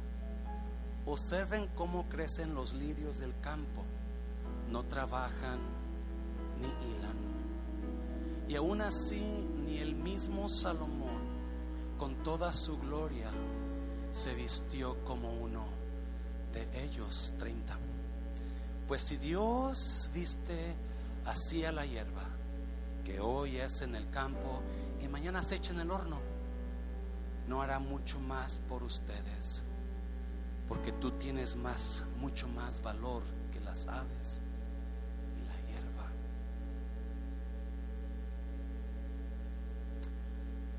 Observen 1.05 1.69
cómo 1.75 2.09
crecen 2.09 2.55
los 2.55 2.73
lirios 2.73 3.19
del 3.19 3.39
campo. 3.43 3.85
No 4.71 4.85
trabajan 4.85 5.59
ni 6.63 6.69
hilan. 6.69 8.49
Y 8.49 8.57
aún 8.57 8.81
así, 8.81 9.21
ni 9.67 9.79
el 9.79 9.95
mismo 9.95 10.49
Salomón, 10.49 11.21
con 11.99 12.15
toda 12.23 12.51
su 12.51 12.79
gloria, 12.79 13.29
se 14.11 14.35
vistió 14.35 15.05
como 15.05 15.35
uno 15.35 15.67
de 16.55 16.83
ellos. 16.83 17.35
30. 17.39 17.84
Pues 18.87 19.03
si 19.03 19.17
Dios 19.17 20.11
viste 20.15 20.75
así 21.25 21.65
a 21.65 21.73
la 21.73 21.87
hierba, 21.87 22.25
que 23.05 23.21
hoy 23.21 23.59
es 23.59 23.83
en 23.83 23.95
el 23.95 24.09
campo 24.11 24.63
y 25.03 25.09
mañana 25.09 25.43
se 25.43 25.57
echa 25.57 25.73
en 25.73 25.81
el 25.81 25.91
horno, 25.91 26.21
no 27.49 27.63
hará 27.63 27.79
mucho 27.79 28.21
más 28.21 28.61
por 28.69 28.83
ustedes 28.83 29.65
porque 30.69 30.93
tú 30.93 31.13
tienes 31.13 31.57
más, 31.57 32.05
mucho 32.19 32.49
más 32.49 32.83
valor 32.83 33.23
que 33.53 33.61
las 33.61 33.87
aves 33.87 34.43
y 35.37 35.47
la 35.47 35.57
hierba. 35.69 36.11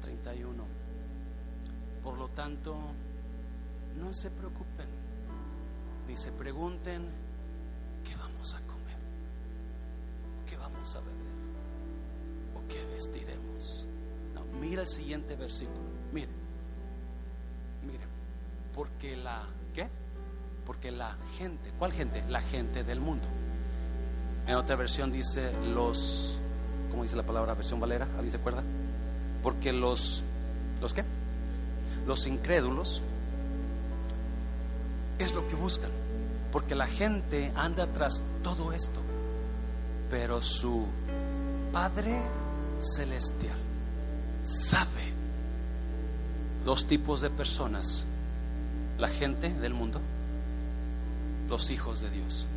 31. 0.01 0.63
Por 2.03 2.17
lo 2.17 2.27
tanto, 2.29 2.75
no 3.99 4.13
se 4.13 4.31
preocupen, 4.31 4.87
ni 6.07 6.15
se 6.15 6.31
pregunten 6.31 7.07
qué 8.03 8.15
vamos 8.15 8.55
a 8.55 8.59
comer, 8.61 8.99
o 10.41 10.45
qué 10.45 10.57
a 10.95 10.99
beber, 10.99 11.15
o 12.55 12.67
qué 12.67 12.86
vestiremos. 12.93 13.86
Mira 14.59 14.81
el 14.81 14.88
siguiente 14.88 15.36
versículo. 15.36 15.79
Mire, 16.11 16.29
mire, 17.86 18.03
porque 18.73 19.15
la 19.15 19.43
qué? 19.73 19.88
Porque 20.65 20.91
la 20.91 21.17
gente, 21.38 21.71
¿cuál 21.77 21.91
gente? 21.91 22.23
La 22.29 22.41
gente 22.41 22.83
del 22.83 22.99
mundo. 22.99 23.25
En 24.47 24.55
otra 24.55 24.75
versión 24.75 25.11
dice 25.11 25.51
los, 25.73 26.39
¿cómo 26.91 27.03
dice 27.03 27.15
la 27.15 27.23
palabra 27.23 27.53
versión 27.53 27.79
Valera? 27.79 28.05
¿Alguien 28.15 28.31
se 28.31 28.38
acuerda? 28.38 28.63
Porque 29.43 29.73
los, 29.73 30.23
¿los 30.81 30.93
qué? 30.93 31.03
Los 32.07 32.27
incrédulos 32.27 33.01
es 35.19 35.33
lo 35.33 35.47
que 35.47 35.55
buscan. 35.55 35.89
Porque 36.51 36.75
la 36.75 36.88
gente 36.88 37.51
anda 37.55 37.88
tras 37.88 38.23
todo 38.43 38.71
esto. 38.71 39.04
Pero 40.18 40.41
su 40.41 40.86
Padre 41.74 42.18
Celestial 42.80 43.57
sabe 44.45 45.11
dos 46.63 46.88
tipos 46.88 47.20
de 47.20 47.30
personas 47.30 48.05
la 48.97 49.09
gente 49.09 49.49
del 49.49 49.74
mundo, 49.74 49.99
los 51.49 51.70
hijos 51.70 51.99
de 51.99 52.11
Dios. 52.11 52.47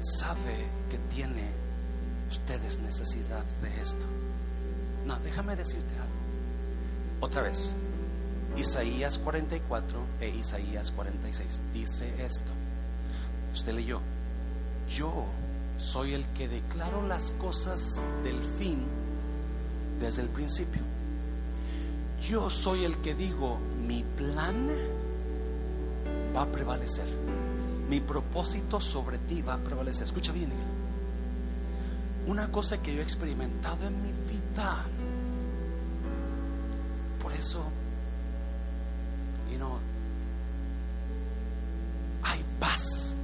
Sabe 0.00 0.56
que 0.90 0.98
tiene 1.14 1.44
ustedes 2.28 2.80
necesidad 2.80 3.44
de 3.62 3.80
esto. 3.80 4.04
No, 5.06 5.20
déjame 5.20 5.54
decirte 5.54 5.94
algo. 5.94 7.20
Otra 7.20 7.42
vez, 7.42 7.74
Isaías 8.56 9.18
44 9.18 10.00
e 10.20 10.30
Isaías 10.30 10.90
46 10.90 11.62
dice 11.74 12.26
esto. 12.26 12.50
Usted 13.54 13.72
leyó, 13.72 14.00
yo 14.96 15.24
soy 15.78 16.14
el 16.14 16.26
que 16.28 16.48
declaro 16.48 17.06
las 17.06 17.30
cosas 17.32 18.02
del 18.22 18.42
fin 18.58 18.78
desde 20.00 20.22
el 20.22 20.28
principio. 20.28 20.82
Yo 22.28 22.50
soy 22.50 22.84
el 22.84 22.96
que 22.98 23.14
digo, 23.14 23.58
mi 23.86 24.02
plan 24.02 24.68
va 26.36 26.42
a 26.42 26.46
prevalecer. 26.46 27.06
Mi 27.88 28.00
propósito 28.00 28.80
sobre 28.80 29.18
ti 29.18 29.42
va 29.42 29.54
a 29.54 29.58
prevalecer. 29.58 30.04
Escucha 30.04 30.32
bien. 30.32 30.50
Una 32.26 32.52
cosa 32.52 32.80
que 32.82 32.94
yo 32.94 33.00
he 33.00 33.02
experimentado 33.02 33.86
en 33.86 34.02
mi 34.02 34.12
vida. 34.30 34.84
Por 37.22 37.32
eso, 37.32 37.62
you 39.50 39.56
know, 39.56 39.78
hay 42.22 42.44
paz 42.58 43.14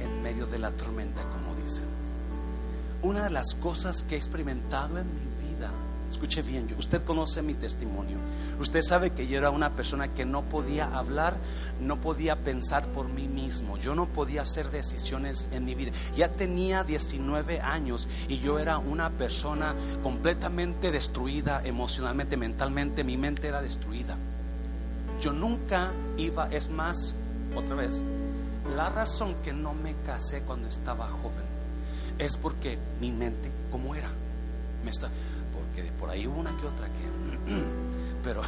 en 0.00 0.22
de 0.46 0.58
la 0.58 0.70
tormenta, 0.70 1.22
como 1.22 1.54
dicen. 1.62 1.84
Una 3.02 3.24
de 3.24 3.30
las 3.30 3.54
cosas 3.54 4.02
que 4.04 4.14
he 4.14 4.18
experimentado 4.18 4.98
en 4.98 5.06
mi 5.06 5.32
Escuche 6.12 6.42
bien, 6.42 6.68
usted 6.78 7.02
conoce 7.04 7.40
mi 7.40 7.54
testimonio. 7.54 8.18
Usted 8.60 8.82
sabe 8.82 9.10
que 9.10 9.26
yo 9.26 9.38
era 9.38 9.48
una 9.48 9.70
persona 9.70 10.08
que 10.08 10.26
no 10.26 10.42
podía 10.42 10.96
hablar, 10.96 11.34
no 11.80 11.96
podía 11.96 12.36
pensar 12.36 12.84
por 12.88 13.08
mí 13.08 13.28
mismo. 13.28 13.78
Yo 13.78 13.94
no 13.94 14.04
podía 14.04 14.42
hacer 14.42 14.70
decisiones 14.70 15.48
en 15.52 15.64
mi 15.64 15.74
vida. 15.74 15.90
Ya 16.14 16.28
tenía 16.28 16.84
19 16.84 17.62
años 17.62 18.08
y 18.28 18.40
yo 18.40 18.58
era 18.58 18.76
una 18.76 19.08
persona 19.08 19.74
completamente 20.02 20.92
destruida 20.92 21.62
emocionalmente, 21.64 22.36
mentalmente. 22.36 23.04
Mi 23.04 23.16
mente 23.16 23.48
era 23.48 23.62
destruida. 23.62 24.14
Yo 25.18 25.32
nunca 25.32 25.92
iba, 26.18 26.46
es 26.50 26.68
más, 26.68 27.14
otra 27.56 27.74
vez, 27.74 28.02
la 28.76 28.90
razón 28.90 29.34
que 29.42 29.52
no 29.52 29.74
me 29.74 29.94
casé 30.06 30.42
cuando 30.42 30.68
estaba 30.68 31.08
joven 31.08 31.44
es 32.18 32.36
porque 32.36 32.78
mi 33.00 33.10
mente, 33.10 33.50
como 33.70 33.94
era, 33.94 34.08
me 34.84 34.90
está 34.90 35.08
que 35.74 35.82
por 35.98 36.10
ahí 36.10 36.26
hubo 36.26 36.40
una 36.40 36.56
que 36.56 36.66
otra 36.66 36.86
que, 36.86 37.54
pero, 38.24 38.42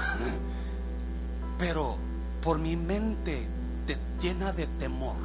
pero 1.59 1.97
por 2.43 2.59
mi 2.59 2.77
mente 2.77 3.47
llena 4.21 4.53
de 4.53 4.67
temor, 4.67 5.17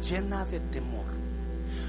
llena 0.00 0.44
de 0.44 0.60
temor, 0.60 1.04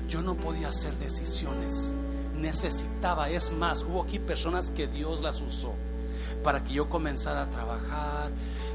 yo 0.07 0.21
no 0.21 0.35
podía 0.35 0.69
hacer 0.69 0.93
decisiones, 0.95 1.93
necesitaba, 2.39 3.29
es 3.29 3.53
más, 3.53 3.83
hubo 3.83 4.03
aquí 4.03 4.19
personas 4.19 4.71
que 4.71 4.87
Dios 4.87 5.21
las 5.21 5.41
usó 5.41 5.73
para 6.43 6.63
que 6.63 6.73
yo 6.73 6.89
comenzara 6.89 7.43
a 7.43 7.45
trabajar. 7.47 8.29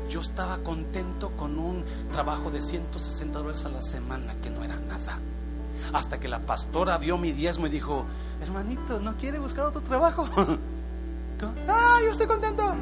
Yo 0.08 0.20
estaba 0.20 0.58
contento 0.58 1.30
con 1.30 1.58
un 1.58 1.84
trabajo 2.12 2.50
de 2.50 2.62
160 2.62 3.38
dólares 3.38 3.64
a 3.64 3.70
la 3.70 3.82
semana, 3.82 4.34
que 4.42 4.50
no 4.50 4.62
era 4.64 4.76
nada. 4.76 5.18
Hasta 5.92 6.18
que 6.18 6.28
la 6.28 6.40
pastora 6.40 6.98
vio 6.98 7.18
mi 7.18 7.32
diezmo 7.32 7.66
y 7.66 7.70
dijo, 7.70 8.04
hermanito, 8.42 9.00
¿no 9.00 9.16
quiere 9.16 9.38
buscar 9.38 9.66
otro 9.66 9.82
trabajo? 9.82 10.28
ah, 11.68 12.00
yo 12.04 12.10
estoy 12.10 12.26
contento. 12.26 12.74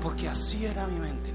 Porque 0.00 0.28
así 0.28 0.64
era 0.64 0.86
mi 0.86 0.98
mente. 0.98 1.30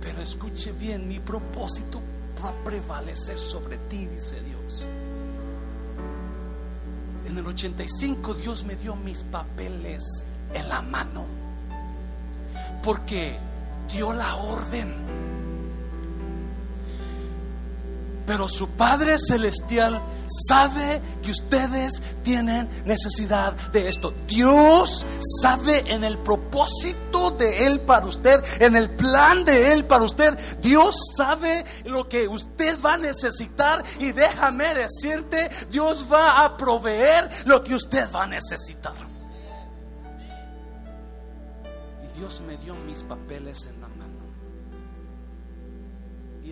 Pero 0.00 0.20
escuche 0.20 0.72
bien, 0.72 1.08
mi 1.08 1.20
propósito 1.20 2.00
va 2.42 2.50
a 2.50 2.64
prevalecer 2.64 3.38
sobre 3.38 3.78
ti, 3.78 4.06
dice 4.06 4.40
Dios. 4.42 4.86
En 7.26 7.38
el 7.38 7.46
85 7.46 8.34
Dios 8.34 8.64
me 8.64 8.74
dio 8.76 8.96
mis 8.96 9.22
papeles 9.24 10.26
en 10.52 10.68
la 10.68 10.82
mano. 10.82 11.41
Porque 12.82 13.38
dio 13.90 14.12
la 14.12 14.34
orden 14.36 15.02
Pero 18.26 18.48
su 18.48 18.68
Padre 18.70 19.16
Celestial 19.18 20.00
sabe 20.48 21.02
que 21.22 21.32
ustedes 21.32 22.00
tienen 22.22 22.68
necesidad 22.84 23.52
de 23.72 23.88
esto. 23.88 24.14
Dios 24.26 25.04
sabe 25.42 25.82
en 25.92 26.04
el 26.04 26.18
propósito 26.18 27.32
de 27.32 27.66
Él 27.66 27.80
para 27.80 28.06
usted, 28.06 28.42
en 28.60 28.76
el 28.76 28.90
plan 28.90 29.44
de 29.44 29.72
Él 29.72 29.84
para 29.84 30.04
usted. 30.04 30.38
Dios 30.60 30.96
sabe 31.16 31.64
lo 31.84 32.08
que 32.08 32.28
usted 32.28 32.78
va 32.80 32.94
a 32.94 32.98
necesitar 32.98 33.82
y 33.98 34.12
déjame 34.12 34.72
decirte, 34.74 35.50
Dios 35.70 36.06
va 36.10 36.44
a 36.44 36.56
proveer 36.56 37.28
lo 37.44 37.62
que 37.62 37.74
usted 37.74 38.08
va 38.14 38.22
a 38.22 38.28
necesitar. 38.28 38.94
Dios 42.22 42.40
me 42.46 42.56
dio 42.56 42.76
mis 42.76 43.02
papeles 43.02 43.66
en 43.66 43.82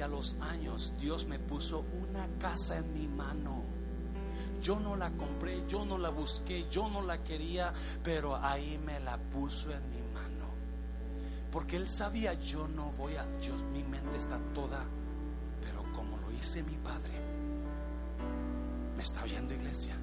a 0.02 0.08
los 0.08 0.36
años 0.40 0.92
Dios 0.98 1.26
me 1.26 1.38
puso 1.38 1.84
una 2.02 2.26
casa 2.38 2.78
en 2.78 2.92
mi 2.92 3.06
mano. 3.06 3.62
Yo 4.60 4.80
no 4.80 4.96
la 4.96 5.10
compré, 5.12 5.62
yo 5.68 5.84
no 5.84 5.96
la 5.96 6.10
busqué, 6.10 6.66
yo 6.70 6.88
no 6.88 7.02
la 7.02 7.22
quería, 7.22 7.72
pero 8.02 8.36
ahí 8.36 8.78
me 8.84 8.98
la 9.00 9.16
puso 9.18 9.70
en 9.70 9.88
mi 9.90 10.02
mano. 10.12 10.50
Porque 11.50 11.76
él 11.76 11.88
sabía, 11.88 12.34
yo 12.34 12.68
no 12.68 12.92
voy 12.92 13.14
a, 13.16 13.26
yo, 13.40 13.54
mi 13.72 13.82
mente 13.82 14.16
está 14.16 14.38
toda, 14.54 14.84
pero 15.62 15.84
como 15.94 16.18
lo 16.18 16.30
hice 16.30 16.62
mi 16.62 16.76
padre, 16.76 17.12
me 18.96 19.02
está 19.02 19.22
oyendo 19.22 19.54
iglesia. 19.54 19.96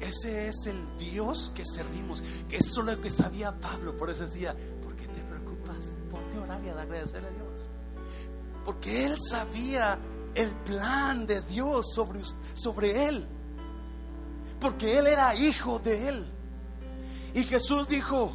Ese 0.00 0.48
es 0.48 0.66
el 0.66 0.98
Dios 0.98 1.52
que 1.54 1.64
servimos. 1.64 2.22
Eso 2.50 2.80
es 2.80 2.86
lo 2.86 3.00
que 3.00 3.10
sabía 3.10 3.52
Pablo. 3.58 3.96
Por 3.96 4.10
eso 4.10 4.24
decía, 4.24 4.54
¿por 6.10 6.20
qué 6.20 6.28
te 6.28 6.28
preocupas? 6.28 6.30
Ponte 6.30 6.36
a 6.36 6.40
orar 6.42 6.64
y 6.64 6.68
agradecerle 6.68 7.28
a 7.28 7.32
Dios. 7.32 7.68
Porque 8.64 9.06
él 9.06 9.16
sabía 9.18 9.98
el 10.34 10.50
plan 10.50 11.26
de 11.26 11.40
Dios 11.42 11.86
sobre, 11.94 12.20
sobre 12.54 13.08
él. 13.08 13.26
Porque 14.60 14.98
él 14.98 15.06
era 15.06 15.34
hijo 15.34 15.78
de 15.78 16.08
él. 16.08 16.26
Y 17.34 17.44
Jesús 17.44 17.86
dijo, 17.88 18.34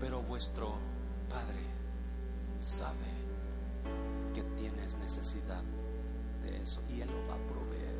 pero 0.00 0.22
vuestro 0.22 0.74
Padre 1.28 1.60
sabe 2.58 3.12
que 4.34 4.42
tienes 4.56 4.96
necesidad 4.98 5.62
de 6.42 6.62
eso 6.62 6.82
y 6.88 7.00
Él 7.00 7.08
lo 7.08 7.28
va 7.28 7.34
a 7.34 7.46
proveer. 7.46 7.94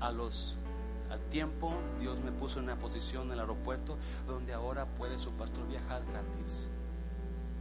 A 0.00 0.10
los, 0.10 0.56
al 1.10 1.20
tiempo 1.30 1.72
Dios 1.98 2.20
me 2.20 2.32
puso 2.32 2.58
en 2.58 2.66
una 2.66 2.76
posición 2.76 3.26
en 3.26 3.32
el 3.32 3.40
aeropuerto 3.40 3.98
donde 4.26 4.52
ahora 4.52 4.86
puede 4.86 5.18
su 5.18 5.32
pastor 5.32 5.66
viajar 5.68 6.02
gratis 6.06 6.68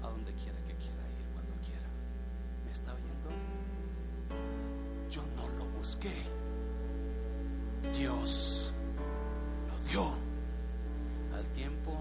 a 0.03 0.07
donde 0.07 0.33
quiera 0.33 0.59
Yo 5.09 5.23
no 5.35 5.49
lo 5.57 5.65
busqué. 5.71 6.13
Dios 7.97 8.71
lo 9.67 9.89
dio. 9.89 10.03
Al 11.35 11.45
tiempo, 11.55 11.97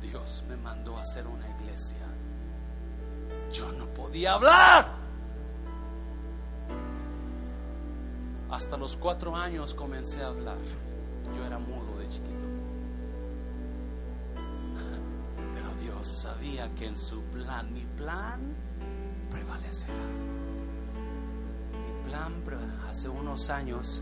Dios 0.00 0.44
me 0.48 0.56
mandó 0.56 0.96
a 0.96 1.02
hacer 1.02 1.26
una 1.26 1.48
iglesia. 1.58 2.06
Yo 3.52 3.72
no 3.72 3.86
podía 3.86 4.34
hablar. 4.34 5.05
Hasta 8.50 8.76
los 8.76 8.96
cuatro 8.96 9.34
años 9.34 9.74
comencé 9.74 10.22
a 10.22 10.28
hablar. 10.28 10.58
Yo 11.36 11.44
era 11.44 11.58
mudo 11.58 11.98
de 11.98 12.08
chiquito. 12.08 12.46
Pero 15.54 15.74
Dios 15.82 16.06
sabía 16.06 16.72
que 16.74 16.86
en 16.86 16.96
su 16.96 17.20
plan, 17.22 17.72
mi 17.72 17.84
plan 17.96 18.40
prevalecerá 19.30 19.94
plan 22.06 22.32
hace 22.88 23.08
unos 23.08 23.50
años, 23.50 24.00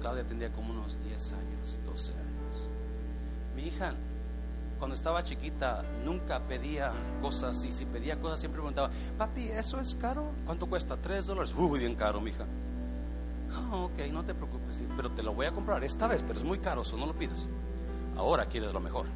Claudia 0.00 0.24
tendría 0.24 0.52
como 0.52 0.72
unos 0.72 1.02
10 1.02 1.32
años, 1.32 1.80
12 1.84 2.12
años. 2.12 2.70
Mi 3.56 3.62
hija, 3.64 3.94
cuando 4.82 4.96
estaba 4.96 5.22
chiquita, 5.22 5.84
nunca 6.04 6.40
pedía 6.40 6.90
cosas 7.20 7.62
y 7.62 7.70
si 7.70 7.84
pedía 7.84 8.20
cosas 8.20 8.40
siempre 8.40 8.58
preguntaba, 8.58 8.90
papi, 9.16 9.44
¿eso 9.44 9.78
es 9.78 9.94
caro? 9.94 10.32
¿Cuánto 10.44 10.66
cuesta? 10.66 10.96
¿Tres 10.96 11.24
dólares? 11.24 11.54
Uy, 11.56 11.78
bien 11.78 11.94
caro, 11.94 12.20
mi 12.20 12.30
hija. 12.30 12.46
Oh, 13.70 13.84
ok, 13.84 14.10
no 14.10 14.24
te 14.24 14.34
preocupes, 14.34 14.78
pero 14.96 15.12
te 15.12 15.22
lo 15.22 15.34
voy 15.34 15.46
a 15.46 15.52
comprar 15.52 15.84
esta 15.84 16.08
vez, 16.08 16.24
pero 16.24 16.36
es 16.36 16.44
muy 16.44 16.58
caro, 16.58 16.82
eso 16.82 16.96
no 16.96 17.06
lo 17.06 17.12
pides. 17.12 17.46
Ahora 18.16 18.46
quieres 18.46 18.72
lo 18.72 18.80
mejor. 18.80 19.06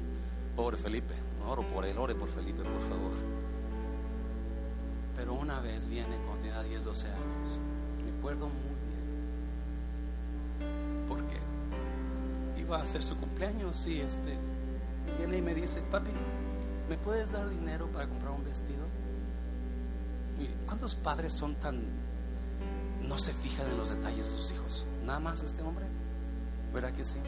Pobre 0.56 0.76
Felipe, 0.76 1.14
oro 1.48 1.62
por 1.68 1.84
él, 1.84 1.96
ore 1.98 2.16
por 2.16 2.28
Felipe, 2.28 2.64
por 2.64 2.80
favor. 2.88 3.12
Pero 5.14 5.34
una 5.34 5.60
vez 5.60 5.86
viene 5.86 6.16
cuando 6.26 6.42
tenía 6.42 6.64
10, 6.64 6.82
12 6.82 7.06
años. 7.06 7.58
Me 8.04 8.18
acuerdo 8.18 8.46
muy 8.48 8.74
bien. 10.58 11.06
Porque 11.06 11.38
iba 12.60 12.78
a 12.78 12.82
hacer 12.82 13.04
su 13.04 13.16
cumpleaños 13.16 13.86
y 13.86 14.00
este 14.00 14.36
viene 15.18 15.38
y 15.38 15.42
me 15.42 15.54
dice, 15.54 15.80
papi, 15.82 16.10
¿me 16.88 16.96
puedes 16.98 17.32
dar 17.32 17.48
dinero 17.48 17.86
para 17.88 18.06
comprar 18.06 18.32
un 18.32 18.44
vestido? 18.44 18.82
¿Cuántos 20.66 20.94
padres 20.94 21.32
son 21.32 21.54
tan... 21.56 21.80
no 23.06 23.18
se 23.18 23.32
fijan 23.34 23.70
en 23.70 23.76
los 23.76 23.90
detalles 23.90 24.26
de 24.26 24.32
sus 24.32 24.50
hijos? 24.52 24.86
Nada 25.04 25.20
más 25.20 25.42
este 25.42 25.62
hombre. 25.62 25.86
¿Verdad 26.72 26.92
que 26.92 27.04
sí? 27.04 27.18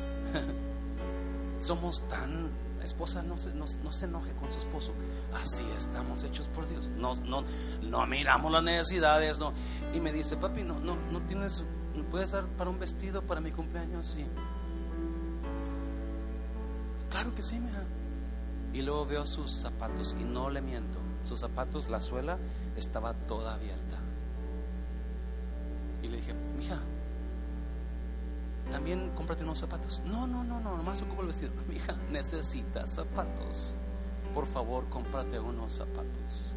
Somos 1.61 2.03
tan 2.09 2.51
esposa 2.85 3.23
no 3.23 3.39
se, 3.39 3.53
no, 3.55 3.67
se 3.67 4.05
enoje 4.05 4.31
con 4.33 4.51
su 4.53 4.59
esposo. 4.59 4.93
Así 5.43 5.65
estamos 5.77 6.23
hechos 6.23 6.47
por 6.49 6.69
Dios. 6.69 6.89
No, 6.97 7.15
no, 7.17 7.45
no 7.83 8.07
miramos 8.07 8.53
las 8.53 8.63
necesidades. 8.63 9.39
No. 9.39 9.53
Y 9.93 10.01
me 10.01 10.13
dice, 10.13 10.37
papi, 10.37 10.63
no, 10.63 10.79
no, 10.81 10.97
no 11.11 11.21
tienes, 11.23 11.65
¿me 11.97 12.05
puedes 12.05 12.33
dar 12.33 12.45
para 12.45 12.71
un 12.71 12.79
vestido 12.79 13.23
para 13.23 13.41
mi 13.41 13.51
cumpleaños? 13.51 14.07
Sí. 14.07 14.27
Que 17.37 17.43
sí, 17.43 17.59
mija. 17.59 17.83
Y 18.73 18.83
luego 18.83 19.07
veo 19.07 19.27
sus 19.27 19.51
zapatos 19.51 20.17
y 20.21 20.25
no 20.25 20.51
le 20.51 20.61
miento. 20.61 20.99
Sus 21.29 21.41
zapatos, 21.41 21.89
la 21.89 22.01
suela 22.01 22.39
estaba 22.77 23.15
toda 23.15 23.55
abierta. 23.55 23.99
Y 26.03 26.09
le 26.09 26.17
dije, 26.17 26.35
mija, 26.59 26.79
también 28.71 29.11
cómprate 29.15 29.45
unos 29.45 29.59
zapatos. 29.59 30.03
No, 30.07 30.27
no, 30.27 30.45
no, 30.45 30.61
no, 30.61 30.77
nomás 30.77 31.01
ocupo 31.03 31.23
el 31.23 31.29
vestido. 31.29 31.53
Mi 31.69 31.77
hija 31.77 31.95
necesita 32.11 32.87
zapatos. 32.87 33.75
Por 34.33 34.47
favor, 34.47 34.85
cómprate 34.89 35.39
unos 35.39 35.73
zapatos. 35.73 36.55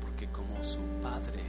Porque 0.00 0.28
como 0.28 0.62
su 0.62 0.80
padre 1.02 1.42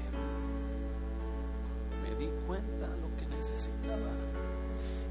me 2.03 2.15
di 2.15 2.31
cuenta 2.47 2.87
lo 2.87 3.15
que 3.17 3.35
necesitaba. 3.35 4.34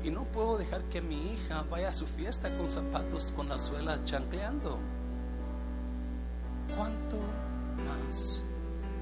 Y 0.05 0.11
no 0.11 0.24
puedo 0.24 0.59
dejar 0.59 0.82
que 0.84 1.00
mi 1.00 1.32
hija 1.32 1.64
vaya 1.70 1.88
a 1.88 1.92
su 1.94 2.07
fiesta 2.07 2.55
con 2.59 2.68
zapatos 2.68 3.32
con 3.34 3.48
la 3.48 3.59
suela 3.59 4.05
chancleando. 4.05 4.78
¿Cuánto 6.76 7.16
más 7.86 8.42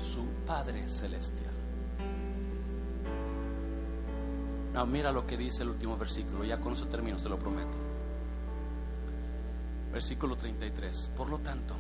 su 0.00 0.24
Padre 0.46 0.86
Celestial? 0.86 1.52
No, 4.72 4.86
mira 4.86 5.10
lo 5.10 5.26
que 5.26 5.36
dice 5.36 5.64
el 5.64 5.70
último 5.70 5.96
versículo. 5.96 6.44
Ya 6.44 6.60
con 6.60 6.74
eso 6.74 6.86
termino, 6.86 7.18
se 7.18 7.28
lo 7.28 7.36
prometo. 7.36 7.76
Versículo 9.92 10.36
33. 10.36 11.10
Por 11.16 11.28
lo 11.28 11.38
tanto, 11.38 11.74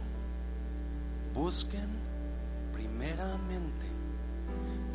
busquen 1.32 1.88
primeramente 2.72 3.86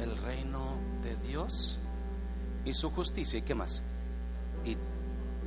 el 0.02 0.18
reino 0.18 0.74
de 1.02 1.16
Dios 1.28 1.80
y 2.66 2.74
su 2.74 2.92
justicia. 2.92 3.40
¿Y 3.40 3.44
qué 3.44 3.56
más? 3.56 3.82
Y 4.68 4.78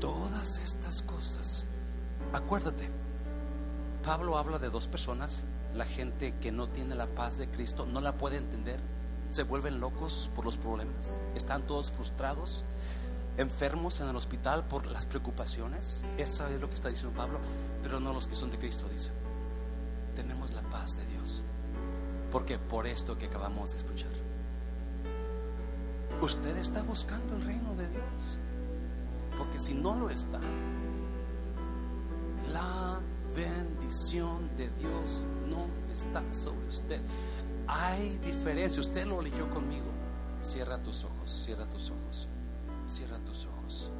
todas 0.01 0.59
estas 0.59 1.03
cosas. 1.03 1.67
Acuérdate, 2.33 2.89
Pablo 4.05 4.39
habla 4.39 4.59
de 4.59 4.71
dos 4.71 4.89
personas. 4.89 5.45
La 5.75 5.85
gente 5.85 6.35
que 6.41 6.51
no 6.51 6.69
tiene 6.69 6.97
la 6.97 7.07
paz 7.07 7.39
de 7.39 7.47
Cristo 7.47 7.87
no 7.87 8.01
la 8.01 8.15
puede 8.15 8.39
entender 8.39 8.81
se 9.31 9.45
vuelven 9.45 9.81
locos 9.81 10.29
por 10.35 10.45
los 10.45 10.57
problemas, 10.57 11.21
están 11.37 11.63
todos 11.63 11.93
frustrados, 11.93 12.65
enfermos 13.39 14.01
en 14.01 14.09
el 14.09 14.17
hospital 14.17 14.65
por 14.65 14.87
las 14.87 15.07
preocupaciones. 15.07 16.03
Eso 16.19 16.49
es 16.49 16.61
lo 16.61 16.69
que 16.69 16.75
está 16.75 16.89
diciendo 16.89 17.17
Pablo, 17.17 17.39
pero 17.83 18.01
no 18.01 18.13
los 18.13 18.27
que 18.27 18.35
son 18.35 18.51
de 18.51 18.59
Cristo, 18.59 18.89
dice. 18.93 19.11
Tenemos 20.17 20.51
la 20.53 20.63
paz 20.63 20.97
de 20.97 21.07
Dios. 21.07 21.43
Porque 22.33 22.59
por 22.59 22.87
esto 22.87 23.17
que 23.17 23.27
acabamos 23.27 23.71
de 23.71 23.77
escuchar. 23.79 24.11
Usted 26.21 26.57
está 26.59 26.83
buscando 26.83 27.37
el 27.37 27.45
reino 27.45 27.75
de 27.77 27.89
Dios. 27.89 28.37
Porque 29.41 29.59
si 29.59 29.73
no 29.73 29.97
lo 29.97 30.11
está, 30.11 30.39
la 32.53 33.01
bendición 33.35 34.55
de 34.59 34.69
Dios 34.79 35.25
no 35.49 35.65
está 35.91 36.23
sobre 36.35 36.69
usted. 36.69 37.01
Hay 37.67 38.19
diferencia. 38.19 38.81
Usted 38.81 39.07
lo 39.07 39.23
leyó 39.23 39.49
conmigo. 39.49 39.87
Cierra 40.43 40.77
tus 40.83 41.05
ojos, 41.05 41.31
cierra 41.31 41.65
tus 41.71 41.91
ojos, 41.91 42.29
cierra 42.87 43.19
tus 43.21 43.47
ojos. 43.47 43.91